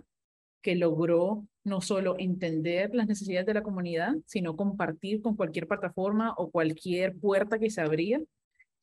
que 0.61 0.75
logró 0.75 1.47
no 1.63 1.81
solo 1.81 2.15
entender 2.19 2.93
las 2.93 3.07
necesidades 3.07 3.45
de 3.45 3.53
la 3.53 3.63
comunidad, 3.63 4.13
sino 4.25 4.55
compartir 4.55 5.21
con 5.21 5.35
cualquier 5.35 5.67
plataforma 5.67 6.33
o 6.37 6.51
cualquier 6.51 7.15
puerta 7.17 7.59
que 7.59 7.69
se 7.69 7.81
abría 7.81 8.21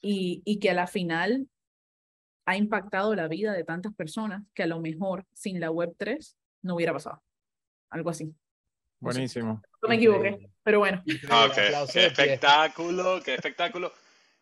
y, 0.01 0.43
y 0.45 0.59
que 0.59 0.70
a 0.70 0.74
la 0.74 0.87
final 0.87 1.49
ha 2.49 2.57
impactado 2.57 3.14
la 3.14 3.28
vida 3.28 3.53
de 3.53 3.62
tantas 3.62 3.92
personas 3.94 4.42
que 4.55 4.62
a 4.62 4.66
lo 4.66 4.80
mejor 4.80 5.26
sin 5.34 5.61
la 5.61 5.70
Web3 5.70 6.34
no 6.62 6.76
hubiera 6.76 6.94
pasado. 6.94 7.22
Algo 7.90 8.09
así. 8.09 8.34
Buenísimo. 9.01 9.61
No 9.82 9.88
me 9.90 9.96
equivoqué, 9.96 10.49
pero 10.62 10.78
bueno. 10.78 11.03
qué 11.92 12.07
espectáculo, 12.07 13.20
qué 13.22 13.34
espectáculo. 13.34 13.92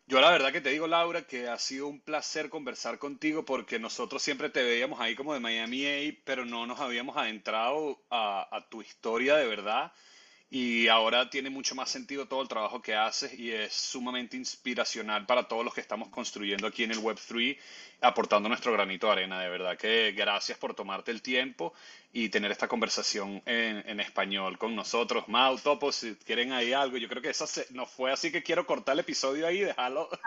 Yo 0.05 0.21
la 0.21 0.31
verdad 0.31 0.53
que 0.53 0.61
te 0.61 0.69
digo, 0.69 0.87
Laura, 0.87 1.23
que 1.23 1.49
ha 1.49 1.59
sido 1.59 1.89
un 1.89 1.99
placer 1.99 2.49
conversar 2.49 2.97
contigo 2.97 3.43
porque 3.43 3.77
nosotros 3.77 4.21
siempre 4.21 4.49
te 4.49 4.63
veíamos 4.63 5.01
ahí 5.01 5.13
como 5.13 5.33
de 5.33 5.41
Miami 5.41 5.85
A, 5.85 6.17
pero 6.23 6.45
no 6.45 6.65
nos 6.65 6.79
habíamos 6.79 7.17
adentrado 7.17 8.05
a, 8.09 8.47
a 8.55 8.69
tu 8.69 8.81
historia 8.81 9.35
de 9.35 9.47
verdad 9.47 9.91
y 10.49 10.87
ahora 10.87 11.29
tiene 11.29 11.49
mucho 11.49 11.75
más 11.75 11.89
sentido 11.89 12.25
todo 12.25 12.41
el 12.41 12.47
trabajo 12.47 12.81
que 12.81 12.95
haces 12.95 13.37
y 13.37 13.51
es 13.51 13.73
sumamente 13.73 14.37
inspiracional 14.37 15.25
para 15.25 15.45
todos 15.45 15.65
los 15.65 15.73
que 15.73 15.81
estamos 15.81 16.07
construyendo 16.07 16.67
aquí 16.67 16.83
en 16.83 16.91
el 16.91 16.99
Web3, 16.99 17.57
aportando 17.99 18.47
nuestro 18.47 18.71
granito 18.71 19.07
de 19.07 19.13
arena. 19.13 19.41
De 19.41 19.49
verdad 19.49 19.77
que 19.77 20.13
gracias 20.13 20.57
por 20.57 20.73
tomarte 20.73 21.11
el 21.11 21.21
tiempo 21.21 21.73
y 22.13 22.29
tener 22.29 22.49
esta 22.51 22.69
conversación 22.69 23.41
en, 23.45 23.99
español 23.99 24.57
con 24.57 24.73
nosotros. 24.73 25.27
Mau, 25.27 25.57
Topo, 25.57 25.91
si 25.91 26.15
quieren 26.15 26.53
ahí 26.53 26.71
algo, 26.71 26.95
yo 26.95 27.09
creo 27.09 27.21
que 27.21 27.31
eso 27.31 27.45
no 27.71 27.85
fue 27.85 28.13
así 28.13 28.31
que 28.31 28.41
quiero 28.41 28.65
cortar 28.65 28.93
el 28.93 28.99
episodio 29.01 29.47
ahí 29.47 29.57
y 29.57 29.65
dejarlo. 29.65 30.09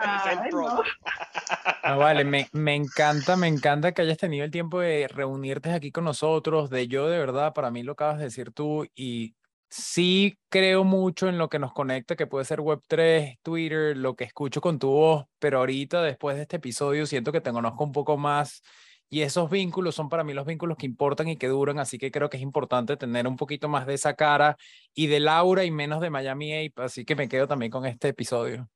Ah, 1.83 1.95
vale, 1.95 2.23
me, 2.23 2.47
me 2.51 2.75
encanta, 2.75 3.35
me 3.35 3.47
encanta 3.47 3.91
que 3.91 4.03
hayas 4.03 4.19
tenido 4.19 4.45
el 4.45 4.51
tiempo 4.51 4.79
de 4.79 5.07
reunirte 5.07 5.71
aquí 5.71 5.91
con 5.91 6.03
nosotros, 6.03 6.69
de 6.69 6.87
yo 6.87 7.09
de 7.09 7.17
verdad, 7.17 7.53
para 7.53 7.71
mí 7.71 7.81
lo 7.81 7.93
acabas 7.93 8.19
de 8.19 8.25
decir 8.25 8.51
tú 8.51 8.87
y 8.95 9.33
sí 9.71 10.37
creo 10.49 10.83
mucho 10.83 11.29
en 11.29 11.37
lo 11.37 11.49
que 11.49 11.57
nos 11.57 11.73
conecta, 11.73 12.17
que 12.17 12.27
puede 12.27 12.45
ser 12.45 12.59
Web3, 12.59 13.39
Twitter, 13.41 13.97
lo 13.97 14.15
que 14.15 14.25
escucho 14.25 14.59
con 14.59 14.77
tu 14.77 14.89
voz, 14.89 15.25
pero 15.39 15.59
ahorita 15.59 16.03
después 16.03 16.35
de 16.35 16.43
este 16.43 16.57
episodio 16.57 17.05
siento 17.05 17.31
que 17.31 17.41
te 17.41 17.51
conozco 17.51 17.83
un 17.83 17.93
poco 17.93 18.17
más 18.17 18.61
y 19.09 19.21
esos 19.21 19.49
vínculos 19.49 19.95
son 19.95 20.09
para 20.09 20.23
mí 20.25 20.33
los 20.33 20.45
vínculos 20.45 20.77
que 20.77 20.85
importan 20.85 21.29
y 21.29 21.37
que 21.37 21.47
duran, 21.47 21.79
así 21.79 21.97
que 21.97 22.11
creo 22.11 22.29
que 22.29 22.37
es 22.37 22.43
importante 22.43 22.97
tener 22.97 23.27
un 23.27 23.37
poquito 23.37 23.69
más 23.69 23.87
de 23.87 23.93
esa 23.93 24.13
cara 24.13 24.57
y 24.93 25.07
de 25.07 25.21
Laura 25.21 25.63
y 25.63 25.71
menos 25.71 26.01
de 26.01 26.09
Miami 26.09 26.53
Ape, 26.53 26.83
así 26.83 27.05
que 27.05 27.15
me 27.15 27.29
quedo 27.29 27.47
también 27.47 27.71
con 27.71 27.85
este 27.85 28.09
episodio. 28.09 28.69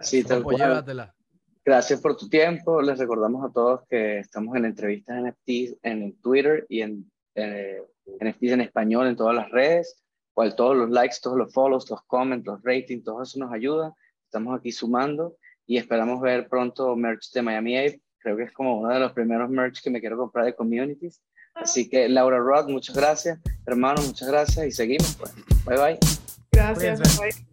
Sí, 0.00 0.24
tal 0.24 0.42
cual. 0.42 1.12
Gracias 1.64 2.00
por 2.00 2.16
tu 2.16 2.28
tiempo. 2.28 2.82
Les 2.82 2.98
recordamos 2.98 3.48
a 3.48 3.52
todos 3.52 3.82
que 3.88 4.18
estamos 4.18 4.56
en 4.56 4.64
entrevistas 4.64 5.16
en, 5.46 5.76
en 5.82 6.20
Twitter 6.20 6.66
y 6.68 6.80
en 6.82 7.10
eh, 7.36 7.82
NFTs 8.06 8.52
en 8.52 8.60
español 8.60 9.06
en 9.06 9.16
todas 9.16 9.34
las 9.34 9.50
redes, 9.50 10.02
cual 10.34 10.54
todos 10.56 10.76
los 10.76 10.90
likes, 10.90 11.16
todos 11.22 11.36
los 11.36 11.52
follows, 11.52 11.90
los 11.90 12.02
comments, 12.02 12.46
los 12.46 12.62
ratings, 12.62 13.04
todo 13.04 13.22
eso 13.22 13.38
nos 13.38 13.52
ayuda. 13.52 13.94
Estamos 14.24 14.58
aquí 14.58 14.72
sumando 14.72 15.36
y 15.66 15.76
esperamos 15.76 16.20
ver 16.20 16.48
pronto 16.48 16.96
merch 16.96 17.30
de 17.32 17.42
Miami 17.42 17.78
Ape. 17.78 18.00
Creo 18.18 18.36
que 18.36 18.44
es 18.44 18.52
como 18.52 18.78
uno 18.78 18.88
de 18.88 19.00
los 19.00 19.12
primeros 19.12 19.50
merch 19.50 19.82
que 19.82 19.90
me 19.90 20.00
quiero 20.00 20.16
comprar 20.16 20.44
de 20.44 20.54
communities. 20.54 21.20
Así 21.54 21.88
que 21.88 22.08
Laura 22.08 22.38
Rod, 22.38 22.68
muchas 22.68 22.96
gracias. 22.96 23.38
Hermano, 23.66 24.00
muchas 24.02 24.28
gracias 24.28 24.66
y 24.66 24.70
seguimos. 24.72 25.16
Pues. 25.16 25.34
Bye 25.66 25.76
bye. 25.76 25.98
Gracias. 26.52 27.18
Bye. 27.18 27.51